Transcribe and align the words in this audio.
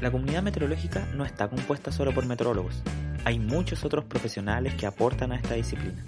La 0.00 0.10
comunidad 0.10 0.42
meteorológica 0.42 1.06
no 1.14 1.26
está 1.26 1.48
compuesta 1.48 1.92
solo 1.92 2.14
por 2.14 2.24
meteorólogos. 2.24 2.82
Hay 3.26 3.38
muchos 3.38 3.84
otros 3.84 4.06
profesionales 4.06 4.72
que 4.74 4.86
aportan 4.86 5.30
a 5.30 5.36
esta 5.36 5.52
disciplina, 5.52 6.02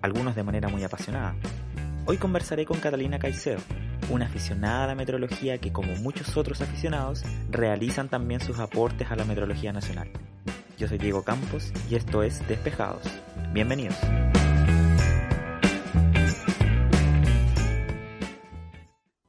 algunos 0.00 0.36
de 0.36 0.44
manera 0.44 0.68
muy 0.68 0.84
apasionada. 0.84 1.34
Hoy 2.06 2.18
conversaré 2.18 2.64
con 2.64 2.78
Catalina 2.78 3.18
Caicedo, 3.18 3.58
una 4.10 4.26
aficionada 4.26 4.84
a 4.84 4.86
la 4.86 4.94
meteorología 4.94 5.58
que 5.58 5.72
como 5.72 5.92
muchos 5.96 6.36
otros 6.36 6.60
aficionados 6.60 7.24
realizan 7.50 8.08
también 8.08 8.40
sus 8.40 8.60
aportes 8.60 9.10
a 9.10 9.16
la 9.16 9.24
meteorología 9.24 9.72
nacional. 9.72 10.08
Yo 10.78 10.86
soy 10.86 10.98
Diego 10.98 11.24
Campos 11.24 11.72
y 11.90 11.96
esto 11.96 12.22
es 12.22 12.46
Despejados. 12.46 13.02
Bienvenidos. 13.52 13.96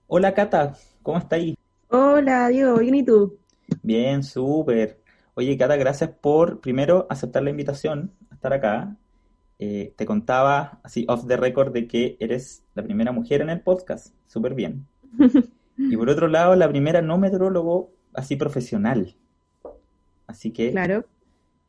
Hola 0.06 0.36
Cata, 0.36 0.76
¿cómo 1.02 1.18
está 1.18 1.38
ahí? 1.38 1.58
Hola 1.88 2.50
Diego, 2.50 2.78
¿bien 2.78 2.94
y 2.94 3.04
tú? 3.04 3.43
Bien, 3.82 4.24
súper. 4.24 5.02
Oye, 5.36 5.58
Cata, 5.58 5.76
gracias 5.78 6.10
por 6.22 6.60
primero 6.62 7.08
aceptar 7.10 7.44
la 7.44 7.50
invitación 7.50 8.12
a 8.30 8.36
estar 8.36 8.54
acá. 8.54 8.96
Eh, 9.60 9.94
te 9.96 10.06
contaba 10.06 10.80
así 10.84 11.06
off 11.08 11.26
the 11.28 11.38
record 11.38 11.72
de 11.74 11.88
que 11.88 12.18
eres 12.20 12.64
la 12.76 12.84
primera 12.84 13.12
mujer 13.12 13.42
en 13.42 13.50
el 13.50 13.62
podcast, 13.62 14.14
súper 14.28 14.54
bien. 14.54 14.86
Y 15.76 15.98
por 15.98 16.08
otro 16.08 16.28
lado, 16.28 16.56
la 16.56 16.70
primera 16.70 17.02
no 17.02 17.18
meteorólogo 17.18 17.92
así 18.14 18.36
profesional. 18.36 19.16
Así 20.28 20.52
que 20.52 20.70
Claro. 20.72 21.06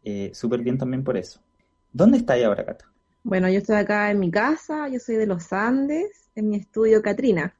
eh, 0.04 0.30
súper 0.34 0.60
bien 0.60 0.76
también 0.76 1.02
por 1.02 1.16
eso. 1.16 1.40
¿Dónde 1.90 2.18
estáis 2.18 2.44
ahora, 2.44 2.66
Cata? 2.66 2.92
Bueno, 3.22 3.48
yo 3.48 3.58
estoy 3.58 3.76
acá 3.76 4.10
en 4.10 4.20
mi 4.20 4.30
casa, 4.30 4.88
yo 4.90 5.00
soy 5.00 5.16
de 5.16 5.24
los 5.26 5.50
Andes, 5.54 6.28
en 6.34 6.50
mi 6.50 6.56
estudio 6.56 7.00
Catrina. 7.00 7.54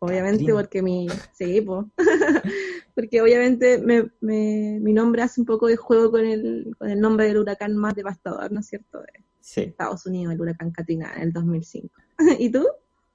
Obviamente 0.00 0.38
Catrina. 0.44 0.54
porque 0.54 0.82
mi... 0.82 1.08
Sí, 1.32 1.60
po. 1.60 1.88
porque 2.94 3.20
obviamente 3.22 3.78
me, 3.78 4.10
me- 4.20 4.78
mi 4.80 4.92
nombre 4.92 5.22
hace 5.22 5.40
un 5.40 5.46
poco 5.46 5.66
de 5.66 5.76
juego 5.76 6.10
con 6.10 6.24
el, 6.26 6.74
con 6.78 6.90
el 6.90 7.00
nombre 7.00 7.26
del 7.26 7.38
huracán 7.38 7.76
más 7.76 7.94
devastador, 7.94 8.50
¿no 8.52 8.60
es 8.60 8.66
cierto? 8.66 9.00
De 9.00 9.06
Sí. 9.42 9.62
Estados 9.62 10.04
Unidos, 10.06 10.34
el 10.34 10.40
huracán 10.40 10.70
Katrina, 10.70 11.12
en 11.16 11.22
el 11.22 11.32
2005. 11.32 11.88
¿Y 12.38 12.50
tú? 12.50 12.66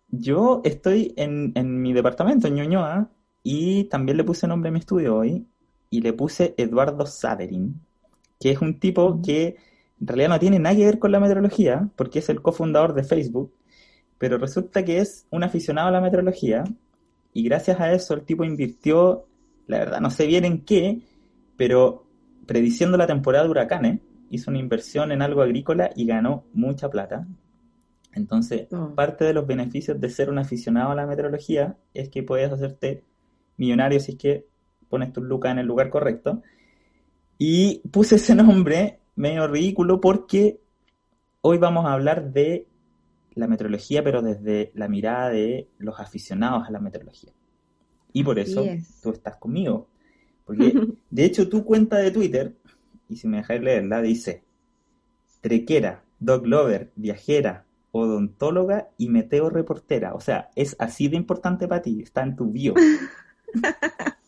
Yo 0.09 0.61
estoy 0.63 1.13
en, 1.17 1.51
en 1.55 1.81
mi 1.81 1.93
departamento, 1.93 2.47
en 2.47 2.55
Ñuñoa, 2.55 3.09
y 3.43 3.85
también 3.85 4.17
le 4.17 4.23
puse 4.23 4.47
nombre 4.47 4.69
a 4.69 4.71
mi 4.71 4.79
estudio 4.79 5.15
hoy, 5.17 5.45
y 5.89 6.01
le 6.01 6.13
puse 6.13 6.55
Eduardo 6.57 7.05
Saderin, 7.05 7.79
que 8.39 8.51
es 8.51 8.59
un 8.61 8.79
tipo 8.79 9.21
que 9.23 9.55
en 10.01 10.07
realidad 10.07 10.29
no 10.29 10.39
tiene 10.39 10.59
nada 10.59 10.75
que 10.75 10.85
ver 10.85 10.99
con 10.99 11.11
la 11.11 11.19
meteorología, 11.19 11.89
porque 11.95 12.19
es 12.19 12.29
el 12.29 12.41
cofundador 12.41 12.93
de 12.93 13.03
Facebook, 13.03 13.53
pero 14.17 14.37
resulta 14.37 14.83
que 14.83 14.99
es 14.99 15.25
un 15.31 15.43
aficionado 15.43 15.87
a 15.89 15.91
la 15.91 16.01
meteorología, 16.01 16.63
y 17.33 17.43
gracias 17.43 17.79
a 17.79 17.91
eso 17.91 18.13
el 18.13 18.21
tipo 18.21 18.43
invirtió, 18.43 19.25
la 19.67 19.79
verdad 19.79 19.99
no 19.99 20.09
sé 20.09 20.25
bien 20.25 20.45
en 20.45 20.61
qué, 20.61 21.01
pero 21.57 22.05
prediciendo 22.45 22.97
la 22.97 23.07
temporada 23.07 23.43
de 23.43 23.49
huracanes, 23.49 23.99
hizo 24.29 24.51
una 24.51 24.59
inversión 24.59 25.11
en 25.11 25.21
algo 25.21 25.41
agrícola 25.41 25.91
y 25.95 26.05
ganó 26.05 26.45
mucha 26.53 26.89
plata. 26.89 27.27
Entonces, 28.13 28.67
Oh. 28.71 28.95
parte 28.95 29.25
de 29.25 29.33
los 29.33 29.45
beneficios 29.45 29.99
de 29.99 30.09
ser 30.09 30.29
un 30.29 30.39
aficionado 30.39 30.91
a 30.91 30.95
la 30.95 31.05
meteorología 31.05 31.75
es 31.93 32.09
que 32.09 32.23
puedes 32.23 32.51
hacerte 32.51 33.03
millonario 33.57 33.99
si 33.99 34.13
es 34.13 34.17
que 34.17 34.45
pones 34.89 35.11
tus 35.11 35.23
lucas 35.23 35.51
en 35.51 35.59
el 35.59 35.67
lugar 35.67 35.89
correcto. 35.89 36.41
Y 37.37 37.81
puse 37.91 38.15
ese 38.15 38.33
nombre 38.35 38.99
medio 39.15 39.47
ridículo 39.47 39.99
porque 39.99 40.59
hoy 41.41 41.57
vamos 41.57 41.85
a 41.85 41.93
hablar 41.93 42.31
de 42.31 42.67
la 43.35 43.47
meteorología, 43.47 44.03
pero 44.03 44.21
desde 44.21 44.71
la 44.73 44.87
mirada 44.87 45.29
de 45.29 45.69
los 45.77 45.99
aficionados 45.99 46.67
a 46.67 46.71
la 46.71 46.79
meteorología. 46.79 47.31
Y 48.13 48.23
por 48.23 48.39
eso 48.39 48.63
es. 48.63 49.01
tú 49.01 49.11
estás 49.11 49.35
conmigo. 49.35 49.89
Porque, 50.45 50.73
de 51.09 51.25
hecho, 51.25 51.49
tu 51.49 51.63
cuenta 51.63 51.97
de 51.97 52.11
Twitter, 52.11 52.55
y 53.09 53.17
si 53.17 53.27
me 53.27 53.37
dejáis 53.37 53.61
leerla, 53.61 54.01
dice 54.01 54.43
trequera, 55.41 56.03
dog 56.19 56.47
lover, 56.47 56.91
viajera, 56.95 57.65
odontóloga 57.91 58.89
y 58.97 59.09
meteo 59.09 59.51
reportera. 59.51 60.15
O 60.15 60.19
sea, 60.19 60.49
es 60.55 60.75
así 60.79 61.07
de 61.07 61.17
importante 61.17 61.67
para 61.67 61.83
ti, 61.83 62.01
está 62.01 62.23
en 62.23 62.35
tu 62.35 62.51
bio. 62.51 62.73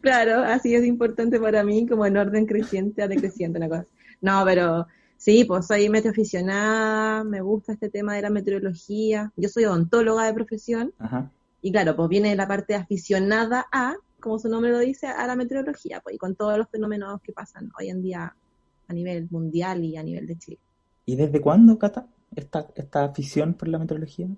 Claro, 0.00 0.42
así 0.42 0.74
es 0.74 0.84
importante 0.86 1.38
para 1.38 1.62
mí, 1.62 1.86
como 1.86 2.06
en 2.06 2.16
orden 2.16 2.46
creciente 2.46 3.02
a 3.02 3.08
decreciente, 3.08 3.58
una 3.58 3.68
cosa. 3.68 3.86
No, 4.22 4.42
pero 4.46 4.86
sí, 5.20 5.44
pues 5.44 5.66
soy 5.66 5.88
meteoaficionada, 5.90 7.24
me 7.24 7.42
gusta 7.42 7.74
este 7.74 7.90
tema 7.90 8.14
de 8.16 8.22
la 8.22 8.30
meteorología. 8.30 9.30
Yo 9.36 9.48
soy 9.50 9.64
odontóloga 9.66 10.24
de 10.24 10.32
profesión 10.34 10.92
Ajá. 10.98 11.30
y 11.62 11.70
claro, 11.72 11.94
pues 11.94 12.08
viene 12.08 12.34
la 12.34 12.48
parte 12.48 12.74
aficionada 12.74 13.66
a, 13.70 13.96
como 14.18 14.38
su 14.38 14.48
nombre 14.48 14.70
lo 14.72 14.78
dice, 14.78 15.06
a 15.08 15.26
la 15.26 15.36
meteorología, 15.36 16.00
pues 16.00 16.14
y 16.16 16.18
con 16.18 16.34
todos 16.36 16.56
los 16.58 16.68
fenómenos 16.70 17.20
que 17.22 17.32
pasan 17.32 17.70
hoy 17.78 17.90
en 17.90 18.02
día 18.02 18.34
a 18.88 18.92
nivel 18.92 19.28
mundial 19.30 19.84
y 19.84 19.96
a 19.96 20.02
nivel 20.02 20.26
de 20.26 20.38
Chile. 20.38 20.58
¿Y 21.04 21.16
desde 21.16 21.40
cuándo, 21.40 21.78
Cata, 21.78 22.06
esta, 22.34 22.66
esta 22.74 23.04
afición 23.04 23.54
por 23.54 23.68
la 23.68 23.78
meteorología? 23.78 24.28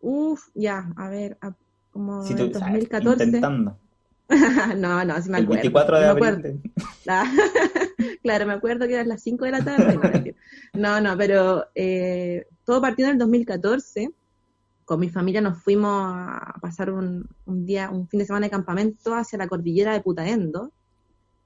Uf, 0.00 0.48
ya, 0.54 0.92
a 0.96 1.08
ver, 1.08 1.38
a- 1.40 1.54
como 1.92 2.22
Si 2.24 2.32
en 2.32 2.38
tú, 2.38 2.42
el 2.44 2.50
o 2.50 2.58
sea, 2.58 2.68
2014. 2.70 3.24
intentando. 3.24 3.76
no, 4.76 5.04
no, 5.04 5.20
sí 5.22 5.28
me 5.30 5.38
El 5.38 5.44
acuerdo. 5.44 5.62
24 5.62 5.96
de 5.98 6.02
me 6.02 6.08
abril. 6.26 6.42
de- 6.42 6.60
Ah, 7.08 7.24
claro, 8.22 8.46
me 8.46 8.52
acuerdo 8.52 8.86
que 8.86 8.94
eran 8.94 9.08
las 9.08 9.22
5 9.22 9.44
de 9.44 9.50
la 9.50 9.64
tarde. 9.64 10.34
No, 10.72 11.00
no, 11.00 11.16
pero 11.18 11.64
eh, 11.74 12.46
todo 12.64 12.80
partió 12.80 13.06
en 13.06 13.12
el 13.12 13.18
2014. 13.18 14.10
Con 14.84 15.00
mi 15.00 15.08
familia 15.08 15.40
nos 15.40 15.62
fuimos 15.62 15.90
a 16.14 16.54
pasar 16.60 16.90
un, 16.90 17.28
un 17.46 17.66
día, 17.66 17.90
un 17.90 18.08
fin 18.08 18.18
de 18.20 18.26
semana 18.26 18.46
de 18.46 18.50
campamento 18.50 19.14
hacia 19.14 19.38
la 19.38 19.48
cordillera 19.48 19.92
de 19.92 20.00
Putaendo, 20.00 20.70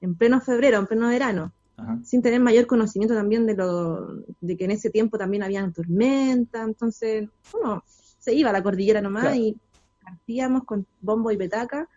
en 0.01 0.15
pleno 0.15 0.41
febrero, 0.41 0.77
en 0.79 0.87
pleno 0.87 1.07
verano, 1.07 1.51
Ajá. 1.77 1.99
sin 2.03 2.21
tener 2.21 2.39
mayor 2.39 2.65
conocimiento 2.67 3.13
también 3.15 3.45
de 3.45 3.55
lo 3.55 4.15
de 4.41 4.57
que 4.57 4.65
en 4.65 4.71
ese 4.71 4.89
tiempo 4.89 5.17
también 5.17 5.43
había 5.43 5.69
tormenta, 5.71 6.63
entonces 6.63 7.29
uno 7.53 7.83
se 7.87 8.33
iba 8.33 8.49
a 8.49 8.53
la 8.53 8.63
cordillera 8.63 9.01
nomás 9.01 9.23
Claro. 9.23 9.37
y 9.37 9.57
partíamos 10.03 10.63
con 10.65 10.85
bombo 11.01 11.31
y 11.31 11.37
petaca 11.37 11.87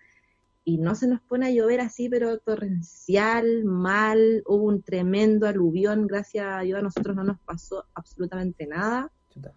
y 0.64 0.78
no 0.78 0.94
se 0.94 1.08
nos 1.08 1.20
pone 1.22 1.46
a 1.46 1.50
llover 1.50 1.80
así, 1.80 2.08
pero 2.08 2.38
torrencial, 2.38 3.64
mal, 3.64 4.42
hubo 4.46 4.64
un 4.64 4.82
tremendo 4.82 5.46
aluvión, 5.46 6.06
gracias 6.06 6.46
a 6.46 6.60
Dios 6.60 6.78
a 6.78 6.82
nosotros 6.82 7.16
no 7.16 7.24
nos 7.24 7.40
pasó 7.40 7.86
absolutamente 7.94 8.66
nada, 8.66 9.10
Chuta. 9.30 9.52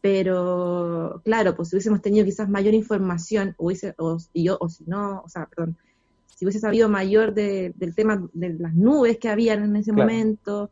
pero 0.00 1.20
claro, 1.24 1.56
pues 1.56 1.68
si 1.70 1.76
hubiésemos 1.76 2.02
tenido 2.02 2.24
quizás 2.24 2.48
mayor 2.48 2.74
información, 2.74 3.54
hubiese, 3.58 3.94
o, 3.98 4.18
y 4.32 4.44
yo, 4.44 4.58
o 4.60 4.68
si 4.68 4.84
no, 4.84 5.22
o 5.24 5.28
sea, 5.28 5.46
perdón, 5.46 5.76
si 6.26 6.44
hubiese 6.44 6.60
sabido 6.60 6.88
mayor 6.88 7.32
de- 7.32 7.72
del 7.76 7.94
tema 7.94 8.28
de 8.32 8.54
las 8.54 8.74
nubes 8.74 9.18
que 9.18 9.28
habían 9.28 9.64
en 9.64 9.76
ese 9.76 9.92
Claro. 9.92 10.10
momento, 10.10 10.70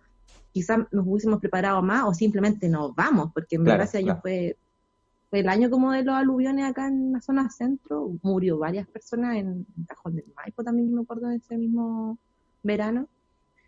quizás 0.53 0.81
nos 0.93 1.06
hubiésemos 1.06 1.41
preparado 1.41 1.81
más 1.83 2.05
o 2.05 2.12
simplemente 2.15 2.69
nos 2.69 2.95
vamos, 2.95 3.31
porque 3.33 3.56
en 3.56 3.65
Claro, 3.65 3.79
verdad 3.79 3.89
ese 3.89 3.99
año 3.99 4.06
claro. 4.06 4.21
fue, 4.23 4.56
fue 4.61 4.62
el 5.32 5.49
año 5.49 5.70
como 5.70 5.93
de 5.93 6.05
los 6.05 6.14
aluviones 6.14 6.64
acá 6.64 6.88
en 6.88 7.12
la 7.12 7.20
zona 7.20 7.49
centro, 7.50 8.12
murió 8.23 8.58
varias 8.58 8.87
personas 8.87 9.37
en, 9.37 9.67
en 9.76 9.84
Cajón 9.88 10.17
del 10.17 10.26
Maipo 10.37 10.62
también, 10.62 10.94
me 10.94 11.02
acuerdo 11.02 11.29
de 11.29 11.37
ese 11.37 11.56
mismo 11.56 12.19
verano. 12.62 13.08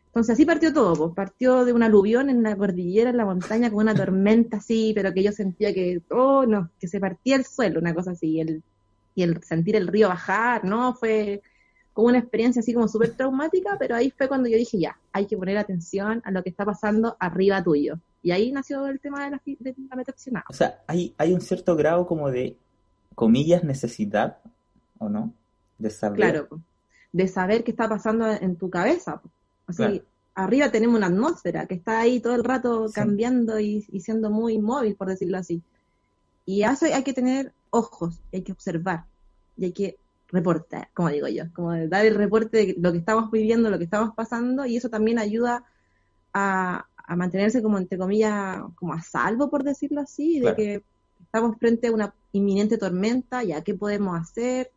Entonces 0.07 0.35
así 0.35 0.45
partió 0.45 0.73
todo, 0.73 0.95
pues 0.95 1.15
partió 1.17 1.65
de 1.65 1.73
un 1.73 1.83
aluvión 1.83 2.31
en 2.31 2.43
la 2.45 2.57
cordillera, 2.57 3.11
en 3.11 3.17
la 3.17 3.25
montaña, 3.25 3.69
con 3.71 3.81
una 3.81 3.97
tormenta 3.97 4.59
así, 4.59 4.93
pero 4.95 5.13
que 5.13 5.25
yo 5.25 5.33
sentía 5.33 5.75
que, 5.75 6.03
oh 6.11 6.47
no, 6.47 6.71
que 6.79 6.87
se 6.87 7.01
partía 7.01 7.35
el 7.35 7.45
suelo, 7.45 7.81
una 7.81 7.93
cosa 7.93 8.13
así, 8.13 8.29
y 8.29 8.41
el, 8.41 8.63
y 9.17 9.23
el 9.25 9.43
sentir 9.43 9.75
el 9.75 9.89
río 9.89 10.09
bajar, 10.09 10.65
¿no? 10.65 10.95
Fue 10.95 11.43
como 11.93 12.09
una 12.09 12.19
experiencia 12.19 12.61
así 12.61 12.73
como 12.73 12.87
súper 12.87 13.17
traumática, 13.17 13.77
pero 13.79 13.97
ahí 13.97 14.11
fue 14.11 14.29
cuando 14.29 14.49
yo 14.49 14.57
dije, 14.57 14.79
ya, 14.79 14.97
hay 15.13 15.27
que 15.27 15.37
poner 15.37 15.59
atención 15.59 16.23
a 16.25 16.31
lo 16.31 16.45
que 16.45 16.51
está 16.51 16.65
pasando 16.65 17.17
arriba 17.19 17.65
tuyo. 17.65 17.99
Y 18.25 18.31
ahí 18.31 18.51
nació 18.51 18.87
el 18.87 18.99
tema 19.01 19.23
de 19.27 19.33
la, 19.33 19.43
de 19.45 19.75
la. 20.33 20.45
O 20.49 20.55
sea, 20.55 20.83
hay, 20.87 21.15
hay 21.19 21.35
un 21.35 21.43
cierto 21.43 21.77
grado 21.77 22.07
como 22.07 22.31
de, 22.31 22.57
comillas, 23.15 23.65
necesidad, 23.65 24.39
¿o 24.99 25.11
no? 25.11 25.35
De 25.79 25.91
saber. 25.91 26.17
Claro, 26.17 26.49
de 27.13 27.29
saber 27.29 27.65
qué 27.65 27.73
está 27.73 27.87
pasando 27.87 28.27
en 28.31 28.57
tu 28.57 28.71
cabeza. 28.71 29.21
Así, 29.67 29.77
Claro. 29.77 30.03
arriba 30.35 30.71
tenemos 30.71 30.97
una 30.97 31.09
atmósfera 31.09 31.67
que 31.67 31.75
está 31.75 32.01
ahí 32.01 32.19
todo 32.19 32.35
el 32.35 32.45
rato 32.45 32.87
cambiando 32.95 33.61
y, 33.61 33.83
siendo 34.01 34.31
muy 34.31 34.57
móvil, 34.59 34.97
por 34.97 35.09
decirlo 35.09 35.37
así. 35.37 35.63
Y 36.47 36.63
a 36.63 36.73
eso 36.73 36.87
hay 36.87 37.03
que 37.05 37.13
tener 37.13 37.53
ojos, 37.69 38.21
hay 38.33 38.41
que 38.41 38.53
observar 38.53 39.05
y 39.59 39.67
hay 39.67 39.73
que 39.73 39.99
reportar, 40.29 40.89
como 40.95 41.11
digo 41.11 41.29
yo, 41.29 41.45
como 41.53 41.77
dar 41.89 42.07
el 42.07 42.15
reporte 42.15 42.57
de 42.57 42.77
lo 42.79 42.91
que 42.91 42.99
estamos 42.99 43.31
viviendo, 43.31 43.69
lo 43.69 43.77
que 43.77 43.85
estamos 43.85 44.15
pasando, 44.15 44.65
y 44.65 44.79
eso 44.79 44.89
también 44.89 45.19
ayuda 45.19 45.63
a, 46.33 46.87
mantenerse 47.09 47.63
como, 47.63 47.79
entre 47.79 47.99
comillas, 47.99 48.63
como 48.77 48.95
a 48.95 49.03
salvo, 49.03 49.51
por 49.51 49.63
decirlo 49.63 50.01
así, 50.01 50.41
de 50.41 50.55
que 50.55 50.83
estamos 51.21 51.57
frente 51.59 51.89
a 51.89 51.93
una 51.93 52.15
inminente 52.33 52.79
tormenta, 52.79 53.43
ya 53.43 53.63
qué 53.63 53.75
podemos 53.75 54.19
hacer, 54.19 54.71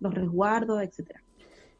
los 0.00 0.12
resguardos, 0.14 0.82
etcétera. 0.82 1.22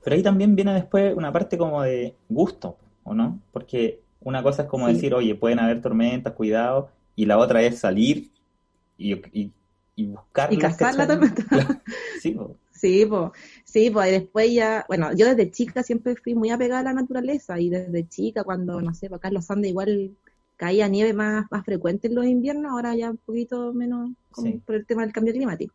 Pero 0.03 0.17
ahí 0.17 0.23
también 0.23 0.55
viene 0.55 0.75
después 0.75 1.15
una 1.15 1.33
parte 1.33 1.59
como 1.59 1.83
de 1.83 2.15
gusto, 2.29 2.77
¿o 3.05 3.15
no? 3.15 3.39
Porque 3.53 4.01
una 4.21 4.43
cosa 4.43 4.63
es 4.63 4.69
como 4.69 4.89
decir, 4.89 5.15
oye, 5.15 5.35
pueden 5.35 5.59
haber 5.59 5.81
tormentas, 5.81 6.35
cuidado, 6.35 6.91
y 7.17 7.27
la 7.27 7.39
otra 7.39 7.63
es 7.63 7.79
salir 7.79 8.31
y, 8.97 9.15
y, 9.33 9.51
y 9.97 10.07
buscar... 10.07 10.53
Y 10.53 10.59
cazar 10.59 10.95
la 10.95 11.07
tormenta. 11.07 11.45
sí, 12.21 12.37
Sí, 12.81 13.05
pues, 13.05 13.31
sí, 13.65 13.91
pues, 13.91 14.09
y 14.09 14.12
después 14.12 14.53
ya, 14.55 14.87
bueno, 14.88 15.12
yo 15.15 15.27
desde 15.27 15.50
chica 15.50 15.82
siempre 15.82 16.17
fui 16.17 16.35
muy 16.35 16.49
apegada 16.49 16.81
a 16.81 16.85
la 16.85 16.94
naturaleza 16.94 17.61
y 17.61 17.69
desde 17.69 18.09
chica 18.09 18.43
cuando, 18.43 18.81
no 18.81 18.94
sé, 18.94 19.09
acá 19.12 19.29
en 19.29 19.35
los 19.35 19.50
Andes 19.50 19.71
igual 19.71 20.17
caía 20.56 20.88
nieve 20.88 21.12
más, 21.12 21.44
más 21.50 21.65
frecuente 21.65 22.09
en 22.09 22.15
los 22.15 22.25
inviernos, 22.25 22.73
ahora 22.73 22.97
ya 22.97 23.11
un 23.11 23.19
poquito 23.19 23.75
menos 23.75 24.12
por 24.65 24.77
el 24.77 24.87
tema 24.87 25.03
del 25.03 25.12
cambio 25.12 25.35
climático. 25.35 25.75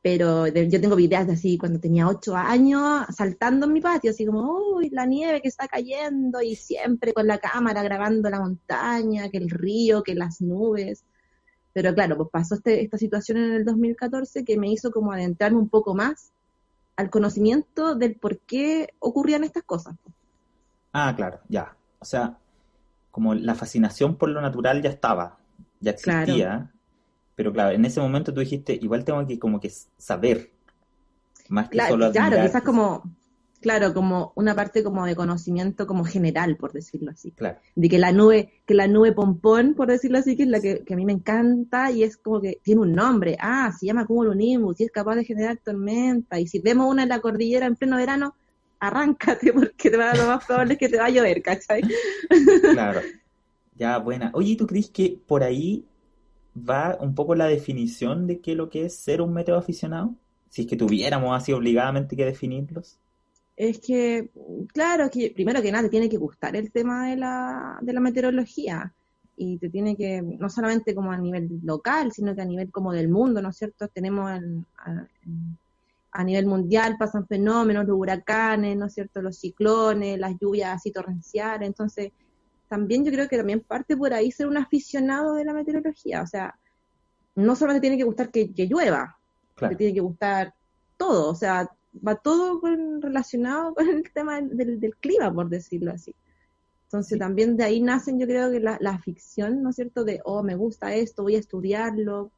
Pero 0.00 0.46
yo 0.48 0.80
tengo 0.80 0.96
videos 0.96 1.26
de 1.26 1.34
así 1.34 1.58
cuando 1.58 1.78
tenía 1.78 2.08
ocho 2.08 2.34
años 2.34 3.04
saltando 3.14 3.66
en 3.66 3.74
mi 3.74 3.82
patio, 3.82 4.10
así 4.10 4.24
como, 4.24 4.74
uy, 4.74 4.88
la 4.88 5.04
nieve 5.04 5.42
que 5.42 5.48
está 5.48 5.68
cayendo 5.68 6.40
y 6.40 6.56
siempre 6.56 7.12
con 7.12 7.26
la 7.26 7.38
cámara 7.38 7.82
grabando 7.82 8.30
la 8.30 8.40
montaña, 8.40 9.28
que 9.28 9.36
el 9.36 9.50
río, 9.50 10.02
que 10.02 10.14
las 10.14 10.40
nubes. 10.40 11.04
Pero 11.72 11.94
claro, 11.94 12.16
pues 12.16 12.28
pasó 12.30 12.54
este, 12.56 12.82
esta 12.82 12.98
situación 12.98 13.38
en 13.38 13.52
el 13.52 13.64
2014 13.64 14.44
que 14.44 14.58
me 14.58 14.68
hizo 14.68 14.90
como 14.90 15.12
adentrarme 15.12 15.58
un 15.58 15.68
poco 15.68 15.94
más 15.94 16.32
al 16.96 17.10
conocimiento 17.10 17.94
del 17.94 18.16
por 18.16 18.38
qué 18.40 18.94
ocurrían 18.98 19.44
estas 19.44 19.62
cosas. 19.62 19.94
Ah, 20.92 21.14
claro, 21.16 21.40
ya. 21.48 21.74
O 21.98 22.04
sea, 22.04 22.36
como 23.10 23.34
la 23.34 23.54
fascinación 23.54 24.16
por 24.16 24.28
lo 24.28 24.40
natural 24.40 24.82
ya 24.82 24.90
estaba, 24.90 25.38
ya 25.80 25.92
existía, 25.92 26.70
pero 27.34 27.52
claro, 27.52 27.70
en 27.74 27.84
ese 27.84 28.00
momento 28.00 28.32
tú 28.32 28.40
dijiste, 28.40 28.78
igual 28.80 29.04
tengo 29.04 29.26
que 29.26 29.38
como 29.38 29.60
que 29.60 29.72
saber, 29.96 30.50
más 31.48 31.68
que 31.68 31.72
claro, 31.72 31.92
solo 31.92 32.06
admirar. 32.06 32.28
Claro, 32.28 32.46
quizás 32.46 32.62
como, 32.62 33.02
claro, 33.62 33.94
como 33.94 34.32
una 34.34 34.54
parte 34.54 34.82
como 34.82 35.06
de 35.06 35.16
conocimiento 35.16 35.86
como 35.86 36.04
general, 36.04 36.56
por 36.56 36.72
decirlo 36.72 37.12
así. 37.12 37.30
Claro. 37.30 37.58
De 37.74 37.88
que 37.88 37.98
la 37.98 38.12
nube, 38.12 38.60
que 38.66 38.74
la 38.74 38.86
nube 38.86 39.12
pompón, 39.12 39.74
por 39.74 39.88
decirlo 39.88 40.18
así, 40.18 40.36
que 40.36 40.42
es 40.42 40.48
la 40.48 40.60
que, 40.60 40.84
a 40.90 40.96
mí 40.96 41.06
me 41.06 41.12
encanta 41.12 41.90
y 41.90 42.02
es 42.02 42.18
como 42.18 42.40
que 42.40 42.58
tiene 42.62 42.82
un 42.82 42.92
nombre. 42.92 43.38
Ah, 43.40 43.72
se 43.78 43.86
llama 43.86 44.04
cumulonimbus 44.04 44.80
y 44.80 44.84
es 44.84 44.90
capaz 44.90 45.14
de 45.14 45.24
generar 45.24 45.56
tormenta. 45.64 46.38
Y 46.38 46.46
si 46.46 46.58
vemos 46.58 46.90
una 46.90 47.04
en 47.04 47.08
la 47.08 47.20
cordillera 47.20 47.64
en 47.64 47.76
pleno 47.76 47.96
verano, 47.96 48.34
arráncate 48.80 49.52
porque 49.52 49.90
te 49.90 49.96
va, 49.96 50.12
lo 50.14 50.26
más 50.26 50.44
probable 50.44 50.74
es 50.74 50.78
que 50.78 50.88
te 50.88 50.98
va 50.98 51.06
a 51.06 51.10
llover, 51.10 51.40
¿cachai? 51.40 51.82
Claro. 52.72 53.00
Ya, 53.76 53.96
buena. 53.98 54.30
Oye, 54.34 54.56
¿tú 54.56 54.66
crees 54.66 54.90
que 54.90 55.18
por 55.26 55.42
ahí 55.42 55.86
va 56.56 56.98
un 57.00 57.14
poco 57.14 57.34
la 57.34 57.46
definición 57.46 58.26
de 58.26 58.40
qué 58.40 58.50
es 58.52 58.56
lo 58.56 58.68
que 58.68 58.84
es 58.84 58.94
ser 58.96 59.22
un 59.22 59.32
meteo 59.32 59.56
aficionado? 59.56 60.14
Si 60.50 60.62
es 60.62 60.68
que 60.68 60.76
tuviéramos 60.76 61.34
así 61.34 61.52
obligadamente 61.52 62.14
que 62.14 62.26
definirlos. 62.26 62.98
Es 63.56 63.80
que, 63.80 64.30
claro, 64.72 65.10
que 65.10 65.30
primero 65.34 65.60
que 65.60 65.70
nada 65.70 65.84
te 65.84 65.90
tiene 65.90 66.08
que 66.08 66.16
gustar 66.16 66.56
el 66.56 66.72
tema 66.72 67.08
de 67.08 67.16
la, 67.16 67.78
de 67.82 67.92
la 67.92 68.00
meteorología 68.00 68.92
y 69.36 69.58
te 69.58 69.68
tiene 69.68 69.96
que, 69.96 70.22
no 70.22 70.48
solamente 70.48 70.94
como 70.94 71.12
a 71.12 71.18
nivel 71.18 71.60
local, 71.62 72.12
sino 72.12 72.34
que 72.34 72.42
a 72.42 72.46
nivel 72.46 72.70
como 72.70 72.92
del 72.92 73.08
mundo, 73.08 73.42
¿no 73.42 73.50
es 73.50 73.56
cierto? 73.56 73.88
Tenemos 73.88 74.30
a, 74.30 74.40
a, 76.12 76.24
nivel 76.24 76.46
mundial 76.46 76.96
pasan 76.98 77.26
fenómenos, 77.26 77.86
los 77.86 77.98
huracanes, 77.98 78.76
¿no 78.76 78.86
es 78.86 78.94
cierto? 78.94 79.20
Los 79.20 79.38
ciclones, 79.38 80.18
las 80.18 80.38
lluvias 80.40 80.76
así 80.76 80.90
torrenciales, 80.90 81.66
entonces 81.66 82.12
también 82.68 83.04
yo 83.04 83.12
creo 83.12 83.28
que 83.28 83.36
también 83.36 83.60
parte 83.60 83.96
por 83.96 84.14
ahí 84.14 84.30
ser 84.32 84.46
un 84.46 84.56
aficionado 84.56 85.34
de 85.34 85.44
la 85.44 85.52
meteorología. 85.52 86.22
O 86.22 86.26
sea, 86.26 86.58
no 87.34 87.54
solamente 87.54 87.82
tiene 87.82 87.98
que 87.98 88.04
gustar 88.04 88.30
que, 88.30 88.50
llueva, 88.66 89.18
claro. 89.54 89.76
tiene 89.76 89.92
que 89.92 90.00
gustar 90.00 90.54
todo. 90.96 91.30
O 91.30 91.34
sea, 91.34 91.70
va 92.06 92.16
todo 92.16 92.60
relacionado 93.00 93.74
con 93.74 93.88
el 93.88 94.10
tema 94.12 94.40
del, 94.40 94.96
clima, 95.00 95.32
por 95.32 95.48
decirlo 95.48 95.92
así. 95.92 96.14
Entonces 96.84 97.18
también 97.18 97.56
de 97.56 97.64
ahí 97.64 97.80
nacen, 97.80 98.18
yo 98.18 98.26
creo 98.26 98.50
que 98.50 98.60
la, 98.60 98.76
la, 98.80 98.98
ficción, 98.98 99.62
¿no 99.62 99.70
es 99.70 99.76
cierto? 99.76 100.04
De, 100.04 100.20
oh, 100.24 100.42
me 100.42 100.56
gusta 100.56 100.94
esto, 100.94 101.22
voy 101.22 101.36
a 101.36 101.38
estudiarlo, 101.38 102.30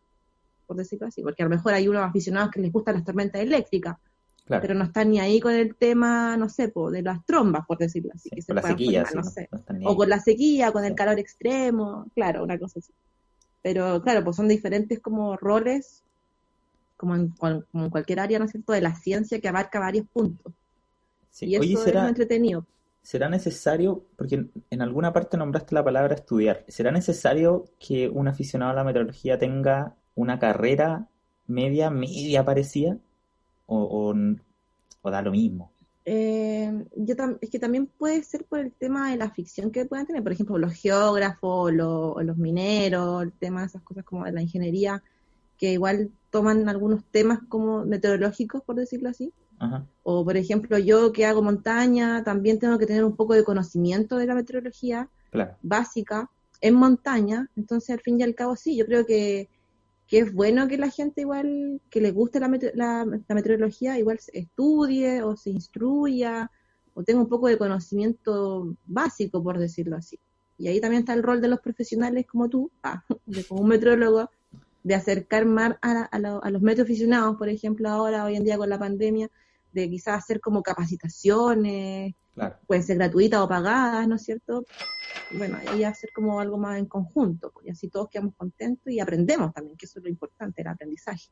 por 0.67 0.77
decirlo 0.77 1.09
así. 1.09 1.23
Porque 1.23 1.43
a 1.43 1.47
lo 1.47 1.51
mejor 1.51 1.75
hay 1.75 1.89
unos 1.89 2.03
aficionados 2.03 2.51
que 2.53 2.61
les 2.61 2.73
gustan 2.73 2.95
las 2.95 3.05
tormentas 3.05 3.43
eléctricas 3.43 3.97
pero 4.47 4.75
no 4.75 4.85
están 4.85 5.11
ni 5.11 5.21
ahí 5.21 5.41
con 5.41 5.55
el 5.55 5.75
tema, 5.75 6.37
no 6.37 6.49
sé, 6.49 6.73
de 6.91 7.03
las 7.03 7.25
trombas, 7.25 7.67
por 7.67 7.79
decirlo 7.79 8.11
así. 8.15 8.31
la 8.49 8.63
sequía, 8.63 9.05
no 9.15 9.25
sé. 9.25 9.49
o 9.85 9.97
con 9.97 10.09
la 10.09 10.21
sequía, 10.21 10.71
con 10.71 10.85
el 10.85 10.95
calor 10.95 11.19
extremo, 11.19 12.07
claro, 12.15 12.45
una 12.45 12.59
cosa 12.59 12.79
así. 12.79 12.93
Pero 13.63 14.03
claro, 14.03 14.23
pues 14.23 14.37
son 14.37 14.49
diferentes 14.49 15.01
como 15.01 15.37
roles, 15.37 16.03
como 16.97 17.15
en, 17.17 17.29
cualquier 17.91 18.21
área, 18.21 18.39
¿no 18.39 18.45
es 18.45 18.53
cierto?, 18.53 18.73
de 18.73 18.81
la 18.81 18.95
ciencia 18.95 19.41
que 19.41 19.49
abarca 19.49 19.81
varios 19.81 20.07
puntos. 20.13 20.53
y 21.41 21.57
eso 21.57 21.85
será, 21.85 22.05
es 22.05 22.09
entretenido. 22.09 22.67
¿Será 23.03 23.29
necesario, 23.29 24.05
porque 24.17 24.47
en 24.71 24.83
alguna 24.83 25.13
parte 25.13 25.37
nombraste 25.37 25.75
la 25.75 25.85
palabra 25.85 26.15
estudiar, 26.15 26.65
¿será 26.69 26.91
necesario 26.91 27.67
que 27.79 28.09
un 28.09 28.29
aficionado 28.29 28.73
a 28.73 28.75
la 28.75 28.85
meteorología 28.85 29.39
tenga 29.39 29.95
una 30.15 30.39
carrera 30.39 31.09
media, 31.47 31.91
media 31.91 32.45
parecida? 32.45 32.97
o, 33.67 34.15
o, 35.03 35.11
da 35.11 35.23
lo 35.23 35.31
mismo? 35.31 35.71
Eh, 36.07 36.85
yo 36.97 37.15
es 37.41 37.51
que 37.51 37.59
también 37.59 37.87
puede 37.87 38.23
ser 38.23 38.45
por 38.45 38.59
el 38.59 38.73
tema 38.73 39.11
de 39.11 39.17
la 39.17 39.31
ficción 39.31 39.71
que 39.71 39.87
puedan 39.87 40.07
tener, 40.07 40.23
por 40.23 40.33
ejemplo, 40.33 40.59
los 40.59 40.75
geógrafos, 40.75 41.73
los 41.73 42.37
mineros, 42.37 43.23
el 43.23 43.33
tema 43.33 43.61
de 43.61 43.67
esas 43.67 43.83
cosas 43.83 44.05
como 44.05 44.25
de 44.25 44.33
la 44.33 44.43
ingeniería, 44.43 45.03
que 45.57 45.73
igual 45.73 46.11
toman 46.35 46.69
algunos 46.69 47.05
temas 47.13 47.39
como 47.49 47.85
meteorológicos, 47.85 48.61
por 48.65 48.75
decirlo 48.75 49.09
así. 49.09 49.33
O, 50.03 50.25
por 50.25 50.37
ejemplo, 50.37 50.77
yo 50.79 51.13
que 51.13 51.27
hago 51.27 51.43
montaña, 51.43 52.25
también 52.25 52.59
tengo 52.59 52.77
que 52.77 52.87
tener 52.87 53.05
un 53.05 53.15
poco 53.15 53.35
de 53.35 53.45
conocimiento 53.45 54.17
de 54.17 54.27
la 54.27 54.35
meteorología 54.35 55.09
básica 55.63 56.29
en 56.61 56.75
montaña. 56.75 57.49
Entonces, 57.55 57.91
al 57.91 58.01
fin 58.01 58.19
y 58.19 58.25
al 58.25 58.35
cabo, 58.35 58.57
sí, 58.57 58.77
yo 58.77 58.85
creo 58.85 59.07
que 59.07 59.49
que 60.09 60.19
es 60.19 60.35
bueno 60.35 60.67
que 60.67 60.77
la 60.77 60.91
gente 60.91 61.21
igual, 61.21 61.81
que 61.89 62.01
le 62.01 62.11
guste 62.11 62.41
la, 62.41 62.49
la, 62.75 63.35
meteorología, 63.35 63.97
igual 63.97 64.19
se 64.19 64.39
estudie 64.39 65.23
o 65.23 65.37
se 65.37 65.51
instruya 65.51 66.51
o 66.95 67.03
tenga 67.05 67.23
un 67.23 67.29
poco 67.29 67.47
de 67.49 67.57
conocimiento 67.57 68.77
básico, 68.85 69.43
por 69.43 69.59
decirlo 69.59 69.97
así. 69.97 70.19
Y 70.59 70.69
ahí 70.69 70.81
también 70.81 71.01
está 71.01 71.15
el 71.15 71.23
rol 71.23 71.41
de 71.41 71.49
los 71.49 71.61
profesionales 71.61 72.27
como 72.27 72.49
tú, 72.49 72.71
ah, 72.83 73.03
como 73.49 73.63
un 73.63 73.69
meteorólogo, 73.69 74.31
de 74.85 74.95
acercar 74.95 75.47
más 75.47 75.77
a, 75.81 76.05
a, 76.05 76.51
los 76.51 76.63
meteoaficionados, 76.63 77.37
por 77.37 77.49
ejemplo, 77.49 77.89
ahora, 77.89 78.25
hoy 78.25 78.37
en 78.37 78.45
día 78.45 78.59
con 78.59 78.69
la 78.69 78.79
pandemia, 78.79 79.29
de 79.73 79.91
quizás 79.91 80.23
hacer 80.23 80.41
como 80.41 80.63
capacitaciones, 80.63 82.15
pueden 82.67 82.85
ser 82.85 82.99
gratuitas 82.99 83.41
o 83.41 83.49
pagadas, 83.49 84.07
¿no 84.07 84.17
es 84.17 84.23
cierto? 84.23 84.65
Bueno, 85.37 85.59
ahí 85.67 85.85
hacer 85.85 86.11
como 86.15 86.39
algo 86.39 86.59
más 86.59 86.79
en 86.79 86.87
conjunto, 86.87 87.51
pues, 87.51 87.67
y 87.67 87.71
así 87.71 87.89
todos 87.89 88.09
quedamos 88.11 88.35
contentos 88.37 88.93
y 88.93 89.01
aprendemos 89.01 89.53
también, 89.55 89.77
que 89.77 89.87
eso 89.87 89.99
es 89.99 90.05
lo 90.05 90.11
importante, 90.11 90.61
el 90.61 90.69
aprendizaje. 90.69 91.29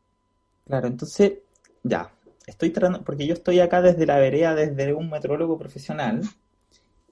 Claro, 0.66 0.86
entonces, 0.88 1.34
ya, 1.82 2.10
estoy 2.46 2.70
tratando, 2.70 3.04
porque 3.04 3.26
yo 3.26 3.34
estoy 3.34 3.60
acá 3.60 3.82
desde 3.82 4.06
la 4.06 4.18
vereda, 4.18 4.54
desde 4.54 4.94
un 4.94 5.10
metrólogo 5.10 5.58
profesional, 5.58 6.22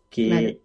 que 0.08 0.60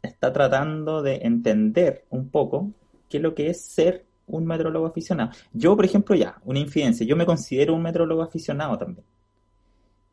está 0.00 0.32
tratando 0.32 1.02
de 1.02 1.16
entender 1.22 2.04
un 2.10 2.30
poco 2.30 2.70
qué 3.08 3.16
es 3.16 3.22
lo 3.22 3.34
que 3.34 3.50
es 3.50 3.60
ser 3.60 4.04
un 4.28 4.46
metrólogo 4.46 4.86
aficionado. 4.86 5.30
Yo, 5.52 5.76
por 5.76 5.84
ejemplo, 5.84 6.14
ya, 6.14 6.36
una 6.44 6.58
infidencia, 6.58 7.06
yo 7.06 7.16
me 7.16 7.26
considero 7.26 7.74
un 7.74 7.82
metrólogo 7.82 8.22
aficionado 8.22 8.78
también. 8.78 9.04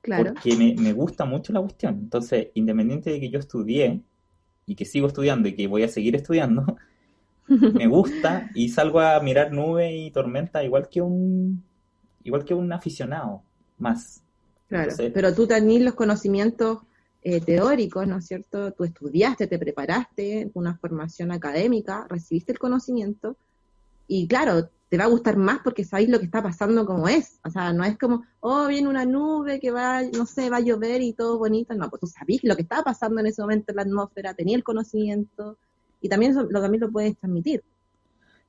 Porque 0.01 0.75
me, 0.77 0.93
gusta 0.93 1.25
mucho 1.25 1.51
la 1.51 1.61
cuestión. 1.61 1.95
Entonces, 1.95 2.49
independiente 2.53 3.09
de 3.09 3.19
que 3.19 3.29
yo 3.29 3.39
estudié 3.39 4.01
y 4.65 4.75
que 4.75 4.85
sigo 4.85 5.07
estudiando 5.07 5.47
y 5.47 5.55
que 5.55 5.67
voy 5.67 5.83
a 5.83 5.87
seguir 5.87 6.15
estudiando, 6.15 6.77
me 7.47 7.87
gusta 7.87 8.49
y 8.53 8.69
salgo 8.69 8.99
a 8.99 9.19
mirar 9.19 9.51
nube 9.51 9.95
y 9.95 10.11
tormenta 10.11 10.63
igual 10.63 10.89
que 10.89 11.01
un 11.01 11.63
igual 12.23 12.43
que 12.43 12.53
un 12.53 12.71
aficionado 12.71 13.43
más. 13.77 14.21
Claro, 14.67 14.91
pero 15.13 15.33
tú 15.33 15.47
tenés 15.47 15.81
los 15.81 15.93
conocimientos 15.93 16.79
eh, 17.21 17.39
teóricos, 17.39 18.07
¿no 18.07 18.17
es 18.17 18.27
cierto? 18.27 18.71
Tú 18.73 18.83
estudiaste, 18.83 19.47
te 19.47 19.59
preparaste, 19.59 20.51
una 20.53 20.77
formación 20.77 21.31
académica, 21.31 22.05
recibiste 22.09 22.51
el 22.51 22.59
conocimiento, 22.59 23.37
y 24.07 24.27
claro, 24.27 24.69
te 24.89 24.97
va 24.97 25.05
a 25.05 25.09
gustar 25.09 25.37
más 25.37 25.59
porque 25.63 25.83
sabéis 25.83 26.09
lo 26.09 26.19
que 26.19 26.25
está 26.25 26.43
pasando 26.43 26.85
como 26.85 27.07
es. 27.07 27.39
O 27.43 27.49
sea, 27.49 27.73
no 27.73 27.83
es 27.83 27.97
como, 27.97 28.23
oh, 28.39 28.67
viene 28.67 28.87
una 28.87 29.05
nube 29.05 29.59
que 29.59 29.71
va, 29.71 30.01
no 30.03 30.25
sé, 30.25 30.49
va 30.49 30.57
a 30.57 30.61
llover 30.61 31.01
y 31.01 31.13
todo 31.13 31.37
bonito. 31.39 31.73
No, 31.73 31.89
pues 31.89 32.01
tú 32.01 32.07
sabés 32.07 32.43
lo 32.43 32.55
que 32.55 32.61
estaba 32.61 32.83
pasando 32.83 33.19
en 33.19 33.27
ese 33.27 33.41
momento 33.41 33.71
en 33.71 33.77
la 33.77 33.81
atmósfera, 33.81 34.33
tenía 34.33 34.55
el 34.55 34.63
conocimiento 34.63 35.57
y 36.01 36.09
también 36.09 36.31
eso, 36.31 36.43
lo, 36.43 36.61
también 36.61 36.81
lo 36.81 36.91
puedes 36.91 37.17
transmitir. 37.17 37.63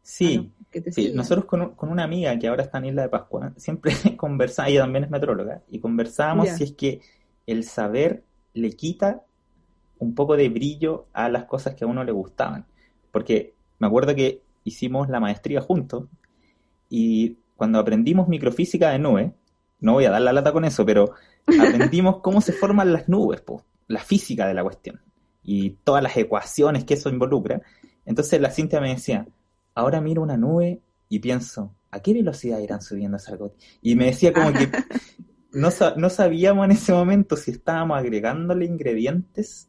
Sí, 0.03 0.53
sí. 0.93 1.13
nosotros 1.13 1.47
con, 1.47 1.75
con, 1.75 1.89
una 1.89 2.05
amiga 2.05 2.39
que 2.39 2.47
ahora 2.47 2.63
está 2.63 2.79
en 2.79 2.87
Isla 2.87 3.03
de 3.03 3.09
Pascua, 3.09 3.53
siempre 3.57 3.93
conversamos, 4.17 4.71
ella 4.71 4.83
también 4.83 5.05
es 5.05 5.11
metróloga, 5.11 5.63
y 5.69 5.81
conversábamos 5.81 6.49
si 6.51 6.63
es 6.63 6.73
que 6.75 7.01
el 7.45 7.65
saber 7.65 8.23
le 8.53 8.71
quita 8.71 9.25
un 9.99 10.15
poco 10.15 10.37
de 10.37 10.49
brillo 10.49 11.07
a 11.13 11.29
las 11.29 11.47
cosas 11.47 11.75
que 11.75 11.85
a 11.85 11.89
uno 11.89 12.05
le 12.05 12.13
gustaban. 12.13 12.67
Porque 13.11 13.55
me 13.79 13.87
acuerdo 13.87 14.15
que 14.15 14.43
hicimos 14.67 15.09
la 15.09 15.21
maestría 15.21 15.61
juntos 15.61 16.09
y 16.91 17.39
cuando 17.57 17.79
aprendimos 17.79 18.29
microfísica 18.29 18.91
de 18.91 18.99
nubes, 18.99 19.33
no 19.81 19.95
voy 19.95 20.05
a 20.05 20.11
dar 20.11 20.21
la 20.21 20.33
lata 20.33 20.53
con 20.53 20.65
eso, 20.65 20.85
pero 20.85 21.13
aprendimos 21.61 22.21
cómo 22.21 22.41
se 22.41 22.53
forman 22.53 22.93
las 22.93 23.09
nubes, 23.09 23.43
la 23.89 24.01
física 24.01 24.47
de 24.47 24.55
la 24.55 24.63
cuestión 24.63 25.01
y 25.43 25.71
todas 25.85 26.03
las 26.03 26.17
ecuaciones 26.17 26.85
que 26.85 26.95
eso 26.95 27.09
involucra. 27.09 27.63
Entonces 28.05 28.41
la 28.41 28.51
Cintia 28.51 28.81
me 28.81 28.91
decía, 28.91 29.27
ahora 29.75 30.01
miro 30.01 30.23
una 30.23 30.37
nube 30.37 30.81
y 31.09 31.21
pienso, 31.21 31.73
¿a 31.91 32.01
qué 32.01 32.13
velocidad 32.13 32.59
irán 32.59 32.83
subiendo 32.83 33.17
esas 33.17 33.39
gotas? 33.39 33.59
Y 33.81 33.95
me 33.95 34.07
decía 34.07 34.33
como 34.33 34.53
que 34.53 34.69
no, 35.53 35.69
no 35.97 36.11
sabíamos 36.11 36.65
en 36.65 36.73
ese 36.73 36.93
momento 36.93 37.37
si 37.37 37.53
estábamos 37.53 37.97
agregándole 37.99 38.67
ingredientes 38.67 39.69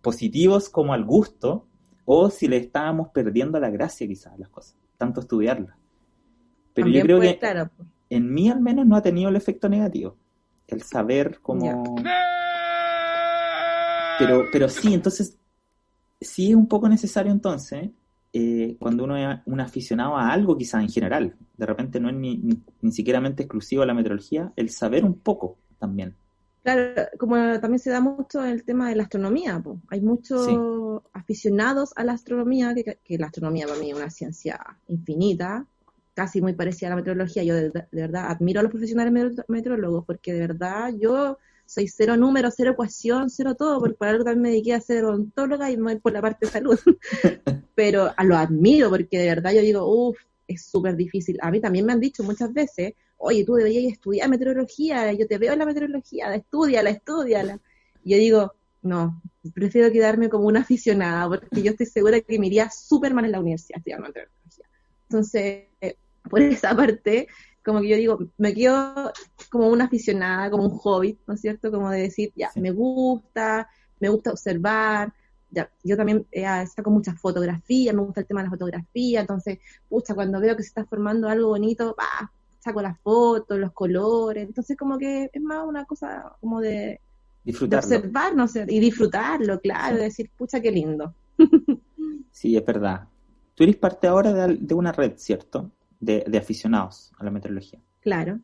positivos 0.00 0.68
como 0.68 0.92
al 0.92 1.04
gusto 1.04 1.68
o 2.04 2.30
si 2.30 2.48
le 2.48 2.56
estábamos 2.56 3.08
perdiendo 3.08 3.58
la 3.60 3.70
gracia 3.70 4.06
quizás 4.06 4.34
a 4.34 4.38
las 4.38 4.48
cosas, 4.48 4.76
tanto 4.98 5.20
estudiarlas. 5.20 5.76
Pero 6.74 6.88
yo 6.88 7.02
creo 7.02 7.20
que 7.20 7.38
en 8.10 8.32
mí 8.32 8.50
al 8.50 8.60
menos 8.60 8.86
no 8.86 8.96
ha 8.96 9.02
tenido 9.02 9.28
el 9.28 9.36
efecto 9.36 9.68
negativo. 9.68 10.16
El 10.66 10.82
saber 10.82 11.40
cómo... 11.40 11.96
Pero, 14.18 14.44
pero 14.52 14.68
sí, 14.68 14.94
entonces, 14.94 15.38
sí 16.20 16.50
es 16.50 16.56
un 16.56 16.68
poco 16.68 16.88
necesario 16.88 17.32
entonces, 17.32 17.90
eh, 18.32 18.76
cuando 18.78 19.04
uno 19.04 19.16
es 19.16 19.40
un 19.46 19.60
aficionado 19.60 20.16
a 20.16 20.30
algo 20.30 20.56
quizás 20.56 20.82
en 20.82 20.88
general, 20.88 21.36
de 21.56 21.66
repente 21.66 22.00
no 22.00 22.08
es 22.08 22.14
ni, 22.14 22.42
ni, 22.80 22.92
siquiera 22.92 23.26
exclusivo 23.26 23.82
a 23.82 23.86
la 23.86 23.94
meteorología, 23.94 24.52
el 24.56 24.70
saber 24.70 25.04
un 25.04 25.18
poco 25.18 25.58
también. 25.78 26.16
Claro, 26.62 27.08
como 27.18 27.36
también 27.60 27.80
se 27.80 27.90
da 27.90 28.00
mucho 28.00 28.44
el 28.44 28.64
tema 28.64 28.88
de 28.88 28.94
la 28.94 29.02
astronomía, 29.02 29.60
hay 29.88 30.00
muchos 30.00 30.48
aficionados 31.12 31.92
a 31.96 32.04
la 32.04 32.12
astronomía, 32.12 32.72
que, 32.74 32.98
que, 33.02 33.18
la 33.18 33.26
astronomía 33.26 33.66
para 33.66 33.80
mí 33.80 33.90
es 33.90 33.96
una 33.96 34.10
ciencia 34.10 34.60
infinita, 34.86 35.66
casi 36.14 36.40
muy 36.40 36.52
parecida 36.52 36.88
a 36.88 36.90
la 36.90 36.96
meteorología. 36.96 37.42
Yo 37.42 37.54
de, 37.54 37.72
verdad 37.90 38.26
admiro 38.28 38.60
a 38.60 38.62
los 38.62 38.72
profesionales 38.72 39.34
meteorólogos 39.48 40.04
porque 40.04 40.32
de 40.32 40.40
verdad 40.40 40.92
yo 40.98 41.38
soy 41.66 41.88
cero 41.88 42.16
número, 42.16 42.50
cero 42.50 42.72
ecuación, 42.72 43.30
cero 43.30 43.54
todo, 43.54 43.80
porque 43.80 43.96
para 43.96 44.12
algo 44.12 44.24
también 44.24 44.42
me 44.42 44.48
dediqué 44.50 44.74
a 44.74 44.80
ser 44.80 45.04
odontóloga 45.04 45.70
y 45.70 45.76
no 45.76 45.98
por 46.00 46.12
la 46.12 46.20
parte 46.20 46.46
de 46.46 46.52
salud. 46.52 46.78
Pero 47.74 48.12
a 48.16 48.24
lo 48.24 48.36
admiro 48.36 48.90
porque 48.90 49.18
de 49.18 49.26
verdad 49.26 49.52
yo 49.52 49.62
digo, 49.62 49.86
uff, 49.86 50.18
es 50.46 50.66
súper 50.66 50.96
difícil. 50.96 51.38
A 51.40 51.50
mí 51.50 51.60
también 51.60 51.86
me 51.86 51.92
han 51.92 52.00
dicho 52.00 52.22
muchas 52.22 52.52
veces, 52.52 52.94
oye, 53.24 53.44
tú 53.44 53.54
deberías 53.54 53.92
estudiar 53.92 54.28
meteorología, 54.28 55.12
yo 55.12 55.28
te 55.28 55.38
veo 55.38 55.52
en 55.52 55.60
la 55.60 55.64
meteorología, 55.64 56.34
estudiala, 56.34 56.90
estudiala. 56.90 57.60
Y 58.02 58.10
yo 58.10 58.18
digo, 58.18 58.54
no, 58.82 59.22
prefiero 59.54 59.92
quedarme 59.92 60.28
como 60.28 60.46
una 60.46 60.60
aficionada, 60.60 61.28
porque 61.28 61.62
yo 61.62 61.70
estoy 61.70 61.86
segura 61.86 62.20
que 62.20 62.38
me 62.40 62.48
iría 62.48 62.68
súper 62.70 63.14
mal 63.14 63.24
en 63.24 63.32
la 63.32 63.40
universidad 63.40 63.78
estudiando 63.78 64.08
meteorología. 64.08 64.66
Entonces, 65.04 65.64
por 66.28 66.40
esa 66.42 66.74
parte, 66.74 67.28
como 67.64 67.80
que 67.80 67.88
yo 67.90 67.96
digo, 67.96 68.18
me 68.38 68.54
quedo 68.54 69.12
como 69.50 69.68
una 69.68 69.84
aficionada, 69.84 70.50
como 70.50 70.64
un 70.64 70.76
hobby, 70.78 71.16
¿no 71.28 71.34
es 71.34 71.40
cierto? 71.40 71.70
Como 71.70 71.90
de 71.90 72.02
decir, 72.02 72.32
ya, 72.34 72.50
me 72.56 72.72
gusta, 72.72 73.68
me 74.00 74.08
gusta 74.08 74.32
observar, 74.32 75.12
ya, 75.48 75.70
yo 75.84 75.96
también 75.96 76.26
eh, 76.32 76.44
saco 76.74 76.90
muchas 76.90 77.20
fotografías, 77.20 77.94
me 77.94 78.02
gusta 78.02 78.22
el 78.22 78.26
tema 78.26 78.40
de 78.40 78.46
la 78.46 78.50
fotografía, 78.50 79.20
entonces, 79.20 79.60
pucha, 79.88 80.12
cuando 80.12 80.40
veo 80.40 80.56
que 80.56 80.64
se 80.64 80.70
está 80.70 80.84
formando 80.86 81.28
algo 81.28 81.50
bonito, 81.50 81.94
bah, 81.96 82.32
saco 82.62 82.80
las 82.80 82.98
fotos, 83.00 83.58
los 83.58 83.72
colores, 83.72 84.46
entonces 84.46 84.76
como 84.76 84.98
que 84.98 85.30
es 85.32 85.42
más 85.42 85.66
una 85.66 85.84
cosa 85.84 86.36
como 86.40 86.60
de, 86.60 87.00
observar, 87.46 88.34
no 88.36 88.46
sé, 88.46 88.64
y 88.68 88.78
disfrutarlo, 88.78 89.60
claro, 89.60 89.96
de 89.96 90.04
decir, 90.04 90.30
pucha, 90.36 90.60
qué 90.60 90.70
lindo. 90.70 91.14
sí, 92.30 92.56
es 92.56 92.64
verdad. 92.64 93.08
Tú 93.54 93.64
eres 93.64 93.76
parte 93.76 94.06
ahora 94.06 94.46
de 94.46 94.74
una 94.74 94.92
red, 94.92 95.14
¿cierto? 95.16 95.70
de, 96.02 96.38
aficionados 96.38 97.12
a 97.18 97.24
la 97.24 97.30
meteorología. 97.30 97.80
Claro. 98.00 98.40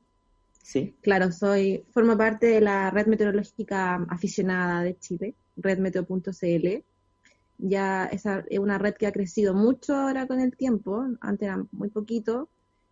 Sí. 0.62 0.94
Claro, 1.02 1.32
soy, 1.32 1.84
formo 1.90 2.16
parte 2.16 2.46
de 2.46 2.60
la 2.60 2.90
red 2.90 3.06
meteorológica 3.06 3.96
aficionada 4.08 4.82
de 4.82 4.98
Chile, 4.98 5.34
redmeteo.cl. 5.56 6.84
Ya 7.58 8.06
esa 8.06 8.44
es 8.48 8.58
una 8.58 8.78
red 8.78 8.94
que 8.94 9.06
ha 9.06 9.12
crecido 9.12 9.54
mucho 9.54 9.94
ahora 9.94 10.26
con 10.26 10.40
el 10.40 10.56
tiempo, 10.56 11.06
antes 11.20 11.48
era 11.48 11.64
muy 11.72 11.88
poquito, 11.88 12.48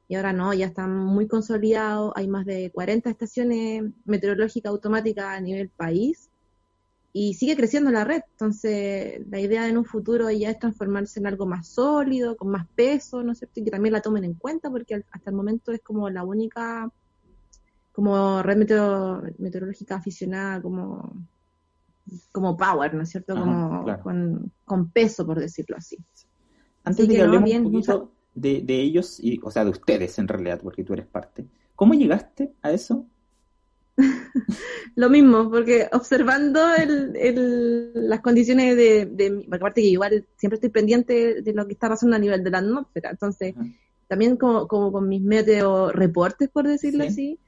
y 0.09 0.15
ahora 0.15 0.33
no, 0.33 0.55
ya 0.55 0.67
está 0.67 0.87
muy 0.87 1.27
consolidado, 1.27 2.13
hay 2.17 2.29
más 2.29 2.47
de 2.47 2.71
40 2.73 3.11
estaciones 3.11 3.85
meteorológicas 4.05 4.71
automáticas 4.71 5.25
a 5.25 5.41
nivel 5.41 5.69
país, 5.71 6.31
y 7.19 7.33
sigue 7.33 7.57
creciendo 7.57 7.91
la 7.91 8.05
red. 8.05 8.21
Entonces, 8.33 9.27
la 9.31 9.41
idea 9.41 9.67
en 9.67 9.79
un 9.79 9.87
futuro 9.87 10.31
ya 10.31 10.51
es 10.51 10.59
transformarse 10.59 11.19
en 11.19 11.27
algo 11.27 11.47
más 11.47 11.67
sólido, 11.67 12.37
con 12.37 12.51
más 12.51 12.67
peso, 12.75 13.23
¿no 13.23 13.33
es 13.33 13.39
cierto? 13.39 13.59
Y 13.59 13.65
que 13.65 13.71
también 13.71 13.95
la 13.95 14.03
tomen 14.03 14.25
en 14.25 14.35
cuenta, 14.35 14.69
porque 14.69 15.03
hasta 15.11 15.31
el 15.31 15.35
momento 15.35 15.73
es 15.73 15.81
como 15.81 16.11
la 16.11 16.25
única, 16.25 16.91
como 17.93 18.43
red 18.43 18.59
meteorológica 19.39 19.97
aficionada, 19.97 20.61
como, 20.61 21.11
como 22.33 22.55
power, 22.55 22.93
¿no 22.93 23.05
es 23.05 23.09
cierto? 23.09 23.35
como 23.35 23.83
con, 24.67 24.91
peso, 24.91 25.25
por 25.25 25.41
decirlo 25.41 25.79
así. 25.79 25.97
Antes 26.85 27.09
de 27.09 27.15
que, 27.15 27.23
hablemos 27.23 27.51
un 27.51 27.65
poquito 27.65 28.13
de, 28.37 28.61
de 28.63 28.81
ellos, 28.81 29.19
y, 29.19 29.41
o 29.43 29.51
sea, 29.51 29.65
de 29.65 29.71
ustedes 29.71 30.19
en 30.19 30.29
realidad, 30.29 30.61
porque 30.63 30.85
tú 30.85 30.93
eres 30.93 31.07
parte, 31.07 31.47
¿cómo 31.75 31.95
llegaste 31.95 32.53
a 32.63 32.71
eso? 32.71 33.07
Lo 34.95 35.11
mismo, 35.11 35.51
porque 35.51 35.89
observando 35.93 36.61
el, 36.75 37.93
las 37.95 38.21
condiciones 38.21 38.77
de, 38.77 39.07
de, 39.07 39.47
aparte 39.51 39.81
que 39.81 39.89
igual 39.89 40.25
siempre 40.37 40.57
estoy 40.57 40.71
pendiente 40.71 41.43
de 41.43 41.53
lo 41.55 41.67
que 41.67 41.73
está 41.73 41.89
pasando 41.89 42.15
a 42.15 42.19
nivel 42.19 42.45
de 42.45 42.51
la 42.51 42.59
atmósfera, 42.59 43.11
entonces 43.11 43.55
también 44.07 44.37
como, 44.37 44.69
como 44.69 44.93
con 44.93 45.09
mis 45.09 45.23
meteo 45.23 45.91
reportes, 45.91 46.49
por 46.49 46.69
decirlo 46.69 47.05
así, 47.05 47.39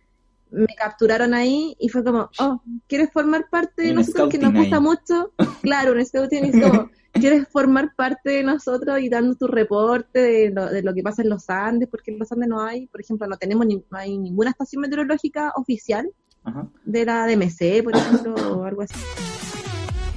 me 0.51 0.67
capturaron 0.77 1.35
ahí 1.35 1.77
y 1.79 1.89
fue 1.89 2.03
como, 2.03 2.31
oh, 2.39 2.63
¿quieres 2.87 3.11
formar 3.13 3.49
parte 3.51 3.83
de 3.83 3.93
nosotros 3.93 4.31
que 4.31 4.39
nos 4.39 4.55
gusta 4.55 4.81
mucho? 4.81 5.33
Claro, 5.63 5.93
un 5.93 6.05
scouting 6.05 6.45
es 6.45 6.53
como, 6.53 6.91
¿quieres 7.13 7.49
formar 7.49 7.95
parte 7.97 8.31
de 8.31 8.43
nosotros 8.43 9.01
y 9.01 9.09
dando 9.09 9.35
tu 9.35 9.47
reporte 9.47 10.21
de 10.21 10.51
lo, 10.51 10.67
de 10.67 10.83
lo 10.83 10.95
que 10.95 11.03
pasa 11.03 11.23
en 11.23 11.31
los 11.31 11.49
Andes? 11.51 11.89
Porque 11.89 12.11
en 12.11 12.19
los 12.19 12.31
Andes 12.33 12.49
no 12.49 12.63
hay, 12.63 12.87
por 12.87 13.01
ejemplo, 13.01 13.27
no 13.27 13.37
tenemos 13.37 13.67
ni, 13.67 13.77
no 13.77 13.99
hay 13.99 14.19
ninguna 14.19 14.51
estación 14.51 14.83
meteorológica 14.83 15.53
oficial 15.57 16.11
de 16.85 17.05
la 17.05 17.27
DMC, 17.27 17.83
por 17.83 17.95
ejemplo, 17.95 18.35
o 18.35 18.65
algo 18.65 18.83
así. 18.83 18.95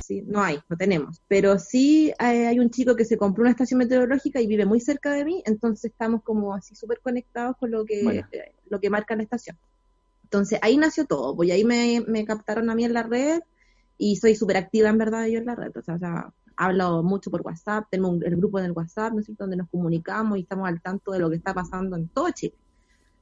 Sí, 0.06 0.24
no 0.26 0.42
hay, 0.42 0.60
no 0.70 0.78
tenemos. 0.78 1.22
Pero 1.28 1.60
sí 1.60 2.14
hay, 2.18 2.60
un 2.60 2.70
chico 2.70 2.96
que 2.96 3.06
se 3.06 3.18
compró 3.18 3.42
una 3.44 3.52
estación 3.52 3.78
meteorológica 3.80 4.40
y 4.42 4.48
vive 4.48 4.66
muy 4.66 4.80
cerca 4.80 5.12
de 5.12 5.26
mí, 5.26 5.44
entonces 5.46 5.92
estamos 5.92 6.24
como 6.24 6.54
así 6.54 6.76
súper 6.76 7.00
conectados 7.02 7.58
con 7.58 7.72
lo 7.72 7.86
que, 7.86 8.02
eh, 8.32 8.54
lo 8.70 8.80
que 8.80 8.90
marca 8.90 9.16
la 9.16 9.24
estación. 9.24 9.58
Entonces 10.24 10.60
ahí 10.62 10.78
nació 10.78 11.06
todo, 11.06 11.36
pues 11.36 11.52
ahí 11.52 11.66
me, 11.66 12.26
captaron 12.26 12.70
a 12.70 12.76
mí 12.76 12.86
en 12.86 12.94
la 12.94 13.04
red 13.04 13.42
y 13.98 14.16
soy 14.16 14.36
súper 14.36 14.58
activa 14.58 14.90
en 14.90 14.98
verdad 14.98 15.26
yo 15.28 15.40
en 15.40 15.46
la 15.46 15.56
red. 15.56 15.72
O 15.76 15.82
sea, 15.82 16.34
hablo 16.62 17.02
mucho 17.02 17.32
por 17.32 17.42
WhatsApp, 17.42 17.88
tengo 17.90 18.14
el 18.22 18.36
grupo 18.36 18.60
en 18.60 18.66
el 18.66 18.72
WhatsApp, 18.72 19.14
¿no 19.14 19.20
es 19.20 19.26
cierto?, 19.26 19.46
donde 19.46 19.58
nos 19.58 19.70
comunicamos 19.70 20.38
y 20.38 20.42
estamos 20.42 20.68
al 20.68 20.80
tanto 20.80 21.12
de 21.12 21.20
lo 21.20 21.30
que 21.30 21.38
está 21.38 21.54
pasando 21.56 21.96
en 21.96 22.08
todo 22.10 22.30
Chile. 22.30 22.54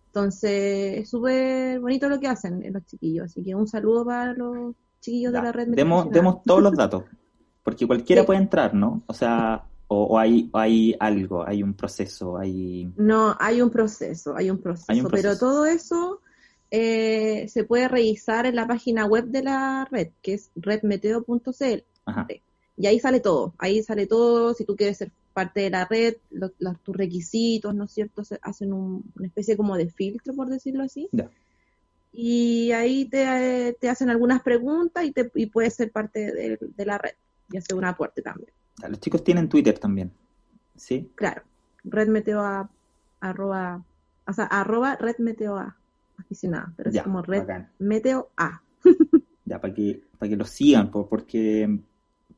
Entonces, 0.08 1.00
es 1.00 1.10
súper 1.10 1.80
bonito 1.80 2.10
lo 2.10 2.20
que 2.20 2.28
hacen 2.28 2.62
los 2.74 2.86
chiquillos. 2.86 3.26
Así 3.26 3.42
que 3.42 3.56
un 3.56 3.68
saludo 3.68 4.06
para 4.06 4.34
los 4.34 4.76
chiquillos 5.00 5.32
de 5.32 5.42
la 5.42 5.52
red. 5.54 5.70
Demos, 5.70 6.10
demos 6.10 6.44
todos 6.44 6.62
los 6.62 6.76
datos, 6.76 7.04
porque 7.64 7.88
cualquiera 7.88 8.26
puede 8.26 8.42
entrar, 8.42 8.74
¿no? 8.74 9.04
O 9.08 9.14
sea, 9.14 9.64
o, 9.88 10.20
hay, 10.20 10.50
hay 10.52 10.96
algo, 11.00 11.48
hay 11.48 11.64
un 11.64 11.74
proceso, 11.74 12.38
hay... 12.38 12.92
No, 12.98 13.38
hay 13.40 13.62
un 13.62 13.70
proceso, 13.70 14.36
hay 14.36 14.50
un 14.50 14.58
proceso, 14.58 15.08
pero 15.10 15.38
todo 15.38 15.66
eso 15.66 16.20
eh, 16.72 17.48
se 17.48 17.64
puede 17.64 17.88
revisar 17.88 18.46
en 18.46 18.56
la 18.56 18.68
página 18.68 19.06
web 19.06 19.26
de 19.26 19.44
la 19.44 19.88
red, 19.90 20.10
que 20.22 20.34
es 20.34 20.52
redmeteo.cl. 20.56 21.84
Y 22.80 22.88
ahí 22.88 22.98
sale 22.98 23.20
todo, 23.20 23.54
ahí 23.58 23.84
sale 23.84 24.08
todo, 24.08 24.54
si 24.54 24.64
tú 24.64 24.78
quieres 24.78 24.98
ser 24.98 25.12
parte 25.34 25.60
de 25.60 25.70
la 25.70 25.84
red, 25.84 26.16
los, 26.32 26.54
tus 26.82 26.96
requisitos, 26.96 27.76
¿no 27.76 27.84
es 27.84 27.92
cierto? 27.92 28.24
Se 28.24 28.40
hacen 28.42 28.72
una 28.72 29.28
especie 29.28 29.58
como 29.58 29.76
de 29.76 29.90
filtro, 29.90 30.34
por 30.34 30.48
decirlo 30.48 30.84
así. 30.84 31.10
Y 32.14 32.72
ahí 32.72 33.04
te, 33.06 33.76
hacen 33.90 34.10
algunas 34.10 34.42
preguntas 34.42 35.04
y, 35.04 35.12
te, 35.12 35.30
y 35.36 35.48
puedes 35.48 35.76
ser 35.76 35.92
parte 35.92 36.32
de, 36.32 36.86
la 36.86 36.98
red 36.98 37.12
y 37.52 37.58
hacer 37.58 37.76
un 37.76 37.84
aporte 37.84 38.22
también. 38.22 38.50
Los 38.88 39.02
chicos 39.02 39.26
tienen 39.26 39.50
Twitter 39.50 39.78
también, 39.78 40.14
¿sí? 40.78 41.12
Claro, 41.16 41.42
Red 41.84 42.08
Meteo 42.08 42.42
arroba, 43.20 43.84
o 44.26 44.32
sea, 44.32 44.46
arroba 44.46 44.96
red 44.96 45.18
meteo 45.18 45.58
A, 45.58 45.76
aficionada, 46.18 46.72
pero 46.78 46.92
Ya, 46.92 47.02
es 47.02 47.04
como 47.04 47.22
red 47.24 47.40
bacán. 47.40 47.70
meteo 47.78 48.30
A. 48.38 48.62
Ya, 49.44 49.60
para 49.60 49.74
que, 49.74 50.02
para 50.18 50.30
que 50.30 50.36
los 50.38 50.50
sigan, 50.50 50.92
po, 50.92 51.10
porque, 51.10 51.80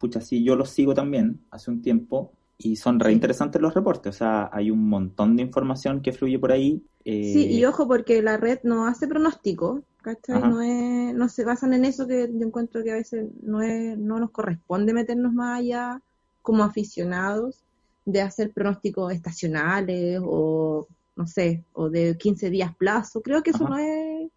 pucha, 0.01 0.19
sí, 0.21 0.43
yo 0.43 0.55
los 0.57 0.69
sigo 0.71 0.93
también 0.93 1.39
hace 1.51 1.71
un 1.71 1.81
tiempo 1.81 2.33
y 2.57 2.75
son 2.75 2.99
re 2.99 3.11
interesantes 3.13 3.61
los 3.61 3.73
reportes. 3.73 4.15
O 4.15 4.17
sea, 4.17 4.49
hay 4.51 4.69
un 4.71 4.87
montón 4.89 5.35
de 5.37 5.43
información 5.43 6.01
que 6.01 6.11
fluye 6.11 6.39
por 6.39 6.51
ahí. 6.51 6.83
eh, 7.05 7.31
Sí, 7.33 7.47
y 7.57 7.65
ojo 7.65 7.87
porque 7.87 8.21
la 8.21 8.37
red 8.37 8.59
no 8.63 8.85
hace 8.87 9.07
pronóstico, 9.07 9.83
¿cachai? 10.01 10.37
Ajá. 10.37 10.49
No, 10.49 10.61
es, 10.61 11.13
no 11.15 11.29
se 11.29 11.45
basan 11.45 11.73
en 11.73 11.85
eso 11.85 12.07
que 12.07 12.29
yo 12.33 12.45
encuentro 12.47 12.83
que 12.83 12.91
a 12.91 12.95
veces 12.95 13.27
no, 13.43 13.61
es, 13.61 13.97
no 13.97 14.19
nos 14.19 14.31
corresponde 14.31 14.93
meternos 14.93 15.33
más 15.33 15.59
allá 15.59 16.01
como 16.41 16.63
aficionados 16.63 17.63
de 18.05 18.21
hacer 18.21 18.51
pronósticos 18.51 19.13
estacionales 19.13 20.19
o, 20.23 20.87
no 21.15 21.27
sé, 21.27 21.63
o 21.73 21.89
de 21.89 22.17
15 22.17 22.49
días 22.49 22.75
plazo. 22.75 23.21
Creo 23.21 23.43
que 23.43 23.51
eso 23.51 23.65
Ajá. 23.65 23.75
no 23.75 23.79
es, 23.79 24.31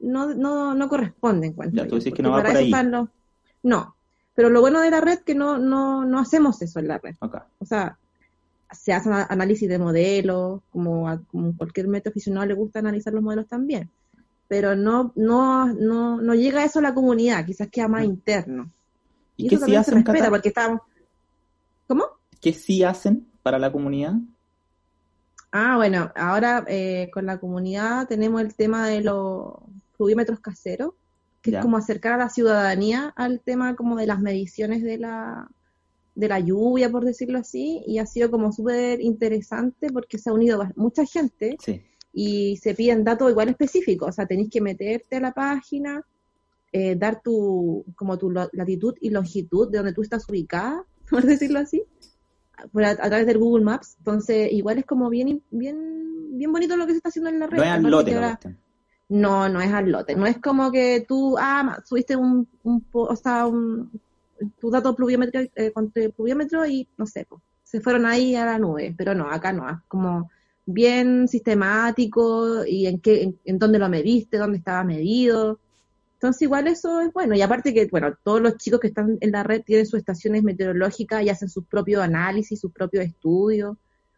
no, 0.00 0.34
no, 0.34 0.74
no 0.74 0.88
corresponde, 0.88 1.48
encuentro 1.48 1.82
Ya, 1.84 1.88
tú 1.88 1.96
dices 1.96 2.12
que 2.12 2.22
no 2.22 2.30
va 2.30 2.42
por 2.42 2.56
ahí. 2.56 2.70
los- 2.70 3.08
No, 3.62 3.93
pero 4.34 4.50
lo 4.50 4.60
bueno 4.60 4.80
de 4.80 4.90
la 4.90 5.00
red 5.00 5.14
es 5.14 5.22
que 5.22 5.34
no, 5.34 5.58
no, 5.58 6.04
no 6.04 6.18
hacemos 6.18 6.60
eso 6.62 6.78
en 6.80 6.88
la 6.88 6.98
red 6.98 7.14
o 7.58 7.64
sea, 7.64 7.98
se 8.72 8.92
hacen 8.92 9.12
a- 9.12 9.26
análisis 9.30 9.68
de 9.68 9.78
modelos, 9.78 10.60
como 10.70 11.08
a 11.08 11.20
como 11.30 11.56
cualquier 11.56 11.88
método 11.88 12.10
aficionado 12.10 12.46
le 12.46 12.54
gusta 12.54 12.80
analizar 12.80 13.12
los 13.12 13.22
modelos 13.22 13.46
también, 13.46 13.90
pero 14.48 14.74
no, 14.76 15.12
no, 15.16 15.66
no, 15.72 16.20
no 16.20 16.34
llega 16.34 16.64
eso 16.64 16.80
a 16.80 16.82
la 16.82 16.94
comunidad, 16.94 17.44
quizás 17.46 17.68
queda 17.68 17.88
más 17.88 18.04
interno. 18.04 18.70
¿Y, 19.36 19.46
Y, 19.46 19.48
qué 19.48 19.54
eso 19.56 19.66
sí 19.66 19.72
también 19.72 19.84
se 19.84 19.90
hacen, 19.90 19.94
respeta, 20.04 20.30
porque 20.30 20.48
estamos... 20.48 20.80
¿Cómo? 21.86 22.04
¿Qué 22.40 22.52
sí 22.52 22.82
hacen 22.82 23.26
para 23.42 23.58
la 23.58 23.70
comunidad? 23.72 24.14
Ah, 25.52 25.76
bueno, 25.76 26.10
ahora 26.16 26.64
eh, 26.66 27.10
con 27.12 27.26
la 27.26 27.38
comunidad 27.38 28.08
tenemos 28.08 28.40
el 28.40 28.54
tema 28.54 28.88
de 28.88 29.02
los 29.02 29.54
fluvímetros 29.96 30.40
caseros, 30.40 30.94
que 31.44 31.50
Ya. 31.50 31.58
es 31.58 31.62
como 31.64 31.76
acercar 31.76 32.14
a 32.14 32.16
la 32.16 32.30
ciudadanía 32.30 33.12
al 33.16 33.40
tema 33.40 33.76
como 33.76 33.96
de 33.96 34.06
las 34.06 34.18
mediciones 34.18 34.82
de 34.82 34.96
la, 34.96 35.46
de 36.14 36.28
la 36.28 36.40
lluvia, 36.40 36.88
por 36.90 37.04
decirlo 37.04 37.38
así, 37.38 37.82
y 37.86 37.98
ha 37.98 38.06
sido 38.06 38.30
como 38.30 38.50
súper 38.50 39.02
interesante 39.02 39.88
porque 39.92 40.16
se 40.16 40.30
ha 40.30 40.32
unido 40.32 40.62
mucha 40.74 41.04
gente 41.04 41.56
Sí. 41.62 41.82
y 42.14 42.56
se 42.56 42.74
piden 42.74 43.04
datos 43.04 43.30
igual 43.30 43.50
específicos, 43.50 44.08
o 44.08 44.12
sea, 44.12 44.26
tenéis 44.26 44.48
que 44.50 44.62
meterte 44.62 45.16
a 45.16 45.20
la 45.20 45.32
página, 45.32 46.02
eh, 46.72 46.96
dar 46.96 47.20
tu, 47.22 47.84
como 47.94 48.16
tu 48.16 48.30
latitud 48.30 48.94
y 49.02 49.10
longitud 49.10 49.70
de 49.70 49.78
donde 49.78 49.92
tú 49.92 50.00
estás 50.00 50.26
ubicada, 50.28 50.82
por 51.10 51.24
decirlo 51.24 51.58
así, 51.58 51.82
por 52.72 52.84
a, 52.84 52.90
a 52.92 52.96
través 53.10 53.26
del 53.26 53.36
Google 53.38 53.64
Maps, 53.64 53.96
entonces 53.98 54.50
igual 54.50 54.78
es 54.78 54.86
como 54.86 55.10
bien, 55.10 55.42
bien, 55.50 56.38
bien 56.38 56.50
bonito 56.52 56.74
lo 56.76 56.86
que 56.86 56.92
se 56.92 56.96
está 56.98 57.10
haciendo 57.10 57.28
en 57.28 57.38
la 57.38 57.48
red. 57.48 57.58
No 57.58 57.64
no, 59.08 59.48
no 59.48 59.60
es 59.60 59.72
al 59.72 59.90
lote. 59.90 60.16
No 60.16 60.26
es 60.26 60.38
como 60.38 60.70
que 60.70 61.04
tú, 61.06 61.36
ah, 61.38 61.80
subiste 61.84 62.16
un, 62.16 62.48
un 62.62 62.84
o 62.92 63.16
sea, 63.16 63.46
un, 63.46 63.90
tu 64.60 64.70
dato 64.70 64.94
pluviométrico, 64.94 65.52
eh, 65.56 65.72
con 65.72 65.90
tu 65.90 66.10
pluviómetro 66.12 66.66
y 66.66 66.88
no 66.96 67.06
sé, 67.06 67.24
po, 67.24 67.40
se 67.62 67.80
fueron 67.80 68.06
ahí 68.06 68.34
a 68.34 68.44
la 68.44 68.58
nube. 68.58 68.94
Pero 68.96 69.14
no, 69.14 69.30
acá 69.30 69.52
no, 69.52 69.68
es 69.68 69.76
como 69.88 70.30
bien 70.66 71.28
sistemático 71.28 72.64
y 72.64 72.86
en 72.86 73.00
qué, 73.00 73.22
en, 73.22 73.38
en 73.44 73.58
dónde 73.58 73.78
lo 73.78 73.88
mediste, 73.88 74.38
dónde 74.38 74.58
estaba 74.58 74.84
medido. 74.84 75.58
Entonces 76.14 76.42
igual 76.42 76.68
eso 76.68 77.00
es 77.02 77.12
bueno. 77.12 77.34
Y 77.34 77.42
aparte 77.42 77.74
que, 77.74 77.86
bueno, 77.86 78.16
todos 78.22 78.40
los 78.40 78.56
chicos 78.56 78.80
que 78.80 78.86
están 78.88 79.18
en 79.20 79.30
la 79.30 79.42
red 79.42 79.62
tienen 79.62 79.86
sus 79.86 79.98
estaciones 79.98 80.42
meteorológicas 80.42 81.22
y 81.22 81.28
hacen 81.28 81.50
sus 81.50 81.66
propios 81.66 82.02
análisis, 82.02 82.60
sus 82.60 82.72
propios 82.72 83.04
estudios. 83.04 83.76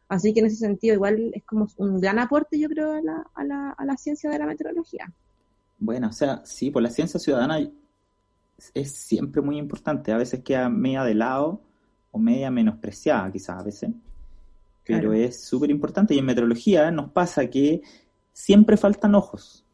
Así 0.08 0.32
que 0.32 0.40
en 0.40 0.46
ese 0.46 0.56
sentido 0.56 0.94
igual 0.94 1.32
es 1.34 1.44
como 1.44 1.66
un 1.78 2.00
gran 2.00 2.18
aporte, 2.18 2.58
yo 2.58 2.68
creo, 2.68 2.92
a 2.92 3.00
la, 3.00 3.26
a 3.34 3.44
la, 3.44 3.70
a 3.70 3.84
la 3.84 3.96
ciencia 3.96 4.30
de 4.30 4.38
la 4.38 4.46
meteorología. 4.46 5.12
Bueno, 5.78 6.08
o 6.08 6.12
sea, 6.12 6.42
sí, 6.44 6.70
por 6.70 6.82
la 6.82 6.90
ciencia 6.90 7.18
ciudadana 7.20 7.58
es 8.74 8.92
siempre 8.92 9.42
muy 9.42 9.58
importante. 9.58 10.12
A 10.12 10.16
veces 10.16 10.42
queda 10.42 10.68
media 10.68 11.02
de 11.04 11.14
lado 11.14 11.60
o 12.12 12.18
media 12.18 12.50
menospreciada, 12.50 13.30
quizás 13.32 13.60
a 13.60 13.62
veces. 13.64 13.90
Pero 14.84 15.00
Claro. 15.00 15.12
es 15.14 15.42
súper 15.42 15.70
importante. 15.70 16.14
Y 16.14 16.18
en 16.18 16.24
meteorología 16.26 16.90
nos 16.92 17.10
pasa 17.10 17.50
que 17.50 17.82
siempre 18.32 18.76
faltan 18.76 19.14
ojos. 19.16 19.64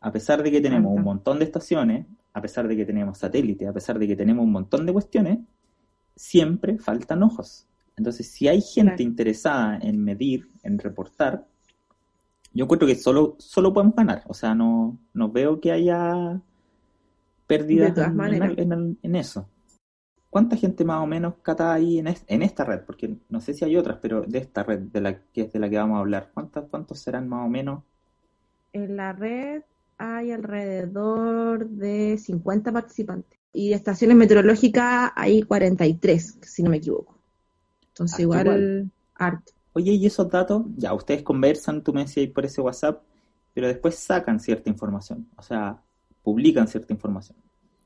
A 0.00 0.10
pesar 0.10 0.42
de 0.42 0.50
que 0.50 0.60
tenemos 0.60 0.88
Falta. 0.90 0.98
un 1.00 1.04
montón 1.04 1.38
de 1.38 1.44
estaciones, 1.44 2.06
a 2.32 2.40
pesar 2.40 2.66
de 2.66 2.76
que 2.76 2.84
tenemos 2.86 3.18
satélites, 3.18 3.68
a 3.68 3.72
pesar 3.72 3.98
de 3.98 4.06
que 4.06 4.16
tenemos 4.16 4.44
un 4.44 4.52
montón 4.52 4.86
de 4.86 4.92
cuestiones, 4.92 5.38
siempre 6.16 6.78
faltan 6.78 7.22
ojos. 7.22 7.66
Entonces, 7.96 8.28
si 8.30 8.48
hay 8.48 8.60
gente 8.60 8.96
Claro. 8.96 9.02
interesada 9.02 9.78
en 9.82 10.02
medir, 10.04 10.50
en 10.62 10.78
reportar, 10.78 11.46
yo 12.52 12.64
encuentro 12.64 12.86
que 12.88 12.94
solo, 12.96 13.36
solo 13.38 13.72
podemos 13.72 13.96
ganar. 13.96 14.22
O 14.28 14.34
sea, 14.34 14.54
no, 14.54 14.98
no 15.12 15.30
veo 15.30 15.60
que 15.60 15.72
haya 15.72 16.40
pérdidas 17.46 17.88
De 17.88 17.94
todas 17.94 18.10
en, 18.10 18.16
maneras. 18.16 18.52
en- 18.56 18.72
en- 18.72 18.98
en 19.02 19.16
eso. 19.16 19.48
¿Cuánta 20.30 20.56
gente 20.56 20.84
más 20.84 21.02
o 21.02 21.06
menos 21.06 21.36
cata 21.42 21.72
ahí 21.74 21.98
en, 22.00 22.08
es- 22.08 22.24
en 22.28 22.42
esta 22.42 22.64
red? 22.64 22.80
Porque 22.86 23.16
no 23.30 23.40
sé 23.40 23.54
si 23.54 23.64
hay 23.64 23.76
otras, 23.76 23.98
pero 24.02 24.22
de 24.22 24.38
esta 24.38 24.62
red 24.64 24.80
de 24.80 25.00
la 25.00 25.20
que 25.32 25.42
es 25.42 25.52
de 25.52 25.58
la 25.60 25.70
que 25.70 25.78
vamos 25.78 25.96
a 25.96 26.00
hablar, 26.00 26.30
¿cuántas, 26.34 26.66
cuántos 26.70 26.98
serán 27.00 27.28
más 27.28 27.46
o 27.46 27.50
menos? 27.50 27.84
En 28.74 28.96
la 28.96 29.12
red 29.12 29.62
hay 29.96 30.30
alrededor 30.32 31.66
de 31.68 32.18
50 32.18 32.72
participantes. 32.72 33.38
Y 33.54 33.70
de 33.70 33.76
estaciones 33.76 34.16
meteorológicas 34.16 35.12
hay 35.14 35.42
43, 35.42 36.38
si 36.42 36.62
no 36.62 36.70
me 36.70 36.78
equivoco. 36.78 37.13
Entonces 37.94 38.14
Harto 38.14 38.22
igual, 38.22 38.40
igual. 38.46 38.90
harto. 39.14 39.52
Oye, 39.72 39.92
¿y 39.92 40.06
esos 40.06 40.28
datos? 40.30 40.64
Ya, 40.76 40.92
ustedes 40.94 41.22
conversan, 41.22 41.82
tú 41.82 41.92
me 41.92 42.02
decías 42.02 42.30
por 42.30 42.44
ese 42.44 42.60
WhatsApp, 42.60 43.02
pero 43.54 43.66
después 43.68 43.96
sacan 43.96 44.38
cierta 44.40 44.68
información, 44.70 45.28
o 45.36 45.42
sea, 45.42 45.80
publican 46.22 46.68
cierta 46.68 46.92
información. 46.92 47.36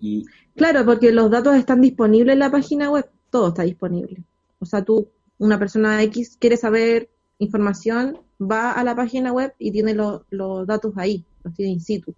Y 0.00 0.24
Claro, 0.54 0.84
porque 0.84 1.12
los 1.12 1.30
datos 1.30 1.56
están 1.56 1.80
disponibles 1.80 2.32
en 2.34 2.38
la 2.38 2.50
página 2.50 2.90
web, 2.90 3.08
todo 3.30 3.48
está 3.48 3.62
disponible. 3.62 4.22
O 4.60 4.66
sea, 4.66 4.84
tú, 4.84 5.08
una 5.38 5.58
persona 5.58 6.02
X 6.04 6.36
quiere 6.38 6.56
saber 6.56 7.10
información, 7.38 8.18
va 8.40 8.72
a 8.72 8.84
la 8.84 8.94
página 8.94 9.32
web 9.32 9.54
y 9.58 9.70
tiene 9.72 9.94
lo- 9.94 10.24
los 10.30 10.66
datos 10.66 10.92
ahí, 10.96 11.24
los 11.44 11.54
tiene 11.54 11.72
in 11.72 11.80
situ. 11.80 12.14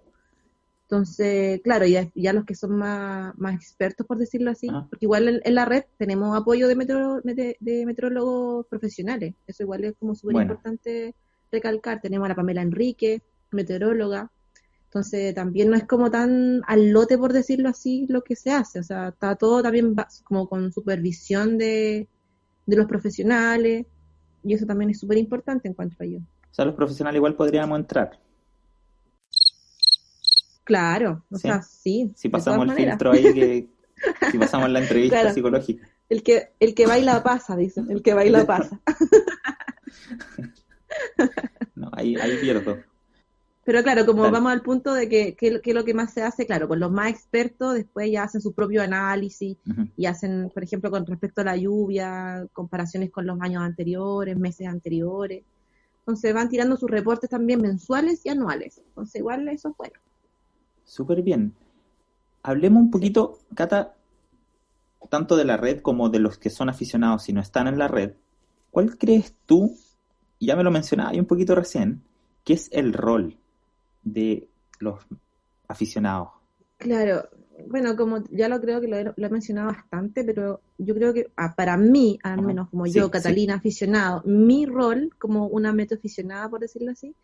Entonces, 0.91 1.61
claro, 1.63 1.87
ya, 1.87 2.11
ya 2.17 2.33
los 2.33 2.45
que 2.45 2.57
son 2.57 2.73
más, 2.77 3.33
más 3.39 3.55
expertos, 3.55 4.05
por 4.05 4.19
decirlo 4.19 4.51
así, 4.51 4.69
Ajá. 4.69 4.89
porque 4.91 5.05
igual 5.07 5.29
en, 5.29 5.41
en 5.45 5.55
la 5.55 5.65
red 5.65 5.85
tenemos 5.97 6.37
apoyo 6.37 6.67
de, 6.67 6.75
mete- 6.75 7.57
de 7.61 7.87
meteorólogos 7.87 8.67
profesionales, 8.67 9.35
eso 9.47 9.63
igual 9.63 9.85
es 9.85 9.95
como 10.01 10.17
súper 10.17 10.35
Bueno. 10.35 10.51
importante 10.53 11.15
recalcar. 11.53 12.01
Tenemos 12.01 12.27
a 12.27 12.31
la 12.31 12.35
Pamela 12.35 12.61
Enrique, 12.63 13.23
meteoróloga, 13.53 14.33
entonces 14.87 15.33
también 15.33 15.71
no 15.71 15.77
es 15.77 15.85
como 15.85 16.11
tan 16.11 16.63
al 16.67 16.91
lote, 16.91 17.17
por 17.17 17.33
decirlo 17.33 17.69
así, 17.69 18.07
lo 18.09 18.23
que 18.23 18.35
se 18.35 18.51
hace. 18.51 18.81
O 18.81 18.83
sea, 18.83 19.11
está 19.11 19.37
todo 19.37 19.63
también 19.63 19.95
va- 19.97 20.09
como 20.25 20.49
con 20.49 20.73
supervisión 20.73 21.57
de, 21.57 22.09
de 22.67 22.77
los 22.77 22.87
profesionales. 22.87 23.87
Y 24.43 24.55
eso 24.55 24.67
también 24.67 24.91
es 24.91 24.99
súper 24.99 25.19
importante, 25.19 25.69
encuentro 25.69 26.05
yo. 26.05 26.19
o 26.19 26.23
sea, 26.55 26.65
los 26.65 26.75
profesionales 26.75 27.19
igual 27.19 27.37
podríamos 27.37 27.79
entrar. 27.79 28.19
Claro, 30.71 31.25
o 31.31 31.37
Sí. 31.37 31.43
sea, 31.43 31.63
sí. 31.63 32.13
Si 32.15 32.29
pasamos 32.29 32.61
el 32.63 32.69
maneras. 32.69 32.93
filtro 32.95 33.11
ahí, 33.11 33.35
que, 33.35 33.69
si 34.31 34.39
pasamos 34.39 34.71
la 34.71 34.79
entrevista 34.81 35.21
Claro. 35.21 35.35
psicológica. 35.35 35.89
El 36.09 36.23
que, 36.23 36.53
el 36.61 36.75
que 36.75 36.87
baila 36.87 37.23
pasa, 37.25 37.57
dicen. 37.57 37.91
El 37.91 38.03
que 38.03 38.15
baila 38.15 38.47
pasa. 38.47 38.81
No, 41.75 41.91
ahí, 41.93 42.17
ahí 42.17 42.37
pierdo. 42.41 42.79
Pero 43.65 43.83
claro, 43.83 44.05
como 44.07 44.23
Claro. 44.23 44.33
vamos 44.33 44.53
al 44.53 44.63
punto 44.63 44.93
de 44.95 45.09
que, 45.09 45.35
que, 45.35 45.61
que 45.61 45.75
lo 45.75 45.85
que 45.85 45.95
más 45.95 46.13
se 46.13 46.23
hace, 46.23 46.47
claro, 46.47 46.67
con 46.69 46.81
los 46.81 46.91
más 46.91 47.11
expertos 47.11 47.75
después 47.75 48.11
ya 48.11 48.25
hacen 48.25 48.41
su 48.41 48.53
propio 48.53 48.83
análisis 48.83 49.57
y 49.97 50.07
hacen, 50.07 50.51
por 50.53 50.63
ejemplo, 50.65 50.91
con 50.91 51.07
respecto 51.07 51.41
a 51.41 51.45
la 51.45 51.57
lluvia, 51.57 52.47
comparaciones 52.53 53.11
con 53.11 53.27
los 53.27 53.41
años 53.41 53.63
anteriores, 53.63 54.37
meses 54.37 54.67
anteriores. 54.67 55.45
Entonces 56.01 56.35
van 56.35 56.49
tirando 56.49 56.77
sus 56.77 56.91
reportes 56.91 57.31
también 57.31 57.61
mensuales 57.61 58.25
y 58.25 58.31
anuales. 58.31 58.79
Entonces 58.79 59.17
igual 59.21 59.47
eso 59.49 59.69
es 59.69 59.77
bueno. 59.77 59.95
Súper 60.91 61.23
bien. 61.23 61.55
Hablemos 62.43 62.83
un 62.83 62.91
poquito, 62.91 63.39
Cata, 63.55 63.95
tanto 65.09 65.37
de 65.37 65.45
la 65.45 65.57
red 65.57 65.83
como 65.83 66.09
de 66.09 66.19
los 66.19 66.37
que 66.37 66.51
son 66.51 66.69
aficionados 66.69 67.29
y 67.29 67.33
no 67.33 67.41
están 67.41 67.69
en 67.69 67.79
la 67.79 67.87
red. 67.87 68.15
¿Cuál 68.73 68.99
crees 68.99 69.37
tú, 69.47 69.77
y 70.41 70.47
ya 70.47 70.57
me 70.57 70.65
lo 70.65 70.73
mencionaba 70.73 71.13
un 71.13 71.27
poquito 71.27 71.55
recién, 71.55 72.03
que 72.43 72.55
es 72.55 72.69
el 72.73 72.93
rol 72.93 73.39
de 74.03 74.49
los 74.81 74.99
aficionados? 75.69 76.31
Claro, 76.77 77.29
bueno, 77.69 77.95
como 77.95 78.25
ya 78.29 78.49
lo 78.49 78.61
creo 78.61 78.81
que 78.81 78.89
lo 78.89 78.97
he, 78.97 79.05
lo 79.05 79.27
he 79.27 79.31
mencionado 79.31 79.69
bastante, 79.69 80.25
pero 80.25 80.61
yo 80.77 80.93
creo 80.97 81.15
que 81.15 81.31
ah, 81.37 81.55
para 81.55 81.77
mí, 81.77 82.19
al 82.25 82.43
menos 82.43 82.69
como 82.69 82.87
Sí, 82.87 82.95
yo, 82.95 83.05
sí. 83.05 83.11
Catalina, 83.13 83.55
aficionado, 83.55 84.23
mi 84.25 84.67
rol 84.67 85.15
como 85.21 85.47
una 85.47 85.73
metaficionada, 85.73 86.49
por 86.49 86.59
decirlo 86.59 86.91
así, 86.91 87.15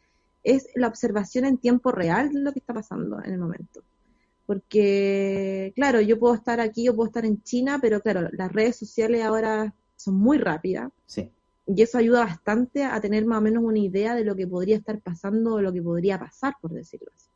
es 0.47 0.69
la 0.75 0.89
observación 0.89 1.45
en 1.45 1.59
tiempo 1.59 1.93
real 1.93 2.33
de 2.33 2.41
lo 2.41 2.53
que 2.53 2.61
está 2.61 2.73
pasando 2.73 3.23
en 3.23 3.33
el 3.33 3.39
momento. 3.39 3.83
Porque, 4.47 5.73
claro, 5.75 6.01
yo 6.01 6.19
puedo 6.19 6.35
estar 6.35 6.61
aquí, 6.61 6.85
yo 6.85 6.95
puedo 6.95 7.09
estar 7.09 7.25
en 7.25 7.43
China, 7.43 7.79
pero 7.83 8.01
claro, 8.01 8.29
las 8.33 8.53
redes 8.53 8.77
sociales 8.77 9.23
ahora 9.25 9.75
son 9.97 10.15
muy 10.17 10.39
rápidas 10.39 10.91
Sí, 11.07 11.31
y 11.67 11.83
eso 11.83 11.99
ayuda 11.99 12.21
bastante 12.25 12.85
a 12.85 13.01
tener 13.01 13.27
más 13.27 13.39
o 13.39 13.43
menos 13.43 13.65
una 13.65 13.79
idea 13.79 14.15
de 14.15 14.25
lo 14.25 14.37
que 14.37 14.47
podría 14.47 14.77
estar 14.77 15.01
pasando 15.01 15.55
o 15.55 15.61
lo 15.61 15.73
que 15.73 15.83
podría 15.83 16.19
pasar, 16.19 16.55
por 16.61 16.73
decirlo 16.73 17.09
así. 17.15 17.29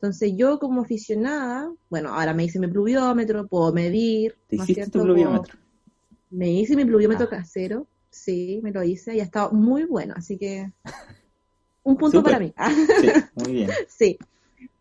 Entonces 0.00 0.32
yo 0.36 0.58
como 0.58 0.82
aficionada, 0.82 1.72
bueno, 1.88 2.08
ahora 2.12 2.34
me 2.34 2.44
hice 2.44 2.58
mi 2.58 2.66
pluviómetro, 2.66 3.46
puedo 3.46 3.72
medir. 3.72 4.34
¿Te 4.48 4.56
¿no 4.56 4.64
es 4.64 4.70
hiciste 4.70 4.90
cierto? 4.90 4.98
tu 4.98 5.04
pluviómetro? 5.04 5.56
Me 6.30 6.50
hice 6.50 6.74
mi 6.74 6.84
pluviómetro 6.84 7.26
Ah. 7.26 7.30
casero, 7.30 7.86
sí, 8.10 8.58
me 8.64 8.72
lo 8.72 8.82
hice 8.82 9.14
y 9.14 9.20
ha 9.20 9.24
estado 9.24 9.52
muy 9.52 9.84
bueno, 9.84 10.14
así 10.16 10.38
que 10.38 10.72
un 11.82 11.96
punto 11.96 12.22
para 12.22 12.38
mí. 12.38 12.52
Sí, 13.00 13.10
muy 13.34 13.52
bien. 13.52 13.70
Sí. 13.88 14.18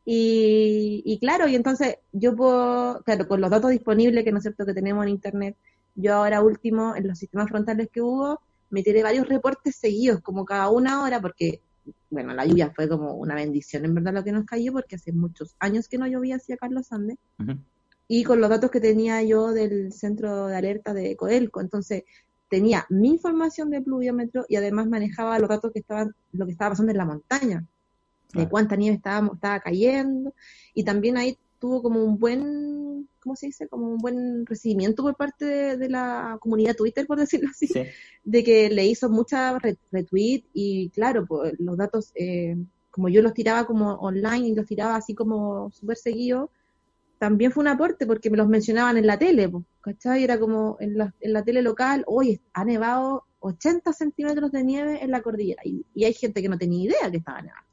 Y, 0.06 1.04
y 1.06 1.20
claro, 1.20 1.48
y 1.48 1.56
entonces 1.56 1.98
yo 2.12 2.36
puedo, 2.36 3.02
claro, 3.04 3.28
con 3.28 3.40
los 3.40 3.50
datos 3.50 3.72
disponibles 3.72 4.24
que 4.24 4.32
no 4.32 4.38
es 4.38 4.44
cierto 4.44 4.66
que 4.66 4.74
tenemos 4.74 5.04
en 5.04 5.10
internet, 5.10 5.56
yo 5.96 6.16
ahora 6.16 6.42
último, 6.42 6.96
en 6.96 7.08
los 7.08 7.20
sistemas 7.20 7.50
frontales 7.50 7.90
que 7.92 8.02
hubo, 8.02 8.40
me 8.70 8.84
tiré 8.84 9.04
varios 9.04 9.28
reportes 9.28 9.76
seguidos, 9.76 10.22
como 10.22 10.46
cada 10.46 10.70
una 10.70 11.04
hora, 11.04 11.22
porque, 11.22 11.62
bueno, 12.10 12.34
la 12.34 12.46
lluvia 12.46 12.72
fue 12.76 12.88
como 12.88 13.14
una 13.16 13.36
bendición, 13.36 13.86
en 13.86 13.94
verdad, 13.94 14.14
lo 14.14 14.24
que 14.24 14.32
nos 14.32 14.46
cayó, 14.46 14.72
porque 14.72 14.96
hace 14.96 15.12
muchos 15.12 15.56
años 15.60 15.88
que 15.88 15.98
no 15.98 16.08
llovía 16.08 16.38
hacia 16.38 16.58
Carlos 16.58 16.92
Andes, 16.92 17.18
y 18.08 18.24
con 18.24 18.42
los 18.42 18.50
datos 18.50 18.72
que 18.72 18.82
tenía 18.82 19.22
yo 19.24 19.52
del 19.52 19.94
centro 19.94 20.48
de 20.48 20.56
alerta 20.56 20.94
de 20.94 21.16
Codelco, 21.16 21.62
entonces 21.62 22.04
tenía 22.52 22.86
mi 22.90 23.08
información 23.10 23.72
de 23.72 23.82
pluviómetro 23.82 24.46
y 24.48 24.58
además 24.58 24.86
manejaba 24.88 25.40
los 25.40 25.50
datos 25.50 25.72
que 25.72 25.80
estaban, 25.80 26.14
lo 26.34 26.46
que 26.46 26.52
estaba 26.52 26.72
pasando 26.72 26.92
en 26.92 26.98
la 26.98 27.06
montaña 27.06 27.66
de 28.34 28.48
cuánta 28.48 28.76
nieve 28.78 28.96
estaba, 28.98 29.30
estaba 29.34 29.60
cayendo, 29.60 30.34
y 30.74 30.84
también 30.84 31.18
ahí 31.18 31.38
tuvo 31.60 31.82
como 31.84 32.02
un 32.04 32.18
buen, 32.18 33.10
¿cómo 33.22 33.36
se 33.36 33.48
dice? 33.48 33.68
Como 33.68 33.88
un 33.88 33.98
buen 33.98 34.46
recibimiento 34.46 35.04
por 35.04 35.16
parte 35.16 35.44
de, 35.46 35.78
de 35.78 35.90
la 35.90 36.38
comunidad 36.40 36.76
Twitter, 36.78 37.06
por 37.06 37.20
decirlo 37.20 37.50
así, 37.50 37.68
Sí. 37.68 37.84
de 38.24 38.44
que 38.44 38.70
le 38.70 38.86
hizo 38.86 39.10
mucha 39.10 39.60
re- 39.60 39.78
retweet 39.92 40.44
y 40.54 40.90
claro, 40.92 41.26
pues 41.26 41.60
los 41.60 41.76
datos, 41.76 42.12
eh, 42.16 42.56
como 42.90 43.10
yo 43.10 43.22
los 43.22 43.34
tiraba 43.34 43.66
como 43.66 43.96
online 43.96 44.48
y 44.48 44.56
los 44.56 44.66
tiraba 44.66 44.96
así 44.96 45.14
como 45.14 45.70
súper 45.72 45.98
seguido, 45.98 46.52
también 47.22 47.52
fue 47.52 47.62
un 47.62 47.68
aporte 47.68 48.08
porque 48.08 48.32
me 48.32 48.38
los 48.38 48.48
mencionaban 48.48 48.98
en 48.98 49.06
la 49.06 49.20
tele, 49.20 49.52
¿cachai? 49.82 50.24
Era 50.24 50.40
como 50.40 50.78
en 50.80 50.98
la, 50.98 51.14
en 51.20 51.34
la 51.34 51.44
tele 51.44 51.62
local, 51.62 52.04
hoy 52.08 52.42
ha 52.52 52.66
nevado 52.66 53.26
80 53.42 53.94
centímetros 53.94 54.52
de 54.52 54.64
nieve 54.64 55.04
en 55.04 55.12
la 55.12 55.22
cordillera 55.22 55.62
y, 55.64 55.86
y 55.94 56.06
hay 56.06 56.16
gente 56.16 56.42
que 56.42 56.50
no 56.50 56.58
tenía 56.58 56.84
idea 56.84 57.12
que 57.12 57.18
estaba 57.18 57.44
nevando. 57.44 57.68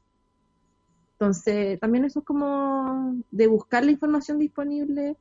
Entonces, 1.13 1.79
también 1.79 2.05
eso 2.05 2.19
es 2.19 2.25
como 2.25 3.23
de 3.31 3.47
buscar 3.47 3.83
la 3.83 3.89
información 3.89 4.37
disponible, 4.37 5.17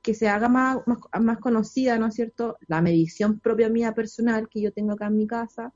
que 0.00 0.14
se 0.14 0.26
haga 0.26 0.48
más, 0.48 0.78
más, 0.86 1.00
más 1.20 1.36
conocida, 1.36 1.98
¿no 1.98 2.06
es 2.06 2.14
cierto? 2.14 2.56
La 2.68 2.80
medición 2.80 3.40
propia 3.40 3.68
mía 3.68 3.92
personal 3.92 4.48
que 4.48 4.62
yo 4.62 4.72
tengo 4.72 4.92
acá 4.92 5.08
en 5.08 5.18
mi 5.18 5.26
casa 5.26 5.74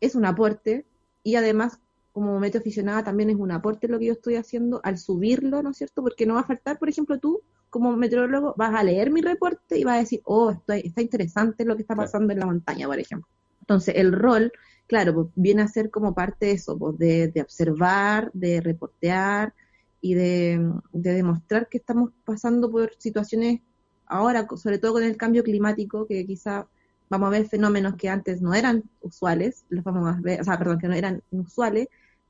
es 0.00 0.16
un 0.16 0.24
aporte 0.24 0.84
y 1.22 1.36
además 1.36 1.78
como 2.16 2.40
meteo 2.40 2.62
aficionada 2.62 3.04
también 3.04 3.28
es 3.28 3.36
un 3.36 3.50
aporte 3.52 3.88
lo 3.88 3.98
que 3.98 4.06
yo 4.06 4.14
estoy 4.14 4.36
haciendo 4.36 4.80
al 4.82 4.96
subirlo, 4.96 5.62
¿no 5.62 5.72
es 5.72 5.76
cierto? 5.76 6.00
Porque 6.02 6.24
no 6.24 6.32
va 6.32 6.40
a 6.40 6.44
faltar, 6.44 6.78
por 6.78 6.88
ejemplo, 6.88 7.18
tú 7.18 7.42
como 7.68 7.94
meteorólogo 7.94 8.54
vas 8.56 8.74
a 8.74 8.82
leer 8.82 9.10
mi 9.10 9.20
reporte 9.20 9.78
y 9.78 9.84
vas 9.84 9.96
a 9.96 9.98
decir, 9.98 10.22
oh, 10.24 10.50
esto, 10.50 10.72
está 10.72 11.02
interesante 11.02 11.66
lo 11.66 11.76
que 11.76 11.82
está 11.82 11.92
Claro. 11.92 12.06
pasando 12.06 12.32
en 12.32 12.38
la 12.38 12.46
montaña, 12.46 12.86
por 12.86 12.98
ejemplo. 12.98 13.28
Entonces, 13.60 13.96
el 13.98 14.12
rol, 14.12 14.50
claro, 14.86 15.12
pues, 15.12 15.26
viene 15.34 15.60
a 15.60 15.68
ser 15.68 15.90
como 15.90 16.14
parte 16.14 16.46
de 16.46 16.52
eso, 16.52 16.78
pues, 16.78 16.96
de, 16.96 17.28
de 17.28 17.42
observar, 17.42 18.30
de 18.32 18.62
reportear 18.62 19.52
y 20.00 20.14
de, 20.14 20.72
de 20.94 21.12
demostrar 21.12 21.68
que 21.68 21.76
estamos 21.76 22.12
pasando 22.24 22.70
por 22.70 22.94
situaciones 22.96 23.60
ahora, 24.06 24.46
sobre 24.56 24.78
todo 24.78 24.94
con 24.94 25.02
el 25.02 25.18
cambio 25.18 25.44
climático, 25.44 26.06
que 26.06 26.24
quizá 26.24 26.66
vamos 27.10 27.26
a 27.26 27.30
ver 27.30 27.46
fenómenos 27.46 27.94
que 27.96 28.08
antes 28.08 28.40
no 28.40 28.54
eran 28.54 28.84
usuales, 29.02 29.66
los 29.68 29.84
vamos 29.84 30.08
a 30.08 30.18
ver, 30.22 30.40
o 30.40 30.44
sea, 30.44 30.56
perdón, 30.56 30.78
que 30.78 30.88
no 30.88 30.94
eran 30.94 31.22
inusuales, 31.30 31.88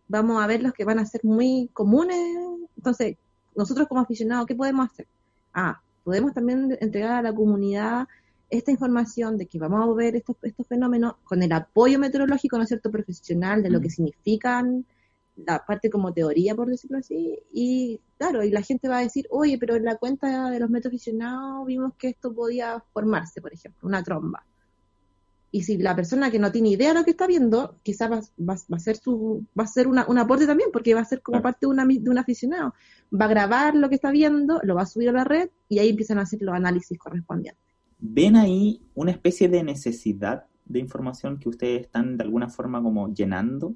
vamos 0.09 0.43
a 0.43 0.47
ver 0.47 0.63
los 0.63 0.73
que 0.73 0.85
van 0.85 0.99
a 0.99 1.07
ser 1.07 1.25
muy 1.25 1.71
comunes. 1.73 2.19
Entonces, 2.77 3.17
nosotros 3.55 3.89
como 3.89 4.01
aficionados, 4.01 4.47
¿qué 4.47 4.55
podemos 4.55 4.91
hacer? 4.91 5.07
Ah, 5.55 5.81
podemos 6.05 6.33
también 6.35 6.77
entregar 6.81 7.13
a 7.13 7.23
la 7.23 7.35
comunidad 7.35 8.07
esta 8.49 8.71
información 8.71 9.37
de 9.37 9.47
que 9.47 9.59
vamos 9.59 9.89
a 9.89 9.93
ver 9.95 10.15
estos, 10.17 10.37
estos 10.43 10.67
fenómenos 10.69 11.15
con 11.25 11.43
el 11.43 11.51
apoyo 11.53 11.99
meteorológico, 11.99 12.57
¿no 12.57 12.63
es 12.63 12.69
cierto?, 12.69 12.91
profesional, 12.91 13.63
de 13.63 13.71
lo 13.71 13.81
que 13.81 13.89
Mm. 13.89 13.91
significan, 13.91 14.87
la 15.37 15.65
parte 15.67 15.91
como 15.91 16.13
teoría, 16.15 16.55
por 16.55 16.69
decirlo 16.69 16.99
así, 16.99 17.39
y 17.53 18.01
claro, 18.19 18.43
y 18.45 18.51
la 18.51 18.63
gente 18.63 18.89
va 18.89 18.99
a 18.99 19.01
decir, 19.03 19.27
oye, 19.31 19.59
pero 19.59 19.77
en 19.77 19.85
la 19.85 19.97
cuenta 19.97 20.49
de 20.51 20.61
los 20.61 20.71
meteoaficionados 20.71 21.67
vimos 21.67 21.93
que 21.99 22.09
esto 22.09 22.33
podía 22.33 22.83
formarse, 22.93 23.41
por 23.41 23.53
ejemplo, 23.53 23.87
una 23.89 24.03
tromba. 24.03 24.45
Y 25.57 25.63
si 25.63 25.79
la 25.79 25.97
persona 25.97 26.31
que 26.31 26.39
no 26.39 26.53
tiene 26.53 26.69
idea 26.69 26.89
de 26.93 26.99
lo 26.99 27.05
que 27.05 27.13
está 27.13 27.27
viendo, 27.27 27.79
quizás 27.83 28.11
va, 28.13 28.21
va- 28.39 28.61
va 28.73 28.77
a 28.77 28.79
ser 28.79 28.97
su, 28.99 29.47
va 29.59 29.65
a 29.65 29.67
ser 29.67 29.87
una, 29.89 30.05
un 30.07 30.19
aporte 30.19 30.47
también, 30.47 30.69
porque 30.71 30.93
va 30.93 31.01
a 31.01 31.05
ser 31.07 31.23
como 31.23 31.41
parte 31.41 31.61
de, 31.63 31.69
una, 31.69 31.87
de 31.87 32.11
un 32.11 32.19
aficionado. 32.19 32.75
Va 33.19 33.25
a 33.25 33.29
grabar 33.29 33.75
lo 33.75 33.89
que 33.89 33.95
está 33.95 34.11
viendo, 34.11 34.61
lo 34.65 34.75
va 34.75 34.83
a 34.83 34.87
subir 34.87 35.09
a 35.09 35.13
la 35.13 35.25
red 35.25 35.49
y 35.71 35.79
ahí 35.79 35.89
empiezan 35.89 36.19
a 36.19 36.23
hacer 36.23 36.43
los 36.43 36.55
análisis 36.55 36.99
correspondientes. 36.99 37.63
¿Ven 37.99 38.37
ahí 38.37 38.83
una 38.95 39.13
especie 39.13 39.49
de 39.49 39.63
necesidad 39.63 40.45
de 40.67 40.79
información 40.79 41.39
que 41.39 41.49
ustedes 41.49 41.83
están 41.87 42.19
de 42.19 42.25
alguna 42.25 42.51
forma 42.51 42.83
como 42.83 43.15
llenando? 43.15 43.75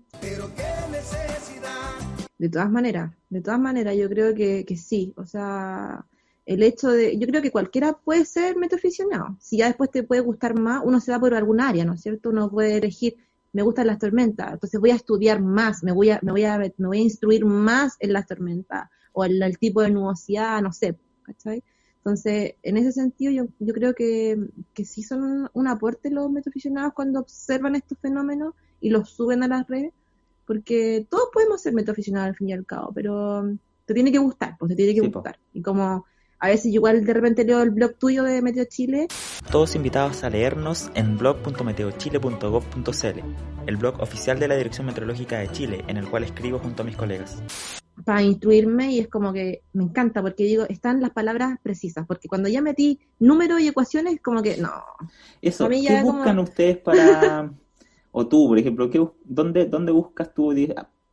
De 2.39 2.49
todas 2.51 2.71
maneras, 2.71 3.13
de 3.31 3.41
todas 3.41 3.61
maneras, 3.61 3.97
yo 3.97 4.09
creo 4.11 4.35
que, 4.35 4.65
que 4.67 4.77
sí. 4.77 5.15
O 5.17 5.25
sea, 5.25 6.05
el 6.51 6.65
hecho 6.65 6.91
de, 6.91 7.17
yo 7.17 7.29
creo 7.29 7.43
que 7.43 7.53
cualquiera 7.53 7.93
puede 7.93 8.25
ser 8.25 8.57
metaficionado. 8.57 9.37
Si 9.39 9.59
ya 9.59 9.69
después 9.69 9.89
te 9.89 10.03
puede 10.03 10.21
gustar 10.21 10.59
más, 10.59 10.83
uno 10.85 10.99
se 10.99 11.13
va 11.13 11.21
por 11.21 11.33
algún 11.33 11.61
área, 11.61 11.85
¿no 11.85 11.95
es 11.95 12.01
cierto? 12.01 12.31
Uno 12.31 12.51
puede 12.51 12.79
elegir, 12.79 13.15
me 13.53 13.63
gustan 13.63 13.87
las 13.87 14.01
tormentas, 14.01 14.55
entonces 14.55 14.81
voy 14.81 14.91
a 14.91 14.97
estudiar 14.97 15.41
más, 15.41 15.85
me 15.85 15.93
voy 15.93 16.11
a, 16.11 16.19
me 16.23 16.33
voy 16.33 16.43
a, 16.43 16.59
me 16.59 16.87
voy 16.89 16.99
a 16.99 17.03
instruir 17.03 17.45
más 17.45 17.97
en 18.01 18.13
las 18.13 18.27
tormentas 18.27 18.89
o 19.13 19.25
en 19.25 19.41
el 19.41 19.59
tipo 19.59 19.81
de 19.81 19.91
nubosidad, 19.91 20.61
no 20.61 20.73
sé, 20.73 20.97
¿cachai? 21.23 21.63
Entonces, 21.99 22.55
en 22.65 22.77
ese 22.79 22.91
sentido, 22.91 23.31
yo, 23.31 23.47
yo 23.61 23.73
creo 23.73 23.95
que, 23.95 24.37
que 24.75 24.85
sí 24.85 25.05
son 25.05 25.49
un 25.53 25.69
aporte 25.69 26.11
los 26.11 26.33
metaficionados 26.33 26.95
cuando 26.95 27.21
observan 27.21 27.77
estos 27.77 27.97
fenómenos 28.01 28.55
y 28.81 28.91
los 28.91 29.09
suben 29.11 29.45
a 29.45 29.49
las 29.49 29.69
redes, 29.69 29.93
porque 30.47 31.07
todos 31.09 31.29
podemos 31.33 31.61
ser 31.63 31.75
metaficionados 31.75 32.31
al 32.31 32.35
fin 32.35 32.49
y 32.49 32.55
al 32.55 32.67
cabo, 32.67 32.91
pero 32.93 33.57
te 33.85 33.95
tiene 33.95 34.11
que 34.11 34.19
gustar, 34.19 34.57
pues 34.59 34.71
te 34.71 34.75
tiene 34.75 34.95
que 34.95 35.01
Sí, 35.01 35.09
po. 35.11 35.21
gustar. 35.21 35.39
Y 35.53 35.63
como 35.63 36.07
a 36.41 36.49
veces 36.49 36.67
igual 36.73 37.05
de 37.05 37.13
repente 37.15 37.45
leo 37.45 37.63
el 37.63 37.71
blog 37.71 37.95
tuyo 37.97 38.25
de 38.25 38.43
Meteo 38.43 38.65
Chile, 38.65 39.07
Todos 39.51 39.75
invitados 39.77 40.25
a 40.25 40.31
leernos 40.31 40.91
en 40.95 41.17
blog.meteochile.gov.cl, 41.19 43.21
el 43.67 43.77
blog 43.77 44.01
oficial 44.01 44.39
de 44.39 44.49
la 44.49 44.57
Dirección 44.57 44.87
Meteorológica 44.87 45.39
de 45.39 45.49
Chile, 45.53 45.85
en 45.87 45.97
el 45.97 46.09
cual 46.09 46.25
escribo 46.25 46.59
junto 46.59 46.83
a 46.83 46.87
mis 46.87 46.97
colegas. 46.97 47.43
para 48.05 48.23
instruirme 48.23 48.93
y 48.93 49.01
es 49.01 49.09
como 49.09 49.33
que 49.33 49.63
me 49.75 49.85
encanta 49.85 50.23
porque 50.23 50.45
digo, 50.45 50.65
están 50.69 51.01
las 51.03 51.11
palabras 51.11 51.59
precisas, 51.63 52.07
porque 52.07 52.29
cuando 52.29 52.49
ya 52.49 52.63
metí 52.63 52.99
números 53.19 53.61
y 53.61 53.69
ecuaciones, 53.69 54.21
como 54.23 54.43
que 54.43 54.57
no, 54.57 54.71
Eso, 55.43 55.69
¿qué 55.69 55.77
es 55.77 56.01
como- 56.03 56.15
buscan 56.15 56.39
ustedes 56.39 56.79
para... 56.79 57.53
o 58.13 58.27
tú, 58.27 58.49
por 58.49 58.59
ejemplo, 58.59 58.89
¿qué, 58.89 58.99
bus- 59.01 59.13
dónde, 59.25 59.67
¿dónde 59.67 59.93
buscas 59.93 60.33
tú? 60.33 60.55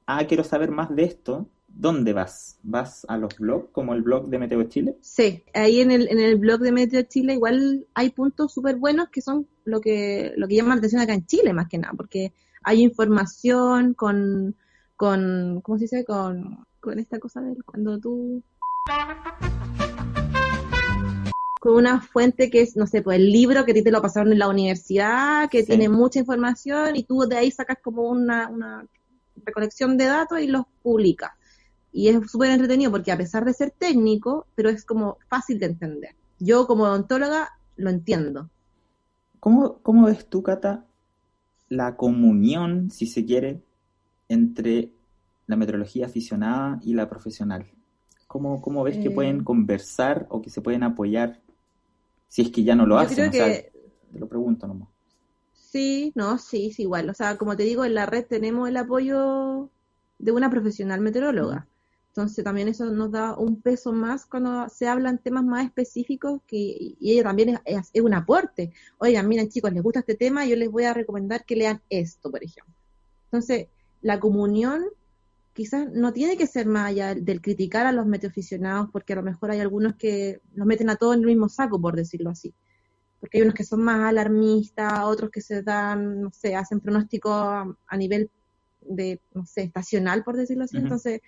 Ah, 0.05 0.25
quiero 0.25 0.43
saber 0.45 0.71
más 0.71 0.95
de 0.95 1.03
esto. 1.03 1.49
¿Dónde 1.79 2.11
vas? 2.11 2.57
¿Vas 2.63 3.05
a 3.07 3.17
los 3.17 3.37
blogs, 3.37 3.69
como 3.71 3.93
el 3.93 4.01
blog 4.01 4.29
de 4.29 4.39
Meteo 4.39 4.63
Chile? 4.63 4.97
Sí, 4.99 5.43
ahí 5.53 5.79
en 5.79 5.91
el, 5.91 6.07
en 6.09 6.19
el 6.19 6.37
blog 6.37 6.59
de 6.61 6.71
Meteo 6.71 7.03
Chile 7.03 7.33
igual 7.33 7.85
hay 7.93 8.09
puntos 8.09 8.51
súper 8.51 8.77
buenos 8.77 9.09
que 9.09 9.21
son 9.21 9.47
lo 9.63 9.79
que, 9.79 10.33
lo 10.37 10.47
que 10.47 10.55
llama 10.55 10.69
la 10.69 10.79
atención 10.79 11.01
acá 11.03 11.13
en 11.13 11.27
Chile 11.27 11.53
más 11.53 11.67
que 11.67 11.77
nada, 11.77 11.93
porque 11.95 12.33
hay 12.63 12.81
información 12.81 13.93
con, 13.93 14.55
con 14.95 15.61
¿cómo 15.61 15.77
se 15.77 15.83
dice? 15.83 16.03
Con, 16.03 16.65
con 16.79 16.97
esta 16.97 17.19
cosa 17.19 17.41
de 17.41 17.55
cuando 17.63 17.99
tú... 17.99 18.41
Con 21.59 21.75
una 21.75 22.01
fuente 22.01 22.49
que 22.49 22.61
es, 22.61 22.75
no 22.75 22.87
sé, 22.87 23.03
pues 23.03 23.17
el 23.19 23.31
libro 23.31 23.65
que 23.65 23.71
a 23.71 23.75
ti 23.75 23.83
te 23.83 23.91
lo 23.91 24.01
pasaron 24.01 24.31
en 24.33 24.39
la 24.39 24.47
universidad, 24.47 25.47
que 25.49 25.59
Sí. 25.61 25.67
tiene 25.67 25.89
mucha 25.89 26.17
información 26.19 26.95
y 26.95 27.03
tú 27.03 27.19
de 27.27 27.37
ahí 27.37 27.51
sacas 27.51 27.77
como 27.83 28.09
una, 28.09 28.47
una 28.49 28.83
recolección 29.45 29.95
de 29.95 30.05
datos 30.05 30.39
y 30.39 30.47
los 30.47 30.63
publicas. 30.81 31.31
Y 31.97 32.09
es 32.09 32.31
súper 32.31 32.51
entretenido 32.51 32.91
porque 32.91 33.11
a 33.11 33.17
pesar 33.17 33.45
de 33.45 33.53
ser 33.53 33.71
técnico, 33.71 34.47
pero 34.55 34.69
es 34.69 34.85
como 34.85 35.17
fácil 35.29 35.59
de 35.59 35.67
entender. 35.67 36.15
Yo 36.39 36.67
como 36.67 36.83
odontóloga 36.85 37.49
lo 37.77 37.89
entiendo. 37.89 38.49
¿Cómo, 39.39 39.79
cómo 39.81 40.07
ves 40.07 40.27
tú, 40.29 40.43
Cata, 40.43 40.85
la 41.69 41.97
comunión, 41.97 42.91
si 42.91 43.07
se 43.07 43.25
quiere, 43.25 43.61
entre 44.29 44.91
la 45.47 45.55
meteorología 45.57 46.07
aficionada 46.07 46.79
y 46.83 46.93
la 46.95 47.09
profesional? 47.09 47.67
¿Cómo, 48.27 48.61
cómo 48.61 48.83
ves 48.83 48.99
que 48.99 49.09
Eh. 49.09 49.11
pueden 49.11 49.43
conversar 49.43 50.27
o 50.29 50.41
que 50.41 50.49
se 50.51 50.61
pueden 50.61 50.83
apoyar 50.83 51.41
si 52.29 52.43
es 52.43 52.51
que 52.51 52.63
ya 52.63 52.75
no 52.75 52.85
lo 52.87 52.99
Yo 52.99 52.99
hacen? 52.99 53.15
creo 53.15 53.29
O 53.29 53.33
sea, 53.33 53.55
que 53.55 53.71
te 54.13 54.19
lo 54.19 54.27
pregunto 54.29 54.67
nomás. 54.67 54.89
sí, 55.53 56.11
no, 56.15 56.37
sí, 56.37 56.71
sí, 56.71 56.83
igual. 56.83 57.09
O 57.09 57.13
sea, 57.13 57.37
como 57.37 57.55
te 57.55 57.63
digo, 57.63 57.85
en 57.85 57.95
la 57.95 58.05
red 58.05 58.25
tenemos 58.27 58.69
el 58.69 58.77
apoyo 58.77 59.69
de 60.19 60.31
una 60.31 60.49
profesional 60.49 61.01
meteoróloga. 61.01 61.67
Entonces 62.17 62.43
también 62.43 62.67
eso 62.67 62.85
nos 62.85 63.11
da 63.11 63.37
un 63.37 63.61
peso 63.61 63.93
más 63.93 64.25
cuando 64.25 64.67
se 64.69 64.87
hablan 64.87 65.19
temas 65.19 65.43
más 65.43 65.63
específicos 65.65 66.41
que, 66.47 66.57
y 66.99 67.11
ella 67.11 67.21
también 67.21 67.59
es, 67.63 67.91
es, 67.93 68.01
un 68.01 68.15
aporte. 68.15 68.73
Oigan, 68.97 69.27
miren 69.27 69.49
chicos, 69.49 69.71
les 69.71 69.83
gusta 69.83 69.99
este 69.99 70.15
tema, 70.15 70.43
yo 70.43 70.55
les 70.55 70.71
voy 70.71 70.85
a 70.85 70.95
recomendar 70.95 71.45
que 71.45 71.55
lean 71.55 71.79
esto, 71.91 72.31
por 72.31 72.43
ejemplo. 72.43 72.73
Entonces, 73.25 73.67
la 74.01 74.19
comunión 74.19 74.85
quizás 75.53 75.91
no 75.91 76.11
tiene 76.11 76.37
que 76.37 76.47
ser 76.47 76.65
más 76.65 76.87
allá 76.87 77.13
del 77.13 77.39
criticar 77.39 77.85
a 77.85 77.91
los 77.91 78.07
metaficionados, 78.07 78.89
porque 78.91 79.13
a 79.13 79.17
lo 79.17 79.21
mejor 79.21 79.51
hay 79.51 79.59
algunos 79.59 79.95
que 79.95 80.41
los 80.55 80.65
meten 80.65 80.89
a 80.89 80.95
todos 80.95 81.13
en 81.13 81.21
el 81.21 81.27
mismo 81.27 81.49
saco, 81.49 81.79
por 81.79 81.95
decirlo 81.95 82.31
así. 82.31 82.51
Porque 83.19 83.37
hay 83.37 83.43
unos 83.43 83.53
que 83.53 83.63
son 83.63 83.83
más 83.83 83.99
alarmistas, 83.99 85.03
otros 85.03 85.29
que 85.29 85.41
se 85.41 85.61
dan, 85.61 86.19
no 86.19 86.31
sé, 86.31 86.55
hacen 86.55 86.79
pronósticos 86.79 87.31
a, 87.31 87.95
nivel 87.95 88.31
de, 88.81 89.21
no 89.35 89.45
sé, 89.45 89.61
estacional, 89.61 90.23
por 90.23 90.35
decirlo 90.35 90.63
así. 90.63 90.77
Entonces, 90.77 91.21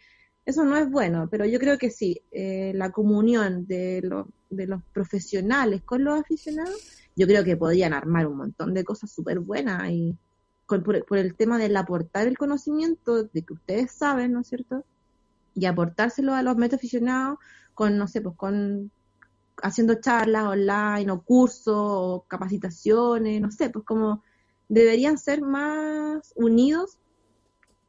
eso 0.49 0.65
no 0.65 0.77
es 0.77 0.89
bueno, 0.89 1.27
pero 1.29 1.45
yo 1.45 1.59
creo 1.59 1.77
que 1.77 1.89
sí, 1.89 2.21
eh, 2.31 2.71
la 2.75 2.91
comunión 2.91 3.65
de, 3.67 4.01
de 4.49 4.67
los 4.67 4.83
profesionales 4.93 5.81
con 5.83 6.03
los 6.03 6.19
aficionados, 6.19 6.75
yo 7.15 7.27
creo 7.27 7.43
que 7.43 7.57
podrían 7.57 7.93
armar 7.93 8.27
un 8.27 8.37
montón 8.37 8.73
de 8.73 8.83
cosas 8.83 9.11
súper 9.11 9.39
buenas 9.39 9.89
y 9.89 10.17
por, 10.77 11.17
el 11.17 11.35
tema 11.35 11.57
del 11.57 11.75
aportar 11.75 12.27
el 12.27 12.37
conocimiento 12.37 13.23
de 13.23 13.41
que 13.41 13.53
ustedes 13.53 13.91
saben, 13.91 14.33
¿no 14.33 14.41
es 14.41 14.47
cierto? 14.47 14.85
Y 15.55 15.65
aportárselo 15.65 16.35
a 16.35 16.43
los 16.43 16.57
metaficionados 16.57 17.39
con, 17.73 17.97
no 17.97 18.07
sé, 18.07 18.21
pues 18.21 18.35
con 18.35 18.91
haciendo 19.61 19.95
charlas 19.95 20.45
online 20.45 21.11
o 21.11 21.21
cursos 21.21 21.75
o 21.75 22.25
capacitaciones, 22.27 23.41
no 23.41 23.51
sé, 23.51 23.69
pues 23.69 23.83
como 23.83 24.23
deberían 24.69 25.17
ser 25.17 25.41
más 25.41 26.31
unidos 26.35 26.98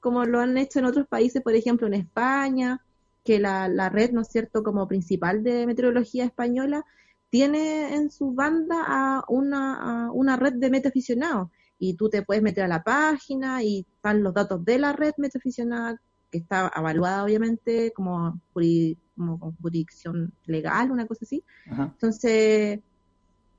como 0.01 0.25
lo 0.25 0.41
han 0.41 0.57
hecho 0.59 0.79
en 0.79 0.87
otros 0.87 1.07
países, 1.07 1.43
por 1.43 1.55
ejemplo 1.55 1.87
en 1.87 1.95
España, 1.95 2.81
que 3.25 3.39
la, 3.39 3.69
la 3.69 3.89
red, 3.89 4.11
¿no 4.13 4.23
es 4.23 4.29
cierto?, 4.29 4.63
como 4.63 4.89
principal 4.89 5.43
de 5.43 5.67
meteorología 5.67 6.25
española, 6.25 6.85
tiene 7.29 7.95
en 7.95 8.11
su 8.11 8.33
banda 8.33 8.85
a 8.87 9.25
una, 9.29 10.07
a 10.07 10.11
una 10.13 10.37
red 10.37 10.55
de 10.55 10.71
metaficionados. 10.71 11.49
Y 11.79 11.95
tú 11.95 12.11
te 12.11 12.23
puedes 12.23 12.43
meter 12.43 12.65
a 12.65 12.69
la 12.69 12.83
página 12.83 13.63
y 13.63 13.87
están 13.97 14.23
los 14.23 14.35
datos 14.35 14.65
de 14.65 14.79
la 14.79 14.93
red 14.93 15.13
metaficionada, 15.17 16.01
que 16.31 16.39
está 16.39 16.71
evaluada 16.77 17.25
obviamente 17.25 17.93
como, 17.93 18.41
como 18.53 19.55
jurisdicción 19.63 20.33
legal, 20.47 20.91
una 20.91 21.07
cosa 21.07 21.25
así. 21.25 21.43
Entonces, 21.67 22.81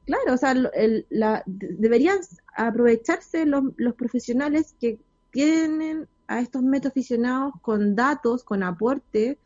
claro, 0.06 0.34
o 0.34 0.38
sea, 0.38 0.52
el, 0.52 1.06
la, 1.10 1.44
deberían 1.46 2.20
aprovecharse 2.56 3.46
los, 3.46 3.64
los 3.78 3.96
profesionales 3.96 4.76
que 4.80 5.00
tienen 5.32 6.08
a 6.32 6.40
estos 6.40 6.64
metaficionados 6.64 7.54
con 7.62 7.94
datos, 7.94 8.44
con 8.46 8.64
aporte, 8.64 9.38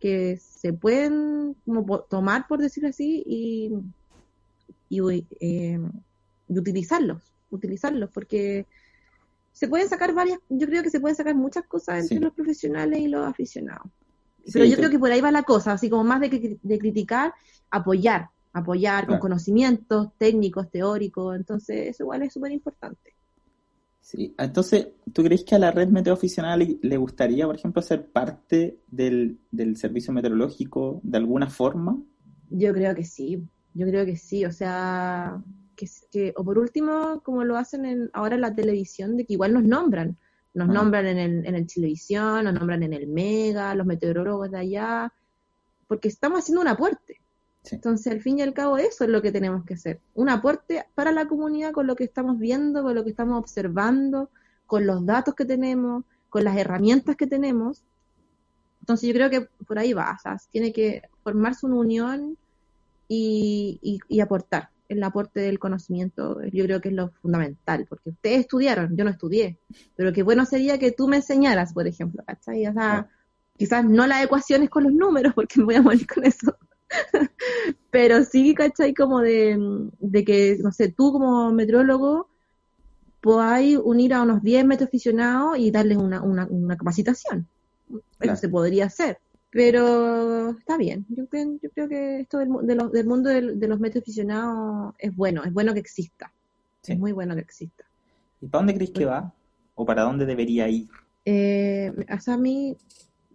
que 0.00 0.36
se 0.38 0.72
pueden 0.72 1.54
como, 1.64 2.00
tomar, 2.00 2.48
por 2.48 2.58
decirlo 2.60 2.88
así, 2.88 3.22
y, 3.24 3.72
y, 4.88 5.26
eh, 5.38 5.80
utilizarlos, 6.48 7.22
utilizarlos, 7.50 8.10
porque 8.10 8.66
se 9.52 9.68
pueden 9.68 9.88
sacar 9.88 10.12
varias, 10.14 10.40
yo 10.48 10.66
creo 10.66 10.82
que 10.82 10.90
se 10.90 10.98
pueden 10.98 11.14
sacar 11.14 11.36
muchas 11.36 11.64
cosas 11.66 12.02
entre 12.02 12.18
los 12.18 12.34
profesionales 12.34 12.98
y 12.98 13.06
los 13.06 13.24
aficionados. 13.24 13.86
Pero 14.52 14.64
yo 14.64 14.76
creo 14.76 14.90
que 14.90 14.98
por 14.98 15.12
ahí 15.12 15.20
va 15.20 15.30
la 15.30 15.44
cosa, 15.44 15.70
así 15.72 15.88
como 15.88 16.02
más 16.02 16.20
de, 16.20 16.58
de 16.60 16.78
criticar, 16.78 17.32
apoyar, 17.70 18.30
apoyar 18.52 19.06
con 19.06 19.20
conocimientos 19.20 20.08
técnicos, 20.18 20.68
teóricos, 20.72 21.36
entonces 21.36 21.90
eso 21.90 22.02
igual 22.02 22.22
es 22.22 22.32
súper 22.32 22.50
importante. 22.50 23.11
Sí, 24.02 24.34
entonces, 24.36 24.88
¿tú 25.12 25.22
crees 25.22 25.44
que 25.44 25.54
a 25.54 25.60
la 25.60 25.70
red 25.70 25.88
meteoaficional 25.88 26.78
le 26.82 26.96
gustaría, 26.96 27.46
por 27.46 27.54
ejemplo, 27.54 27.80
ser 27.80 28.10
parte 28.10 28.80
del, 28.88 29.38
servicio 29.76 30.12
meteorológico 30.12 31.00
de 31.04 31.18
alguna 31.18 31.48
forma? 31.48 32.02
Yo 32.50 32.74
creo 32.74 32.94
que 32.96 33.04
sí, 33.04 33.46
yo 33.72 33.86
creo 33.86 34.04
que 34.04 34.16
sí, 34.16 34.44
o 34.44 34.50
sea, 34.50 35.40
que, 35.76 36.34
o 36.36 36.44
por 36.44 36.58
último, 36.58 37.22
como 37.22 37.44
lo 37.44 37.56
hacen 37.56 37.86
en, 37.86 38.10
ahora 38.12 38.34
en 38.34 38.40
la 38.40 38.54
televisión, 38.54 39.16
de 39.16 39.24
que 39.24 39.34
igual 39.34 39.54
nos 39.54 39.64
nombran, 39.64 40.18
nos 40.52 40.68
ah. 40.68 40.72
nombran 40.72 41.06
en 41.06 41.18
el, 41.18 41.46
en 41.46 41.54
el 41.54 41.66
televisión, 41.68 42.44
nos 42.44 42.54
nombran 42.54 42.82
en 42.82 42.92
el 42.92 43.06
Mega, 43.06 43.72
los 43.76 43.86
meteorólogos 43.86 44.50
de 44.50 44.58
allá, 44.58 45.12
porque 45.86 46.08
estamos 46.08 46.40
haciendo 46.40 46.60
un 46.60 46.68
aporte. 46.68 47.21
Entonces, 47.70 48.12
al 48.12 48.20
fin 48.20 48.38
y 48.38 48.42
al 48.42 48.54
cabo, 48.54 48.76
eso 48.76 49.04
es 49.04 49.10
lo 49.10 49.22
que 49.22 49.30
tenemos 49.30 49.64
que 49.64 49.74
hacer. 49.74 50.00
Un 50.14 50.28
aporte 50.28 50.84
para 50.94 51.12
la 51.12 51.26
comunidad 51.26 51.72
con 51.72 51.86
lo 51.86 51.94
que 51.94 52.04
estamos 52.04 52.38
viendo, 52.38 52.82
con 52.82 52.94
lo 52.94 53.04
que 53.04 53.10
estamos 53.10 53.38
observando, 53.38 54.30
con 54.66 54.86
los 54.86 55.06
datos 55.06 55.34
que 55.34 55.44
tenemos, 55.44 56.04
con 56.28 56.44
las 56.44 56.56
herramientas 56.56 57.16
que 57.16 57.26
tenemos. 57.26 57.84
Entonces, 58.80 59.08
yo 59.08 59.14
creo 59.14 59.30
que 59.30 59.48
por 59.66 59.78
ahí 59.78 59.92
va. 59.92 60.16
O 60.18 60.20
sea, 60.20 60.36
tiene 60.50 60.72
que 60.72 61.02
formarse 61.22 61.66
una 61.66 61.76
unión 61.76 62.36
y, 63.08 64.00
y, 64.08 64.20
aportar. 64.20 64.70
El 64.88 65.02
aporte 65.04 65.40
del 65.40 65.58
conocimiento, 65.58 66.42
yo 66.52 66.64
creo 66.64 66.80
que 66.80 66.90
es 66.90 66.94
lo 66.94 67.10
fundamental, 67.22 67.86
porque 67.88 68.10
ustedes 68.10 68.40
estudiaron, 68.40 68.94
yo 68.94 69.04
no 69.04 69.10
estudié, 69.10 69.56
pero 69.96 70.12
qué 70.12 70.22
bueno 70.22 70.44
sería 70.44 70.78
que 70.78 70.92
tú 70.92 71.08
me 71.08 71.16
enseñaras, 71.16 71.72
por 71.72 71.86
ejemplo, 71.86 72.22
¿cachai? 72.26 72.66
O 72.66 72.74
sea, 72.74 73.08
quizás 73.56 73.86
no 73.86 74.06
las 74.06 74.22
ecuaciones 74.22 74.68
con 74.68 74.84
los 74.84 74.92
números, 74.92 75.32
porque 75.34 75.60
me 75.60 75.64
voy 75.64 75.74
a 75.76 75.82
morir 75.82 76.06
con 76.06 76.24
eso, 76.24 76.58
pero 77.90 78.24
sí, 78.24 78.54
¿cachai? 78.54 78.94
Como 78.94 79.20
de, 79.20 80.24
que, 80.26 80.58
no 80.62 80.72
sé, 80.72 80.90
tú 80.92 81.12
como 81.12 81.52
metrólogo 81.52 82.28
podáis 83.20 83.78
unir 83.78 84.14
a 84.14 84.22
unos 84.22 84.42
10 84.42 84.82
aficionados 84.82 85.58
y 85.58 85.70
darles 85.70 85.98
una, 85.98 86.22
una, 86.22 86.46
una 86.46 86.76
capacitación. 86.76 87.46
Eso 88.20 88.36
se 88.36 88.48
podría 88.48 88.86
hacer. 88.86 89.18
Pero 89.50 90.50
está 90.50 90.78
bien. 90.78 91.04
Yo 91.10 91.26
creo, 91.26 91.58
yo 91.62 91.70
creo 91.70 91.88
que 91.88 92.20
esto 92.20 92.38
del, 92.38 92.48
del 92.92 93.06
mundo 93.06 93.28
de 93.28 93.68
los 93.68 93.80
aficionados 93.82 94.94
es 94.98 95.14
bueno, 95.14 95.44
es 95.44 95.52
bueno 95.52 95.74
que 95.74 95.80
exista. 95.80 96.32
Es 96.86 96.98
muy 96.98 97.12
bueno 97.12 97.34
que 97.34 97.42
exista. 97.42 97.84
¿Y 98.40 98.46
para 98.46 98.60
dónde 98.60 98.74
crees 98.74 98.90
que 98.90 99.04
va? 99.04 99.32
¿O 99.74 99.86
para 99.86 100.02
dónde 100.02 100.26
debería 100.26 100.68
ir? 100.68 100.88
Eh, 101.24 101.92
a 102.08 102.36
mí 102.36 102.76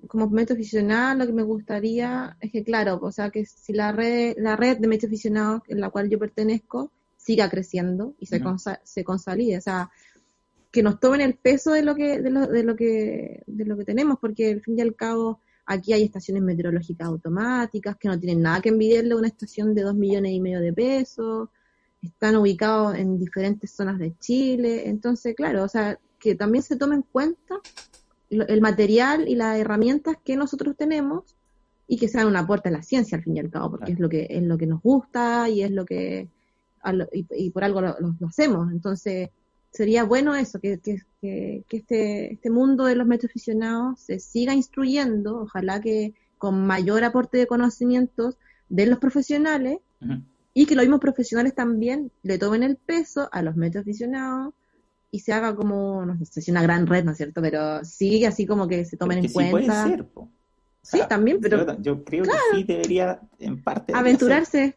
como 0.08 0.30
aficionado, 0.40 1.20
lo 1.20 1.26
que 1.26 1.34
me 1.34 1.44
gustaría 1.44 2.38
es 2.40 2.52
que, 2.52 2.64
claro, 2.64 3.00
o 3.02 3.12
sea, 3.12 3.30
que 3.30 3.46
si 3.46 3.74
la 3.74 3.92
red, 3.92 4.36
la 4.38 4.56
red 4.56 4.78
de 4.78 4.88
aficionados 5.06 5.62
en 5.68 5.82
la 5.82 5.90
cual 5.90 6.10
yo 6.10 6.20
pertenezco 6.20 6.92
siga 7.16 7.50
creciendo 7.50 8.16
y 8.20 8.26
se, 8.26 8.42
se 8.84 9.04
consolide, 9.04 9.58
o 9.58 9.62
sea, 9.62 9.90
que 10.72 10.84
nos 10.84 11.00
tomen 11.00 11.22
el 11.22 11.36
peso 11.36 11.72
de 11.72 11.84
lo 11.84 11.96
que, 11.96 12.22
de 12.22 12.30
lo, 12.30 12.48
de 12.48 12.64
lo 12.64 12.76
que, 12.76 13.44
de 13.48 13.66
lo 13.66 13.78
que 13.78 13.86
tenemos, 13.86 14.18
porque 14.20 14.52
al 14.52 14.62
fin 14.62 14.78
y 14.78 14.82
al 14.82 14.96
cabo 14.96 15.42
aquí 15.66 15.94
hay 15.94 16.04
estaciones 16.04 16.44
meteorológicas 16.44 17.08
automáticas 17.08 17.98
que 17.98 18.08
no 18.08 18.20
tienen 18.20 18.42
nada 18.42 18.62
que 18.62 18.70
envidiarle 18.70 19.14
a 19.14 19.18
una 19.18 19.28
estación 19.28 19.76
de 19.76 19.82
dos 19.82 19.96
millones 19.96 20.32
y 20.32 20.40
medio 20.40 20.62
de 20.62 20.74
pesos, 20.74 21.50
están 22.02 22.36
ubicados 22.38 22.96
en 22.96 23.18
diferentes 23.18 23.72
zonas 23.72 24.00
de 24.00 24.16
Chile, 24.20 24.88
entonces, 24.88 25.36
claro, 25.36 25.64
o 25.64 25.68
sea, 25.68 26.00
que 26.20 26.36
también 26.36 26.64
se 26.64 26.76
tome 26.76 26.96
en 26.96 27.02
cuenta 27.02 27.56
el 28.30 28.62
material 28.62 29.28
y 29.28 29.36
las 29.36 29.58
herramientas 29.58 30.18
que 30.24 30.36
nosotros 30.36 30.76
tenemos 30.76 31.36
y 31.88 31.98
que 31.98 32.10
sean 32.10 32.28
un 32.28 32.36
aporte 32.36 32.70
a 32.70 32.72
la 32.72 32.84
ciencia 32.84 33.18
al 33.18 33.24
fin 33.24 33.38
y 33.38 33.40
al 33.40 33.50
cabo, 33.50 33.72
porque 33.72 33.94
es 33.94 34.00
lo 34.00 34.10
que 34.10 34.28
es 34.30 34.44
lo 34.44 34.58
que 34.58 34.68
nos 34.68 34.82
gusta 34.82 35.50
y 35.50 35.64
es 35.64 35.72
lo 35.72 35.86
que 35.86 36.30
y, 37.32 37.50
por 37.52 37.64
algo 37.64 37.82
lo, 37.82 37.96
hacemos. 38.28 38.72
Entonces 38.72 39.30
sería 39.72 40.04
bueno 40.04 40.36
eso, 40.36 40.60
que, 40.60 40.80
que, 40.80 41.02
que, 41.22 41.78
este, 41.78 42.34
este 42.34 42.50
mundo 42.50 42.86
de 42.86 42.96
los 42.96 43.08
metaficionados 43.08 44.00
se 44.00 44.20
siga 44.20 44.54
instruyendo, 44.54 45.42
ojalá 45.42 45.82
que 45.82 46.14
con 46.38 46.66
mayor 46.66 47.04
aporte 47.04 47.38
de 47.38 47.48
conocimientos 47.48 48.38
de 48.70 48.86
los 48.86 49.00
profesionales 49.00 49.80
y 50.54 50.66
que 50.66 50.76
los 50.76 50.84
mismos 50.84 51.00
profesionales 51.00 51.56
también 51.56 52.12
le 52.24 52.38
tomen 52.38 52.64
el 52.64 52.78
peso 52.78 53.30
a 53.32 53.42
los 53.42 53.56
metaficionados 53.56 54.54
y 55.12 55.20
se 55.20 55.34
haga 55.34 55.56
como, 55.56 56.06
no 56.06 56.18
sé 56.26 56.42
si 56.42 56.52
una 56.52 56.62
gran 56.62 56.86
red, 56.86 57.04
¿no 57.04 57.12
es 57.12 57.18
cierto? 57.18 57.42
Pero 57.42 57.84
sí, 57.84 58.26
así 58.26 58.46
como 58.46 58.68
que 58.68 58.86
se 58.86 58.98
tomen 58.98 59.20
en 59.20 59.32
cuenta. 59.32 59.52
Puede 59.52 59.66
ser, 59.66 60.06
sí, 60.82 61.00
también, 61.08 61.40
pero. 61.42 61.80
Yo, 61.82 62.04
creo 62.04 62.24
que 62.24 62.32
sí 62.54 62.64
debería, 62.64 63.22
en 63.40 63.64
parte. 63.64 63.94
Aventurarse. 63.96 64.76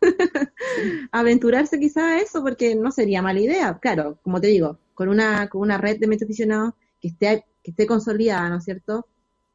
Aventurarse 1.12 1.78
quizá 1.78 2.12
a 2.12 2.20
eso, 2.20 2.42
porque 2.42 2.74
no 2.74 2.90
sería 2.90 3.22
mala 3.22 3.40
idea. 3.40 3.78
Claro, 3.78 4.18
como 4.22 4.40
te 4.40 4.48
digo, 4.48 4.78
con 4.94 5.08
una, 5.08 5.48
con 5.48 5.60
una 5.62 5.78
red 5.78 5.98
de 5.98 6.06
metaficionados 6.06 6.74
que 7.00 7.08
esté, 7.08 7.44
que 7.62 7.70
esté 7.72 7.86
consolidada, 7.86 8.48
¿no 8.48 8.58
es 8.58 8.64
cierto? 8.64 9.06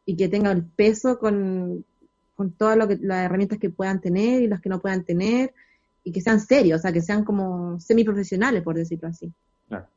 Y 0.06 0.16
que 0.16 0.30
tenga 0.30 0.52
el 0.52 0.64
peso 0.64 1.18
con, 1.18 1.84
con 2.36 2.52
todas 2.52 2.78
las 2.78 3.26
herramientas 3.26 3.60
que 3.60 3.70
puedan 3.70 4.02
tener 4.02 4.42
y 4.42 4.48
las 4.48 4.62
que 4.62 4.70
no 4.70 4.80
puedan 4.80 5.04
tener, 5.04 5.54
y 6.04 6.12
que 6.12 6.22
sean 6.22 6.40
serios, 6.40 6.80
o 6.80 6.82
sea, 6.82 6.92
que 6.92 7.02
sean 7.02 7.24
como 7.24 7.80
semiprofesionales, 7.80 8.64
por 8.64 8.76
decirlo 8.76 9.08
así. 9.08 9.32
Claro 9.68 9.88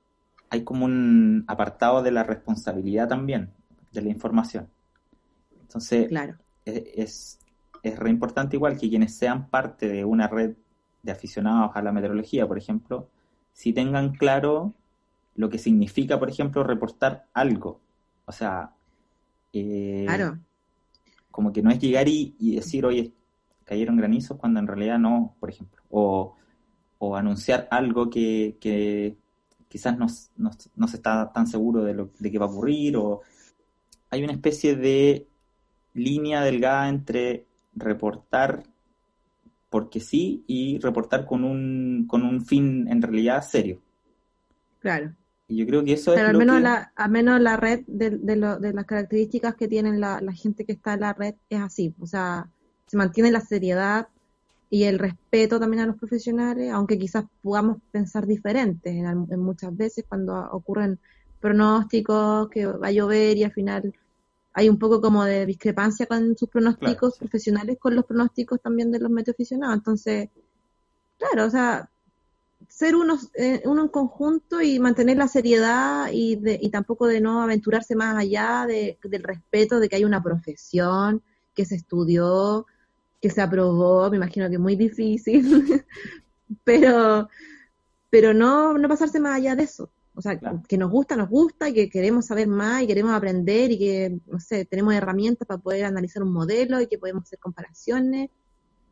hay 0.54 0.62
como 0.62 0.84
un 0.84 1.44
apartado 1.48 2.02
de 2.02 2.12
la 2.12 2.22
responsabilidad 2.22 3.08
también 3.08 3.50
de 3.92 4.02
la 4.02 4.08
información. 4.08 4.68
Entonces, 5.60 6.08
claro. 6.08 6.36
es, 6.64 7.40
es, 7.82 7.98
re 7.98 8.10
importante 8.10 8.56
igual 8.56 8.78
que 8.78 8.88
quienes 8.88 9.16
sean 9.16 9.48
parte 9.48 9.88
de 9.88 10.04
una 10.04 10.28
red 10.28 10.54
de 11.02 11.12
aficionados 11.12 11.72
a 11.74 11.82
la 11.82 11.92
meteorología, 11.92 12.46
por 12.46 12.56
ejemplo, 12.56 13.08
si 13.52 13.72
tengan 13.72 14.14
claro 14.14 14.72
lo 15.34 15.50
que 15.50 15.58
significa, 15.58 16.18
por 16.18 16.30
ejemplo, 16.30 16.62
reportar 16.62 17.26
algo. 17.34 17.80
O 18.24 18.32
sea, 18.32 18.70
eh, 19.52 20.04
claro. 20.06 20.38
como 21.32 21.52
que 21.52 21.62
no 21.62 21.70
es 21.70 21.80
llegar 21.80 22.08
y, 22.08 22.36
y 22.38 22.54
decir, 22.54 22.86
oye, 22.86 23.12
cayeron 23.64 23.96
granizos 23.96 24.38
cuando 24.38 24.60
en 24.60 24.68
realidad 24.68 24.98
no, 25.00 25.34
por 25.40 25.50
ejemplo. 25.50 25.82
O, 25.90 26.36
o 26.98 27.16
anunciar 27.16 27.66
algo 27.72 28.08
que, 28.08 28.56
que 28.60 29.16
quizás 29.74 29.98
no, 29.98 30.06
no, 30.36 30.52
no, 30.76 30.86
se 30.86 30.96
está 30.98 31.32
tan 31.32 31.48
seguro 31.48 31.82
de, 31.82 31.94
lo, 31.94 32.10
de 32.20 32.30
qué 32.30 32.38
va 32.38 32.46
a 32.46 32.48
ocurrir. 32.48 32.96
O 32.96 33.22
hay 34.08 34.22
una 34.22 34.32
especie 34.32 34.76
de 34.76 35.26
línea 35.94 36.42
delgada 36.42 36.88
entre 36.88 37.44
reportar 37.74 38.62
porque 39.68 39.98
sí 39.98 40.44
y 40.46 40.78
reportar 40.78 41.26
con 41.26 41.42
un, 41.42 42.06
con 42.06 42.22
un 42.22 42.46
fin 42.46 42.86
en 42.88 43.02
realidad 43.02 43.42
serio. 43.42 43.80
Claro. 44.78 45.12
Y 45.48 45.56
yo 45.56 45.66
creo 45.66 45.84
que 45.84 45.94
eso 45.94 46.12
es 46.12 46.18
Pero 46.18 46.28
al 46.28 46.34
lo 46.34 46.38
menos, 46.38 46.56
que... 46.58 46.62
la, 46.62 46.92
al 46.94 47.10
menos 47.10 47.40
la 47.40 47.56
red 47.56 47.80
de, 47.88 48.10
de, 48.10 48.36
lo- 48.36 48.60
de 48.60 48.72
las 48.72 48.84
características 48.86 49.56
que 49.56 49.66
tienen 49.66 49.98
la, 50.00 50.20
la 50.20 50.32
gente 50.32 50.64
que 50.64 50.72
está 50.72 50.94
en 50.94 51.00
la 51.00 51.14
red 51.14 51.34
es 51.50 51.60
así. 51.60 51.92
O 51.98 52.06
sea, 52.06 52.48
se 52.86 52.96
mantiene 52.96 53.32
la 53.32 53.40
seriedad 53.40 54.06
y 54.74 54.82
el 54.82 54.98
respeto 54.98 55.60
también 55.60 55.84
a 55.84 55.86
los 55.86 55.96
profesionales, 55.96 56.72
aunque 56.72 56.98
quizás 56.98 57.26
podamos 57.42 57.76
pensar 57.92 58.26
diferentes 58.26 58.92
en, 58.92 59.38
muchas 59.38 59.76
veces 59.76 60.04
cuando 60.08 60.34
ocurren 60.50 60.98
pronósticos 61.38 62.48
que 62.48 62.66
va 62.66 62.88
a 62.88 62.90
llover 62.90 63.36
y 63.36 63.44
al 63.44 63.52
final 63.52 63.94
hay 64.52 64.68
un 64.68 64.76
poco 64.76 65.00
como 65.00 65.24
de 65.24 65.46
discrepancia 65.46 66.06
con 66.06 66.36
sus 66.36 66.48
pronósticos 66.48 67.14
Claro, 67.14 67.18
profesionales 67.20 67.78
con 67.78 67.94
los 67.94 68.04
pronósticos 68.04 68.60
también 68.60 68.90
de 68.90 68.98
los 68.98 69.12
meteoaficionados. 69.12 69.76
Entonces, 69.76 70.30
claro, 71.18 71.46
o 71.46 71.50
sea, 71.50 71.88
ser 72.68 72.96
uno, 72.96 73.16
eh, 73.34 73.62
uno 73.66 73.82
en 73.82 73.88
conjunto 73.90 74.60
y 74.60 74.80
mantener 74.80 75.18
la 75.18 75.28
seriedad 75.28 76.08
y, 76.12 76.34
de, 76.34 76.58
y 76.60 76.70
tampoco 76.70 77.06
de 77.06 77.20
no 77.20 77.42
aventurarse 77.42 77.94
más 77.94 78.16
allá 78.16 78.64
de, 78.66 78.98
del 79.04 79.22
respeto 79.22 79.78
de 79.78 79.88
que 79.88 79.94
hay 79.94 80.04
una 80.04 80.20
profesión 80.20 81.22
que 81.54 81.64
se 81.64 81.76
estudió, 81.76 82.66
que 83.24 83.30
se 83.30 83.40
aprobó, 83.40 84.10
me 84.10 84.18
imagino 84.18 84.50
que 84.50 84.58
muy 84.58 84.76
difícil, 84.76 85.42
pero, 86.62 87.26
pero 88.10 88.34
no, 88.34 88.76
no 88.76 88.86
pasarse 88.86 89.18
más 89.18 89.36
allá 89.36 89.56
de 89.56 89.62
eso. 89.62 89.90
O 90.14 90.20
sea, 90.20 90.38
Claro. 90.38 90.62
que 90.68 90.76
nos 90.76 90.90
gusta, 90.90 91.16
nos 91.16 91.30
gusta 91.30 91.70
y 91.70 91.72
que 91.72 91.88
queremos 91.88 92.26
saber 92.26 92.48
más 92.48 92.82
y 92.82 92.86
queremos 92.86 93.12
aprender 93.14 93.70
y 93.72 93.78
que, 93.78 94.18
no 94.26 94.38
sé, 94.40 94.66
tenemos 94.66 94.92
herramientas 94.92 95.48
para 95.48 95.56
poder 95.58 95.86
analizar 95.86 96.22
un 96.22 96.34
modelo 96.34 96.82
y 96.82 96.86
que 96.86 96.98
podemos 96.98 97.22
hacer 97.22 97.38
comparaciones 97.38 98.28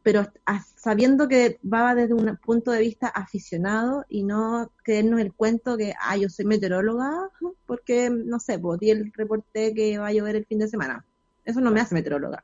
pero 0.03 0.27
a- 0.47 0.65
sabiendo 0.77 1.29
que 1.29 1.61
va 1.63 1.95
desde 1.95 2.15
un 2.15 2.37
punto 2.39 2.71
de 2.73 2.81
vista 2.81 3.07
aficionado 3.09 4.05
y 4.09 4.25
no 4.25 4.73
creernos 4.83 5.21
el 5.21 5.33
cuento 5.35 5.77
que, 5.77 5.93
ah, 6.01 6.17
yo 6.17 6.31
soy 6.31 6.47
meteoróloga 6.47 7.29
porque, 7.67 8.09
no 8.11 8.41
sé, 8.41 8.59
pues 8.59 8.81
di 8.81 8.91
el 8.91 9.13
reporte 9.13 9.75
que 9.75 9.99
va 9.99 10.07
a 10.09 10.13
llover 10.13 10.37
el 10.37 10.47
fin 10.47 10.59
de 10.59 10.69
semana. 10.69 11.05
Eso 11.45 11.61
no 11.61 11.71
me 11.71 11.81
hace 11.81 11.95
meteoróloga. 11.95 12.43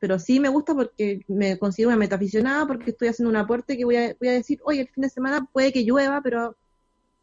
Pero 0.00 0.18
sí 0.18 0.40
me 0.40 0.48
gusta 0.48 0.74
porque 0.74 1.22
me 1.28 1.58
considero 1.58 1.90
una 1.90 1.98
metaficionada 1.98 2.66
porque 2.66 2.90
estoy 2.90 3.08
haciendo 3.08 3.30
un 3.30 3.36
aporte 3.36 3.76
que 3.76 3.84
voy 3.84 3.96
a, 3.96 4.14
voy 4.20 4.28
a 4.28 4.32
decir, 4.32 4.60
oye, 4.64 4.82
el 4.82 4.88
fin 4.88 5.02
de 5.02 5.10
semana 5.10 5.46
puede 5.52 5.72
que 5.72 5.84
llueva, 5.84 6.20
pero 6.22 6.56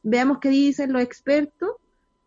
veamos 0.03 0.39
qué 0.39 0.49
dicen 0.49 0.93
los 0.93 1.01
expertos 1.01 1.71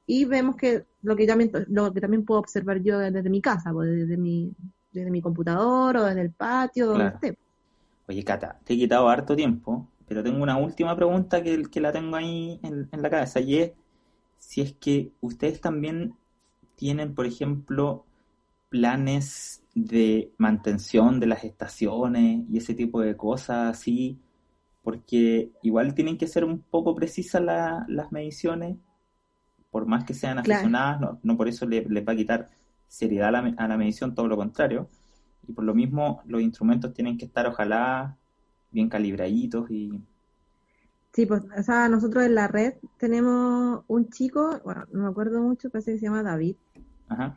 y 0.06 0.24
vemos 0.24 0.56
que 0.56 0.86
lo 1.02 1.16
que 1.16 1.26
también, 1.26 1.52
lo 1.68 1.92
que 1.92 2.00
también 2.00 2.24
puedo 2.24 2.40
observar 2.40 2.82
yo 2.82 2.98
desde 2.98 3.30
mi 3.30 3.40
casa, 3.42 3.72
pues, 3.72 3.90
desde 3.90 4.16
mi, 4.16 4.52
desde 4.92 5.10
mi 5.10 5.22
computador 5.22 5.96
o 5.98 6.04
desde 6.04 6.22
el 6.22 6.32
patio, 6.32 6.86
donde 6.86 7.08
Claro. 7.08 7.10
esté. 7.10 7.38
Oye, 8.08 8.24
Cata, 8.24 8.60
te 8.64 8.74
he 8.74 8.78
quitado 8.78 9.08
harto 9.08 9.36
tiempo, 9.36 9.88
pero 10.08 10.22
tengo 10.24 10.42
una 10.42 10.58
última 10.58 10.96
pregunta 10.96 11.42
que, 11.42 11.62
que 11.70 11.80
la 11.80 11.92
tengo 11.92 12.16
ahí 12.16 12.60
en, 12.62 12.88
en 12.92 13.02
la 13.02 13.10
cabeza 13.10 13.40
y 13.40 13.58
es 13.58 13.72
si 14.38 14.62
es 14.62 14.74
que 14.74 15.12
ustedes 15.22 15.60
también 15.60 16.16
tienen, 16.76 17.14
por 17.14 17.26
ejemplo, 17.26 18.06
planes 18.70 19.64
de 19.76 20.34
mantención 20.38 21.20
de 21.20 21.28
las 21.28 21.44
estaciones 21.44 22.46
y 22.50 22.58
ese 22.58 22.74
tipo 22.74 23.02
de 23.02 23.16
cosas 23.16 23.70
así, 23.78 24.20
porque 24.82 25.52
igual 25.62 25.94
tienen 25.94 26.18
que 26.18 26.28
ser 26.28 26.44
un 26.44 26.60
poco 26.62 26.94
precisas 26.96 27.42
la- 27.42 27.86
las 27.88 28.12
mediciones, 28.12 28.78
por 29.70 29.86
más 29.86 30.04
que 30.04 30.14
sean 30.14 30.38
Claro. 30.42 30.70
aficionadas, 30.70 31.00
no, 31.00 31.20
no 31.22 31.36
por 31.36 31.48
eso 31.48 31.66
le- 31.66 31.82
va 32.02 32.12
a 32.14 32.16
quitar 32.16 32.50
seriedad 32.88 33.28
a 33.30 33.32
la, 33.32 33.54
a 33.58 33.68
la 33.68 33.76
medición, 33.78 34.14
todo 34.14 34.28
lo 34.28 34.36
contrario. 34.36 34.88
Y 35.48 35.52
por 35.52 35.64
lo 35.64 35.74
mismo, 35.74 36.22
los 36.26 36.42
instrumentos 36.42 36.94
tienen 36.94 37.18
que 37.18 37.26
estar, 37.26 37.46
ojalá, 37.46 38.18
bien 38.72 38.88
calibraditos 38.88 39.70
y... 39.70 40.02
Sí, 41.12 41.26
pues, 41.26 41.42
o 41.58 41.62
sea, 41.64 41.88
nosotros 41.88 42.24
en 42.24 42.34
la 42.36 42.46
red 42.46 42.74
tenemos 42.98 43.82
un 43.88 44.08
chico, 44.10 44.60
bueno, 44.64 44.84
no 44.92 45.02
me 45.04 45.08
acuerdo 45.08 45.40
mucho, 45.42 45.70
parece 45.70 45.92
que 45.94 45.98
se 45.98 46.04
llama 46.06 46.22
David. 46.22 46.56
Ajá, 47.08 47.36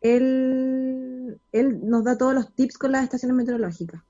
Él, 0.00 0.49
él 1.60 1.80
nos 1.82 2.04
da 2.04 2.18
todos 2.18 2.34
los 2.34 2.52
tips 2.54 2.78
con 2.78 2.92
las 2.92 3.04
estaciones 3.04 3.36
meteorológicas. 3.36 4.02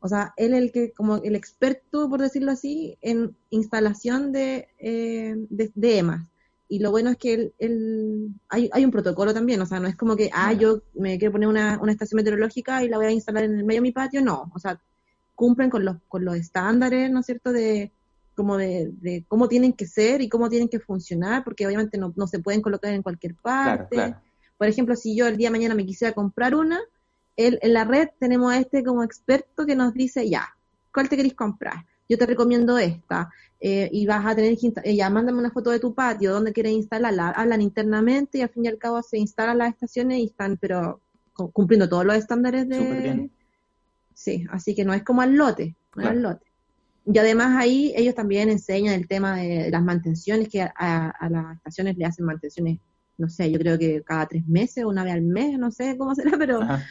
O 0.00 0.08
sea, 0.08 0.32
él 0.36 0.54
es 0.54 0.62
el 0.62 0.72
que, 0.72 0.92
como 0.92 1.16
el 1.16 1.34
experto, 1.34 2.08
por 2.08 2.20
decirlo 2.20 2.52
así, 2.52 2.96
en 3.00 3.36
instalación 3.50 4.30
de, 4.32 4.68
eh, 4.78 5.34
de, 5.50 5.72
de 5.74 5.98
EMAs. 5.98 6.26
Y 6.68 6.80
lo 6.80 6.90
bueno 6.90 7.10
es 7.10 7.16
que 7.16 7.34
él, 7.34 7.54
él- 7.58 8.28
hay, 8.48 8.68
hay 8.72 8.84
un 8.84 8.90
protocolo 8.90 9.32
también, 9.32 9.60
o 9.62 9.66
sea, 9.66 9.80
no 9.80 9.88
es 9.88 9.96
como 9.96 10.16
que, 10.16 10.30
ah, 10.32 10.52
yo 10.52 10.82
me 10.94 11.18
quiero 11.18 11.32
poner 11.32 11.48
una, 11.48 11.78
una 11.80 11.92
estación 11.92 12.16
meteorológica 12.16 12.82
y 12.82 12.88
la 12.88 12.96
voy 12.98 13.06
a 13.06 13.10
instalar 13.12 13.44
en 13.44 13.56
el 13.58 13.64
medio 13.64 13.78
de 13.78 13.88
mi 13.88 13.92
patio, 13.92 14.20
no, 14.22 14.50
o 14.54 14.58
sea, 14.58 14.80
cumplen 15.34 15.70
con 15.70 15.84
los, 15.84 15.96
con 16.08 16.24
los 16.24 16.36
estándares, 16.36 17.10
¿no 17.10 17.20
es 17.20 17.26
cierto?, 17.26 17.52
de 17.52 17.92
como 18.34 18.58
de, 18.58 18.90
de 19.00 19.24
cómo 19.28 19.48
tienen 19.48 19.72
que 19.72 19.86
ser 19.86 20.20
y 20.20 20.28
cómo 20.28 20.50
tienen 20.50 20.68
que 20.68 20.78
funcionar, 20.78 21.42
porque 21.42 21.66
obviamente 21.66 21.96
no, 21.98 22.12
no 22.16 22.26
se 22.26 22.38
pueden 22.38 22.60
colocar 22.60 22.92
en 22.92 23.02
cualquier 23.02 23.34
claro, 23.36 23.78
parte. 23.78 23.96
claro. 23.96 24.16
Por 24.58 24.68
ejemplo, 24.68 24.96
si 24.96 25.16
yo 25.16 25.26
el 25.26 25.36
día 25.36 25.48
de 25.48 25.52
mañana 25.52 25.74
me 25.74 25.86
quisiera 25.86 26.14
comprar 26.14 26.54
una, 26.54 26.80
en 27.36 27.58
la 27.74 27.84
red 27.84 28.08
tenemos 28.18 28.52
a 28.52 28.58
este 28.58 28.82
como 28.82 29.02
experto 29.04 29.66
que 29.66 29.76
nos 29.76 29.92
dice, 29.94 30.28
ya, 30.28 30.46
¿cuál 30.92 31.08
te 31.08 31.16
queréis 31.16 31.34
comprar? 31.34 31.84
Yo 32.08 32.16
te 32.18 32.26
recomiendo 32.26 32.78
esta. 32.78 33.30
eh, 33.60 33.88
y 33.92 34.06
vas 34.06 34.24
a 34.26 34.34
tener 34.36 34.56
que 34.58 34.72
eh, 34.84 34.96
ya, 34.96 35.10
mándame 35.10 35.38
una 35.38 35.50
foto 35.50 35.70
de 35.70 35.80
tu 35.80 35.94
patio, 35.94 36.32
dónde 36.32 36.52
quieres 36.52 36.72
instalarla. 36.72 37.30
Hablan 37.30 37.60
internamente 37.62 38.38
y 38.38 38.42
al 38.42 38.50
fin 38.50 38.64
y 38.64 38.68
al 38.68 38.78
cabo 38.78 39.02
se 39.02 39.18
instalan 39.18 39.58
las 39.58 39.70
estaciones 39.70 40.18
y 40.18 40.24
están, 40.26 40.56
pero 40.58 41.00
cu- 41.34 41.50
cumpliendo 41.52 41.88
todos 41.88 42.04
los 42.04 42.16
estándares 42.16 42.68
de... 42.68 42.76
Súper 42.76 43.02
bien. 43.02 43.30
Sí, 44.14 44.44
así 44.50 44.74
que 44.74 44.84
no 44.84 44.94
es 44.94 45.02
como 45.04 45.22
al 45.22 45.34
lote, 45.36 45.76
no 45.94 46.02
es 46.02 46.08
al 46.08 46.22
lote. 46.22 46.46
Y 47.06 47.18
además 47.18 47.56
ahí 47.58 47.92
ellos 47.96 48.14
también 48.14 48.48
enseñan 48.50 48.94
el 48.94 49.06
tema 49.08 49.36
de 49.36 49.70
las 49.70 49.82
mantenciones, 49.82 50.48
que 50.48 50.62
a, 50.62 50.72
a- 50.76 51.10
a 51.10 51.30
las 51.30 51.56
estaciones 51.56 51.96
le 51.96 52.04
hacen 52.04 52.24
mantenciones, 52.26 52.78
no 53.18 53.28
sé, 53.28 53.50
yo 53.50 53.58
creo 53.58 53.78
que 53.78 54.02
cada 54.02 54.26
tres 54.26 54.46
meses, 54.46 54.84
una 54.84 55.04
vez 55.04 55.14
al 55.14 55.22
mes, 55.22 55.58
no 55.58 55.70
sé 55.70 55.96
cómo 55.96 56.14
será, 56.14 56.36
pero, 56.38 56.62
Ajá, 56.62 56.82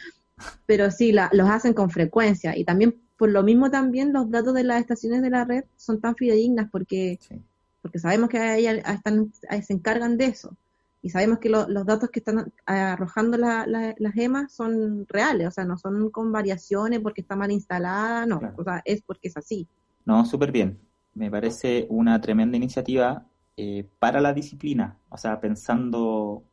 pero 0.66 0.90
sí, 0.90 1.12
la- 1.12 1.30
los 1.32 1.48
hacen 1.48 1.72
con 1.72 1.90
frecuencia. 1.90 2.56
Y 2.56 2.64
también, 2.64 2.94
por 3.16 3.30
lo 3.30 3.42
mismo 3.42 3.70
también, 3.70 4.12
los 4.12 4.30
datos 4.30 4.52
de 4.54 4.64
las 4.64 4.80
estaciones 4.80 5.22
de 5.22 5.30
la 5.30 5.44
red 5.44 5.64
son 5.76 6.00
tan 6.00 6.14
fidedignas 6.16 6.68
porque, 6.70 7.18
sí. 7.20 7.40
porque 7.82 7.98
sabemos 7.98 8.28
que 8.28 8.56
ellas 8.58 8.78
están, 8.86 9.32
se 9.62 9.72
encargan 9.72 10.16
de 10.18 10.26
eso. 10.26 10.54
Y 11.02 11.10
sabemos 11.10 11.38
que 11.38 11.48
lo- 11.48 11.68
los 11.68 11.86
datos 11.86 12.10
que 12.10 12.18
están 12.18 12.52
arrojando 12.66 13.38
la- 13.38 13.64
la- 13.66 13.94
las 13.98 14.12
gemas 14.12 14.52
son 14.52 15.06
reales, 15.08 15.46
o 15.46 15.50
sea, 15.52 15.64
no 15.64 15.78
son 15.78 16.10
con 16.10 16.32
variaciones 16.32 17.00
porque 17.00 17.20
está 17.20 17.36
mal 17.36 17.50
instalada, 17.52 18.26
no, 18.26 18.40
Claro. 18.40 18.54
o 18.58 18.64
sea, 18.64 18.82
es 18.84 19.02
porque 19.02 19.28
es 19.28 19.36
así. 19.36 19.66
No, 20.04 20.24
súper 20.26 20.50
bien. 20.52 20.78
Me 21.14 21.30
parece 21.30 21.86
una 21.88 22.20
tremenda 22.20 22.56
iniciativa 22.56 23.24
eh, 23.56 23.88
para 23.98 24.20
la 24.20 24.32
disciplina. 24.34 24.98
O 25.10 25.16
sea, 25.18 25.40
pensando 25.40 26.44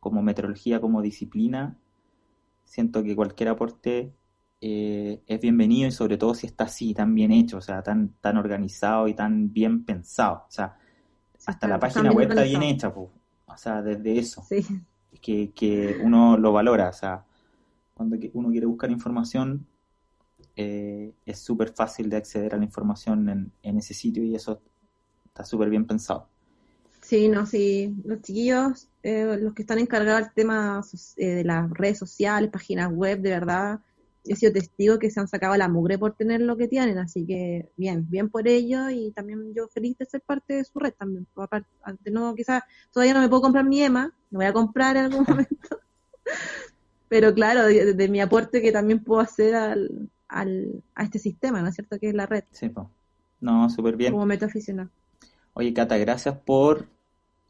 como 0.00 0.22
meteorología, 0.22 0.80
como 0.80 1.02
disciplina, 1.02 1.78
siento 2.64 3.02
que 3.02 3.16
cualquier 3.16 3.50
aporte 3.50 4.14
eh, 4.60 5.22
es 5.26 5.40
bienvenido 5.40 5.88
y 5.88 5.92
sobre 5.92 6.16
todo 6.18 6.34
si 6.34 6.46
está 6.46 6.64
así, 6.64 6.94
tan 6.94 7.14
bien 7.14 7.32
hecho, 7.32 7.58
o 7.58 7.60
sea, 7.60 7.82
tan, 7.82 8.14
tan 8.20 8.36
organizado 8.36 9.08
y 9.08 9.14
tan 9.14 9.52
bien 9.52 9.84
pensado. 9.84 10.44
O 10.48 10.50
sea, 10.50 10.78
hasta 11.46 11.66
Está- 11.66 11.68
la 11.68 11.80
página 11.80 12.12
web 12.12 12.28
está 12.30 12.42
bien 12.42 12.62
hecha, 12.62 12.92
po. 12.94 13.12
O 13.46 13.56
sea, 13.56 13.82
desde 13.82 14.18
eso, 14.18 14.48
Sí, 14.48 14.64
que, 15.22 15.52
que 15.54 15.96
uno 16.00 16.36
lo 16.38 16.52
valora. 16.52 16.90
O 16.90 16.92
sea, 16.92 17.24
cuando 17.94 18.16
uno 18.34 18.50
quiere 18.50 18.66
buscar 18.66 18.90
información, 18.90 19.66
eh, 20.56 21.14
es 21.26 21.38
súper 21.40 21.70
fácil 21.74 22.10
de 22.10 22.16
acceder 22.16 22.54
a 22.54 22.58
la 22.58 22.64
información 22.64 23.28
en, 23.28 23.52
en 23.62 23.78
ese 23.78 23.94
sitio 23.94 24.22
y 24.24 24.34
eso 24.34 24.60
está 25.26 25.44
súper 25.44 25.70
bien 25.70 25.86
pensado. 25.86 26.28
Sí, 27.08 27.26
no, 27.28 27.46
sí, 27.46 27.94
los 28.04 28.20
chiquillos, 28.20 28.86
eh, 29.02 29.38
los 29.40 29.54
que 29.54 29.62
están 29.62 29.78
encargados 29.78 30.24
del 30.24 30.34
tema 30.34 30.82
eh, 31.16 31.26
de 31.26 31.44
las 31.44 31.70
redes 31.70 31.96
sociales, 31.98 32.50
páginas 32.50 32.92
web, 32.92 33.20
de 33.20 33.30
verdad, 33.30 33.80
he 34.26 34.36
sido 34.36 34.52
testigo 34.52 34.98
que 34.98 35.10
se 35.10 35.18
han 35.18 35.26
sacado 35.26 35.56
la 35.56 35.70
mugre 35.70 35.96
por 35.96 36.14
tener 36.14 36.42
lo 36.42 36.58
que 36.58 36.68
tienen, 36.68 36.98
así 36.98 37.24
que 37.24 37.70
bien, 37.78 38.06
bien 38.10 38.28
por 38.28 38.46
ello 38.46 38.90
y 38.90 39.10
también 39.12 39.54
yo 39.54 39.68
feliz 39.68 39.96
de 39.96 40.04
ser 40.04 40.20
parte 40.20 40.52
de 40.56 40.64
su 40.64 40.78
red 40.78 40.92
también. 40.92 41.26
Aparte, 41.34 42.10
no, 42.10 42.34
quizás 42.34 42.62
todavía 42.92 43.14
no 43.14 43.20
me 43.20 43.28
puedo 43.30 43.40
comprar 43.40 43.64
mi 43.64 43.82
EMA, 43.82 44.12
lo 44.30 44.38
voy 44.38 44.46
a 44.46 44.52
comprar 44.52 44.98
en 44.98 45.04
algún 45.04 45.24
momento, 45.28 45.80
pero 47.08 47.32
claro, 47.32 47.64
de, 47.64 47.94
de 47.94 48.08
mi 48.08 48.20
aporte 48.20 48.60
que 48.60 48.70
también 48.70 49.02
puedo 49.02 49.22
hacer 49.22 49.54
al, 49.54 50.10
al, 50.28 50.82
a 50.94 51.04
este 51.04 51.18
sistema, 51.18 51.62
¿no 51.62 51.68
es 51.68 51.74
cierto? 51.74 51.98
Que 51.98 52.10
es 52.10 52.14
la 52.14 52.26
red, 52.26 52.44
Sí, 52.52 52.68
po. 52.68 52.90
No, 53.40 53.70
súper 53.70 53.96
bien. 53.96 54.12
como 54.12 54.26
metaficional. 54.26 54.90
Oye, 55.54 55.72
Cata, 55.72 55.96
gracias 55.96 56.36
por 56.36 56.86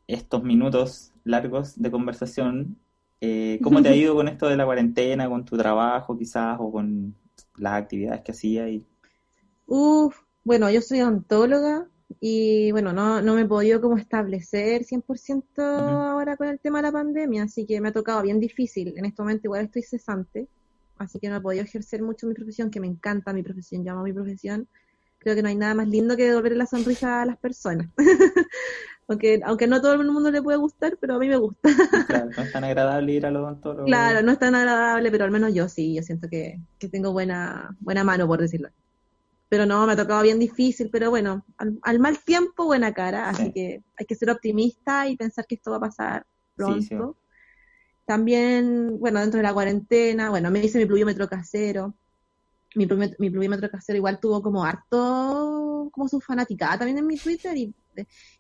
estos 0.09 0.43
minutos 0.43 1.13
largos 1.23 1.81
de 1.81 1.91
conversación. 1.91 2.77
Eh, 3.21 3.61
¿Cómo 3.63 3.83
te 3.83 3.91
ha 3.91 3.95
ido 3.95 4.15
con 4.15 4.27
esto 4.27 4.49
de 4.49 4.57
la 4.57 4.65
cuarentena, 4.65 5.29
con 5.29 5.45
tu 5.45 5.57
trabajo 5.57 6.19
quizás, 6.19 6.57
o 6.59 6.73
con 6.73 7.15
las 7.57 7.75
actividades 7.75 8.23
que 8.23 8.33
hacías? 8.33 8.69
Y... 8.71 8.85
Uf, 9.67 10.17
bueno, 10.43 10.71
yo 10.71 10.81
soy 10.81 11.03
ontóloga 11.03 11.87
y 12.21 12.73
bueno, 12.73 12.93
no, 12.95 13.21
no 13.21 13.35
me 13.35 13.43
he 13.43 13.45
podido 13.45 13.81
como 13.83 13.99
establecer 13.99 14.83
100% 14.83 15.63
ahora 15.63 16.37
con 16.37 16.49
el 16.49 16.59
tema 16.59 16.79
de 16.79 16.83
la 16.85 16.93
pandemia, 16.93 17.43
así 17.43 17.67
que 17.67 17.81
me 17.81 17.89
ha 17.89 17.93
tocado 17.93 18.23
bien 18.23 18.41
difícil. 18.41 18.95
En 18.97 19.05
este 19.05 19.21
momento 19.21 19.43
igual 19.45 19.67
estoy 19.67 19.83
cesante, 19.83 20.49
así 20.97 21.19
que 21.19 21.29
no 21.29 21.37
he 21.37 21.41
podido 21.41 21.65
ejercer 21.65 22.03
mucho 22.03 22.27
mi 22.27 22.35
profesión, 22.35 22.71
que 22.71 22.81
me 22.81 22.87
encanta 22.87 23.35
mi 23.35 23.43
profesión, 23.43 23.85
llamo 23.85 24.05
mi 24.05 24.15
profesión. 24.15 24.67
Creo 25.19 25.35
que 25.35 25.43
no 25.43 25.49
hay 25.49 25.57
nada 25.57 25.75
más 25.75 25.89
lindo 25.89 26.17
que 26.17 26.29
devolver 26.29 26.57
la 26.57 26.67
sonrisa 26.67 27.21
a 27.21 27.27
las 27.27 27.37
personas. 27.37 27.89
aunque, 29.09 29.41
aunque 29.45 29.67
no 29.67 29.81
todo 29.81 29.95
el 29.95 30.07
mundo 30.11 30.31
le 30.31 30.43
puede 30.43 30.59
gustar, 30.59 30.99
pero 31.01 31.15
a 31.15 31.19
mí 31.19 31.29
me 31.29 31.39
gusta. 31.39 31.63
Claro, 32.09 32.31
no 32.37 32.43
es 32.43 32.53
tan 32.53 32.65
agradable 32.65 33.13
ir 33.13 33.27
a 33.27 33.31
los 33.31 33.43
odontólogos. 33.43 33.87
Claro, 33.87 34.23
no 34.23 34.33
es 34.33 34.39
tan 34.39 34.55
agradable, 34.55 35.11
pero 35.11 35.25
al 35.25 35.31
menos 35.31 35.55
yo 35.55 35.69
sí, 35.69 35.95
yo 35.95 36.03
siento 36.03 36.29
que, 36.29 36.61
que 36.79 36.89
tengo 36.89 37.13
buena, 37.13 37.75
buena 37.81 38.05
mano, 38.05 38.27
por 38.27 38.41
decirlo. 38.41 38.69
Pero 39.49 39.65
no, 39.65 39.87
me 39.87 39.95
ha 39.95 39.97
tocado 39.97 40.23
bien 40.23 40.39
difícil, 40.39 40.91
pero 40.93 41.09
bueno, 41.09 41.45
al, 41.57 41.99
mal 41.99 42.19
tiempo, 42.23 42.67
buena 42.67 42.93
cara, 42.93 43.31
así 43.31 43.51
que 43.51 43.83
hay 43.97 44.07
que 44.07 44.15
ser 44.15 44.31
optimista 44.31 45.09
y 45.09 45.17
pensar 45.17 45.47
que 45.47 45.55
esto 45.55 45.71
va 45.71 45.79
a 45.79 45.81
pasar 45.81 46.27
pronto. 46.55 47.17
También, 48.05 48.99
bueno, 48.99 49.21
dentro 49.21 49.39
de 49.39 49.45
la 49.45 49.55
cuarentena, 49.55 50.29
bueno, 50.29 50.51
me 50.51 50.63
hice 50.63 50.79
mi 50.79 50.85
pluviómetro 50.85 51.29
casero. 51.29 51.95
Mi, 52.75 52.87
mi 53.19 53.31
pluviómetro 53.31 53.71
casero 53.71 53.97
igual 53.97 54.21
tuvo 54.21 54.43
como 54.43 54.65
harto, 54.65 55.89
como 55.91 56.09
su 56.09 56.21
fanaticada 56.21 56.79
también 56.79 56.99
en 56.99 57.07
mi 57.07 57.17
Twitter 57.17 57.57
y 57.57 57.75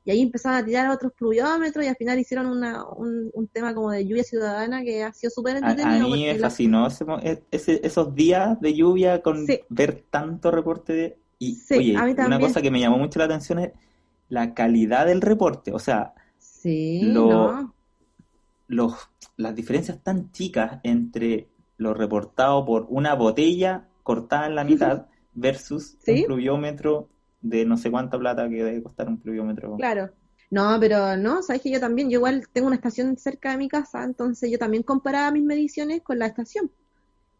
y 0.04 0.10
ahí 0.10 0.22
empezaron 0.22 0.58
a 0.58 0.64
tirar 0.64 0.90
otros 0.90 1.12
pluviómetros 1.12 1.84
y 1.84 1.88
al 1.88 1.96
final 1.96 2.18
hicieron 2.18 2.46
una, 2.46 2.84
un, 2.84 3.48
tema 3.52 3.74
como 3.74 3.90
de 3.90 4.06
lluvia 4.06 4.24
ciudadana 4.24 4.82
que 4.82 5.02
ha 5.02 5.12
sido 5.12 5.30
súper 5.30 5.56
entretenido. 5.56 6.06
A, 6.06 6.10
mí 6.10 6.26
me 6.26 6.34
fascinó 6.36 6.88
e, 7.22 7.42
esos 7.50 8.14
días 8.14 8.60
de 8.60 8.74
lluvia 8.74 9.22
con 9.22 9.46
ver 9.68 10.04
tanto 10.10 10.50
reporte 10.50 10.92
de... 10.92 11.18
Y 11.38 11.56
oye, 11.70 11.96
una 12.26 12.40
cosa 12.40 12.60
que 12.60 12.70
me 12.70 12.80
llamó 12.80 12.98
mucho 12.98 13.18
la 13.18 13.26
atención 13.26 13.60
es 13.60 13.72
la 14.28 14.54
calidad 14.54 15.06
del 15.06 15.20
reporte, 15.20 15.72
o 15.72 15.78
sea, 15.78 16.14
los, 18.68 18.96
las 19.36 19.54
diferencias 19.54 20.02
tan 20.02 20.32
chicas 20.32 20.80
entre 20.82 21.48
lo 21.76 21.94
reportado 21.94 22.64
por 22.66 22.86
una 22.88 23.14
botella 23.14 23.88
cortada 24.02 24.46
en 24.46 24.54
la 24.54 24.64
mitad 24.64 25.06
versus 25.32 25.96
un 26.06 26.24
pluviómetro 26.24 27.08
de 27.40 27.64
no 27.64 27.76
sé 27.76 27.90
cuánta 27.90 28.18
plata 28.18 28.48
que 28.48 28.64
debe 28.64 28.82
costar 28.82 29.08
un 29.08 29.18
pluviómetro. 29.18 29.76
Claro. 29.76 30.10
No, 30.50 30.78
pero 30.80 31.16
no, 31.16 31.42
sabes 31.42 31.60
que 31.62 31.70
yo 31.70 31.78
también, 31.78 32.08
yo 32.08 32.18
igual 32.18 32.48
tengo 32.52 32.68
una 32.68 32.76
estación 32.76 33.16
cerca 33.18 33.50
de 33.50 33.58
mi 33.58 33.68
casa, 33.68 34.02
entonces 34.02 34.50
yo 34.50 34.58
también 34.58 34.82
comparaba 34.82 35.30
mis 35.30 35.42
mediciones 35.42 36.02
con 36.02 36.18
la 36.18 36.26
estación. 36.26 36.70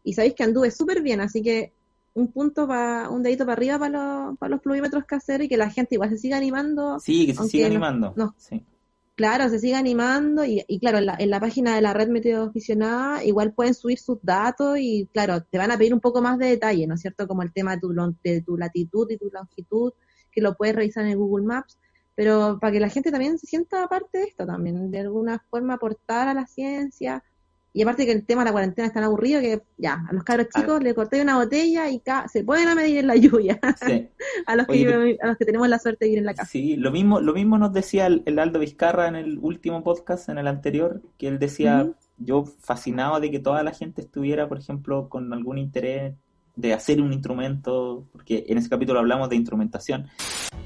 Y 0.05 0.13
sabéis 0.13 0.35
que 0.35 0.45
anduve 0.45 0.71
súper 0.71 1.03
bien, 1.03 1.21
así 1.21 1.43
que 1.43 1.73
un 2.15 2.29
punto 2.29 2.67
para, 2.67 3.09
un 3.09 3.23
dedito 3.23 3.45
para 3.45 3.55
arriba 3.55 3.79
para 3.79 3.91
los, 4.27 4.39
para 4.39 4.51
los 4.51 4.61
pluviómetros 4.61 5.05
caseros 5.05 5.47
y 5.47 5.49
que 5.49 5.57
la 5.57 5.71
gente 5.71 5.95
igual 5.95 6.11
se 6.11 6.19
siga 6.19 6.37
animando. 6.37 7.01
Sí, 7.01 7.27
que 7.27 7.35
se 7.35 7.45
siga 7.45 7.67
animando. 7.67 8.15
sí. 8.37 8.63
Claro, 9.19 9.49
se 9.49 9.59
sigue 9.59 9.75
animando 9.75 10.45
y, 10.45 10.65
y 10.69 10.79
claro, 10.79 10.99
en 10.99 11.07
la, 11.07 11.17
en 11.19 11.31
la, 11.31 11.41
página 11.41 11.75
de 11.75 11.81
la 11.81 11.93
red 11.93 12.07
meteoaficionada 12.07 13.25
igual 13.25 13.53
pueden 13.53 13.75
subir 13.75 13.99
sus 13.99 14.19
datos 14.23 14.79
y 14.79 15.09
claro, 15.13 15.43
te 15.43 15.59
van 15.59 15.73
a 15.73 15.77
pedir 15.77 15.93
un 15.93 15.99
poco 15.99 16.23
más 16.23 16.39
de 16.39 16.47
detalle, 16.47 16.87
¿no 16.87 16.95
es 16.95 17.01
cierto? 17.01 17.27
Como 17.27 17.43
el 17.43 17.53
tema 17.53 17.75
de 17.75 17.81
tu, 17.81 18.57
latitud 18.57 19.11
y 19.11 19.17
tu 19.17 19.29
longitud, 19.33 19.93
que 20.31 20.41
lo 20.41 20.55
puedes 20.55 20.77
revisar 20.77 21.05
en 21.05 21.19
Google 21.19 21.47
Maps, 21.47 21.81
pero 22.15 22.61
para 22.61 22.73
que 22.73 22.79
la 22.79 22.91
gente 22.91 23.11
también 23.11 23.41
se 23.41 23.49
sienta 23.49 23.89
parte 23.89 24.19
de 24.19 24.25
esto 24.27 24.47
también, 24.47 24.89
de 24.89 25.01
alguna 25.01 25.45
forma 25.51 25.75
aportar 25.75 26.29
a 26.29 26.35
la 26.35 26.47
ciencia, 26.47 27.25
y 27.73 27.83
aparte 27.83 28.07
que 28.07 28.13
el 28.13 28.25
tema 28.25 28.43
de 28.43 28.47
la 28.47 28.53
cuarentena 28.53 28.89
es 28.89 28.95
tan 28.95 29.05
aburrido 29.05 29.41
que 29.41 29.63
ya, 29.77 30.05
a 30.09 30.13
los 30.13 30.25
cabros 30.25 30.49
chicos 30.49 30.83
le 30.83 30.95
corté 30.95 31.21
una 31.21 31.37
botella 31.37 31.89
y 31.91 32.03
se 32.31 32.43
pueden 32.43 32.69
a 32.69 32.75
medir 32.75 32.99
en 32.99 33.07
la 33.07 33.17
lluvia. 33.17 33.61
a, 34.47 34.57
los 34.57 34.67
que, 34.67 35.19
a 35.21 35.27
los 35.27 35.37
que 35.37 35.45
tenemos 35.45 35.69
la 35.69 35.79
suerte 35.79 36.07
de 36.07 36.13
ir 36.13 36.19
en 36.19 36.25
la 36.25 36.35
casa. 36.35 36.51
Sí, 36.51 36.77
lo 36.77 36.91
mismo, 36.91 37.21
lo 37.21 37.35
mismo 37.35 37.59
nos 37.59 37.73
decía 37.73 38.07
el, 38.07 38.39
Aldo 38.39 38.59
Vizcarra 38.59 39.09
en 39.09 39.17
el 39.17 39.39
último 39.39 39.85
podcast, 39.85 40.29
en 40.29 40.39
el 40.39 40.47
anterior, 40.47 41.03
que 41.19 41.29
él 41.29 41.39
decía, 41.39 41.91
yo 42.17 42.45
fascinado 42.45 43.21
de 43.21 43.31
que 43.31 43.39
toda 43.39 43.63
la 43.63 43.73
gente 43.73 44.01
estuviera, 44.01 44.49
por 44.49 44.59
ejemplo, 44.59 45.09
con 45.09 45.33
algún 45.33 45.59
interés 45.59 46.15
de 46.57 46.73
hacer 46.73 47.01
un 47.01 47.13
instrumento, 47.13 48.07
porque 48.13 48.45
en 48.49 48.59
ese 48.59 48.69
capítulo 48.69 48.99
hablamos 48.99 49.29
de 49.29 49.37
instrumentación. 49.37 50.09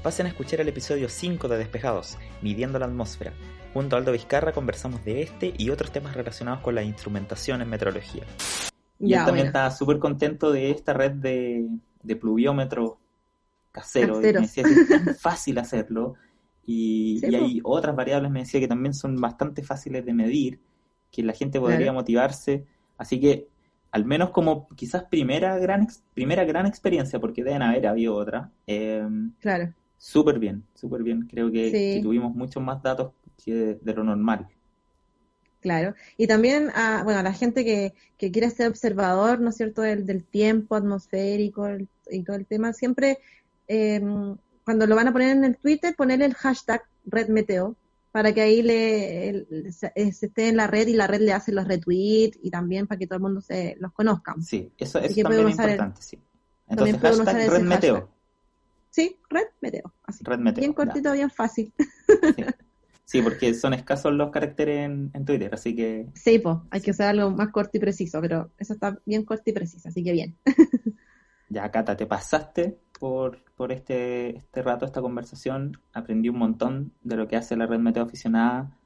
Pasen 0.01 0.25
a 0.25 0.29
escuchar 0.29 0.61
el 0.61 0.69
episodio 0.69 1.09
5 1.09 1.47
de 1.47 1.57
Despejados, 1.57 2.17
Midiendo 2.41 2.79
la 2.79 2.85
Atmósfera. 2.85 3.33
Junto 3.73 3.95
a 3.95 3.99
Aldo 3.99 4.11
Vizcarra 4.11 4.51
conversamos 4.51 5.03
de 5.03 5.23
este 5.23 5.53
y 5.57 5.71
otros 5.71 5.91
temas 5.91 6.15
relacionados 6.15 6.61
con 6.61 6.75
la 6.75 6.83
instrumentación 6.83 7.61
en 7.61 7.69
meteorología. 7.69 8.23
Y 8.99 9.13
él 9.13 9.25
también 9.25 9.47
está 9.47 9.69
súper 9.71 9.97
contento 9.97 10.51
de 10.51 10.69
esta 10.69 10.93
red 10.93 11.11
de, 11.13 11.67
de 12.03 12.15
pluviómetros 12.15 12.93
caseros. 13.71 14.19
me 14.19 14.31
decía 14.31 14.63
que 14.63 14.73
es 14.73 14.87
tan 14.87 15.15
fácil 15.15 15.57
hacerlo. 15.57 16.13
Y, 16.65 17.19
hay 17.35 17.59
otras 17.63 17.95
variables, 17.95 18.31
me 18.31 18.41
decía, 18.41 18.59
que 18.59 18.67
también 18.67 18.93
son 18.93 19.19
bastante 19.19 19.63
fáciles 19.63 20.05
de 20.05 20.13
medir, 20.13 20.59
que 21.11 21.23
la 21.23 21.33
gente 21.33 21.59
podría 21.59 21.91
motivarse. 21.91 22.65
Así 22.97 23.19
que 23.19 23.47
al 23.91 24.05
menos 24.05 24.29
como 24.29 24.67
quizás 24.69 25.03
primera 25.03 25.57
gran 25.57 25.87
primera 26.13 26.45
gran 26.45 26.67
experiencia, 26.67 27.19
porque 27.19 27.43
deben 27.43 27.63
haber 27.63 27.87
habido 27.87 28.15
otra. 28.15 28.51
Eh, 28.67 29.03
claro. 29.39 29.73
Súper 29.97 30.37
bien, 30.37 30.63
súper 30.73 31.01
bien. 31.01 31.27
Creo 31.27 31.51
que, 31.51 31.99
tuvimos 32.03 32.35
muchos 32.35 32.61
más 32.61 32.81
datos 32.83 33.13
que 33.43 33.79
de, 33.81 33.93
lo 33.93 34.03
normal. 34.03 34.47
Claro. 35.61 35.95
Y 36.17 36.27
también 36.27 36.69
a, 36.75 37.03
bueno, 37.03 37.19
a 37.19 37.23
la 37.23 37.33
gente 37.33 37.63
que, 37.63 37.93
que 38.17 38.31
quiere 38.31 38.49
ser 38.49 38.67
observador, 38.67 39.39
¿no 39.39 39.49
es 39.49 39.55
cierto?, 39.55 39.81
del, 39.81 40.05
del 40.05 40.23
tiempo 40.23 40.75
atmosférico 40.75 41.67
y 42.11 42.23
todo 42.23 42.35
el 42.35 42.45
tema, 42.45 42.73
siempre 42.73 43.19
em, 43.67 44.35
cuando 44.65 44.87
lo 44.87 44.95
van 44.95 45.07
a 45.07 45.13
poner 45.13 45.29
en 45.29 45.45
el 45.45 45.57
Twitter, 45.57 45.95
ponerle 45.95 46.25
el 46.25 46.33
hashtag 46.33 46.83
RedMeteo 47.05 47.75
para 48.11 48.31
que 48.31 48.41
ahí 48.41 48.61
le, 48.61 49.71
se, 49.71 49.91
esté 49.95 50.49
en 50.49 50.57
la 50.57 50.67
red 50.67 50.87
y 50.87 50.93
la 50.93 51.07
red 51.07 51.21
le 51.21 51.33
hace 51.33 51.51
los 51.51 51.67
retweets 51.67 52.37
y 52.43 52.51
también 52.51 52.85
para 52.85 52.99
que 52.99 53.07
todo 53.07 53.17
el 53.17 53.23
mundo 53.23 53.41
se 53.41 53.75
los 53.79 53.91
conozca. 53.91 54.35
Sí, 54.41 54.71
eso, 54.77 54.99
es 54.99 55.15
también 55.15 55.49
importante, 55.49 56.01
sí. 56.01 56.19
Entonces, 56.67 56.97
hashtag 56.99 57.49
Red 57.49 57.61
Meteo. 57.63 58.09
Sí, 58.89 59.17
Red 59.29 59.47
Meteo. 59.61 59.91
Así. 60.03 60.23
Red 60.23 60.39
Meteo. 60.39 60.61
Bien 60.61 60.73
cortito, 60.73 61.11
bien 61.11 61.31
fácil. 61.31 61.73
Sí. 61.77 62.45
porque 63.21 63.53
son 63.53 63.73
escasos 63.73 64.13
los 64.13 64.31
caracteres 64.31 64.85
en, 64.85 65.11
en 65.13 65.25
Twitter, 65.25 65.53
así 65.53 65.75
que... 65.75 66.07
Sí, 66.15 66.39
pues, 66.39 66.57
hay 66.71 66.81
que 66.81 66.91
usar 66.91 67.09
algo 67.09 67.31
más 67.31 67.49
corto 67.49 67.77
y 67.77 67.79
preciso, 67.79 68.19
pero 68.21 68.51
eso 68.57 68.73
está 68.73 68.97
bien 69.05 69.23
corto 69.23 69.43
y 69.45 69.53
preciso, 69.53 69.89
así 69.89 70.03
que 70.03 70.11
bien. 70.11 70.35
ya, 71.49 71.69
Cata, 71.69 71.95
te 71.95 72.05
pasaste 72.05 72.77
por, 72.99 73.43
por 73.55 73.71
este, 73.71 74.37
este 74.37 74.61
rato, 74.61 74.85
esta 74.85 75.01
conversación. 75.01 75.79
Aprendí 75.93 76.29
un 76.29 76.37
montón 76.37 76.93
de 77.01 77.17
lo 77.17 77.27
que 77.27 77.35
hace 77.35 77.55
la 77.55 77.65
red 77.65 77.79
Meteo 77.79 78.03
Aficionada. 78.03 78.77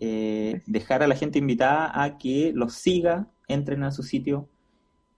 Eh, 0.00 0.62
dejar 0.66 1.02
a 1.02 1.08
la 1.08 1.16
gente 1.16 1.40
invitada 1.40 2.02
a 2.02 2.18
que 2.18 2.52
los 2.54 2.74
siga, 2.74 3.26
entren 3.48 3.82
a 3.82 3.90
su 3.90 4.04
sitio, 4.04 4.48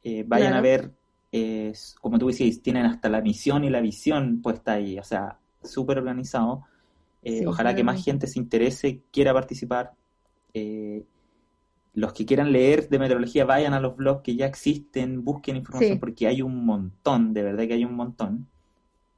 eh, 0.02 0.24
vayan 0.26 0.54
a 0.54 0.62
ver, 0.62 0.92
eh, 1.32 1.74
como 2.00 2.18
tú 2.18 2.28
decís, 2.28 2.62
tienen 2.62 2.86
hasta 2.86 3.10
la 3.10 3.20
misión 3.20 3.62
y 3.64 3.70
la 3.70 3.82
visión 3.82 4.40
puesta 4.40 4.72
ahí, 4.72 4.98
o 4.98 5.04
sea, 5.04 5.38
súper 5.62 5.98
organizado. 5.98 6.64
Ojalá 7.46 7.74
que 7.74 7.84
más 7.84 8.04
gente 8.04 8.26
se 8.26 8.38
interese, 8.38 9.02
quiera 9.10 9.32
participar. 9.32 9.92
los 11.92 12.12
que 12.12 12.24
quieran 12.24 12.52
leer 12.52 12.88
de 12.88 12.98
meteorología, 12.98 13.44
vayan 13.44 13.74
a 13.74 13.80
los 13.80 13.96
blogs 13.96 14.22
que 14.22 14.36
ya 14.36 14.46
existen, 14.46 15.24
busquen 15.24 15.56
información 15.56 15.98
porque 15.98 16.26
hay 16.26 16.42
un 16.42 16.64
montón, 16.64 17.34
de 17.34 17.42
verdad 17.42 17.66
que 17.66 17.74
hay 17.74 17.84
un 17.84 17.94
montón. 17.94 18.48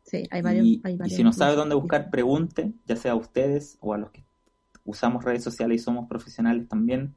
Sí, 0.04 0.26
hay 0.30 0.42
varios. 0.42 0.66
Y, 0.66 0.80
si 1.08 1.22
no 1.22 1.32
sabe 1.32 1.56
dónde 1.56 1.74
buscar, 1.74 2.10
pregunte, 2.10 2.72
ya 2.86 2.96
sea 2.96 3.12
a 3.12 3.16
ustedes 3.16 3.78
o 3.80 3.94
a 3.94 3.98
los 3.98 4.10
que 4.10 4.24
usamos 4.84 5.24
redes 5.24 5.44
sociales 5.44 5.80
y 5.80 5.84
somos 5.84 6.08
profesionales 6.08 6.68
también. 6.68 7.14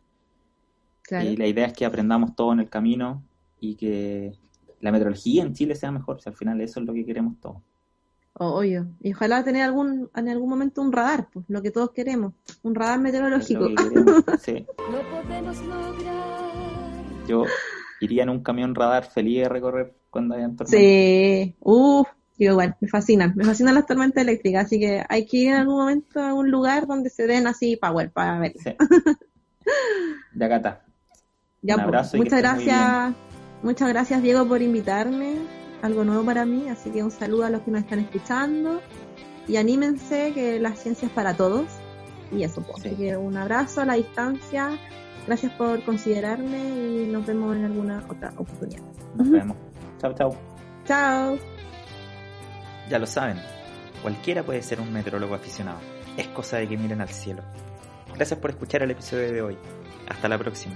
Y 1.11 1.35
la 1.37 1.47
idea 1.47 1.67
es 1.67 1.73
que 1.73 1.85
aprendamos 1.85 2.35
todo 2.35 2.53
en 2.53 2.59
el 2.59 2.69
camino 2.69 3.23
y 3.59 3.75
que 3.75 4.33
la 4.81 4.91
meteorología 4.91 5.43
en 5.43 5.53
Chile 5.53 5.75
sea 5.75 5.91
mejor, 5.91 6.21
si 6.21 6.29
al 6.29 6.35
final 6.35 6.61
eso 6.61 6.79
es 6.79 6.85
lo 6.85 6.93
que 6.93 7.05
queremos 7.05 7.39
todos. 7.39 7.57
Oye, 8.37 8.83
y 9.01 9.13
ojalá 9.13 9.45
tener 9.45 9.63
algún, 9.63 10.09
en 10.13 10.27
algún 10.27 10.49
momento 10.49 10.81
un 10.81 10.91
radar, 10.91 11.29
pues 11.31 11.45
lo 11.47 11.61
que 11.61 11.71
todos 11.71 11.91
queremos, 11.91 12.33
un 12.63 12.75
radar 12.75 12.99
meteorológico. 12.99 13.69
sí. 14.41 14.65
Yo 17.29 17.45
iría 18.01 18.23
en 18.23 18.29
un 18.29 18.43
camión 18.43 18.75
radar 18.75 19.05
feliz 19.05 19.43
de 19.43 19.49
recorrer 19.49 19.95
cuando 20.09 20.35
hayan 20.35 20.57
tormentas. 20.57 20.77
Sí, 20.77 21.55
uff, 21.61 22.09
igual, 22.37 22.75
me 22.81 22.89
fascinan, 22.89 23.33
me 23.37 23.45
fascinan 23.45 23.73
las 23.73 23.85
tormentas 23.85 24.21
eléctricas, 24.21 24.65
así 24.65 24.81
que 24.81 25.01
hay 25.07 25.25
que 25.25 25.37
ir 25.37 25.47
en 25.49 25.55
algún 25.55 25.77
momento 25.77 26.19
a 26.21 26.33
un 26.33 26.51
lugar 26.51 26.87
donde 26.87 27.09
se 27.09 27.27
den 27.27 27.47
así 27.47 27.77
power 27.77 28.11
para 28.11 28.37
ver. 28.37 28.53
Sí. 28.61 28.75
ya, 30.35 30.49
Cata. 30.49 30.83
Ya, 31.61 31.77
pues, 31.77 32.13
muchas 32.15 32.41
gracias, 32.41 33.13
muchas 33.63 33.87
gracias 33.87 34.21
Diego 34.21 34.45
por 34.45 34.61
invitarme 34.61 35.64
algo 35.85 36.03
nuevo 36.03 36.23
para 36.23 36.45
mí, 36.45 36.69
así 36.69 36.89
que 36.89 37.03
un 37.03 37.11
saludo 37.11 37.45
a 37.45 37.49
los 37.49 37.61
que 37.61 37.71
nos 37.71 37.81
están 37.81 37.99
escuchando 37.99 38.81
y 39.47 39.57
anímense 39.57 40.33
que 40.33 40.59
la 40.59 40.75
ciencia 40.75 41.07
es 41.07 41.11
para 41.11 41.35
todos 41.35 41.65
y 42.31 42.43
eso, 42.43 42.61
pues. 42.61 42.85
así 42.85 42.95
que 42.95 43.15
un 43.15 43.37
abrazo 43.37 43.81
a 43.81 43.85
la 43.85 43.93
distancia 43.93 44.79
Gracias 45.27 45.51
por 45.53 45.83
considerarme 45.83 47.03
y 47.03 47.07
nos 47.07 47.25
vemos 47.25 47.55
en 47.55 47.65
alguna 47.65 48.03
otra 48.07 48.31
oportunidad. 48.37 48.83
Nos 49.15 49.29
vemos. 49.29 49.57
Chao, 49.99 50.13
chao. 50.13 50.37
Chao. 50.85 51.37
Ya 52.89 52.99
lo 52.99 53.07
saben, 53.07 53.37
cualquiera 54.03 54.43
puede 54.43 54.61
ser 54.61 54.79
un 54.79 54.93
meteorólogo 54.93 55.33
aficionado. 55.33 55.79
Es 56.15 56.27
cosa 56.27 56.57
de 56.57 56.67
que 56.67 56.77
miren 56.77 57.01
al 57.01 57.09
cielo. 57.09 57.41
Gracias 58.13 58.39
por 58.39 58.51
escuchar 58.51 58.83
el 58.83 58.91
episodio 58.91 59.31
de 59.33 59.41
hoy. 59.41 59.57
Hasta 60.07 60.29
la 60.29 60.37
próxima. 60.37 60.75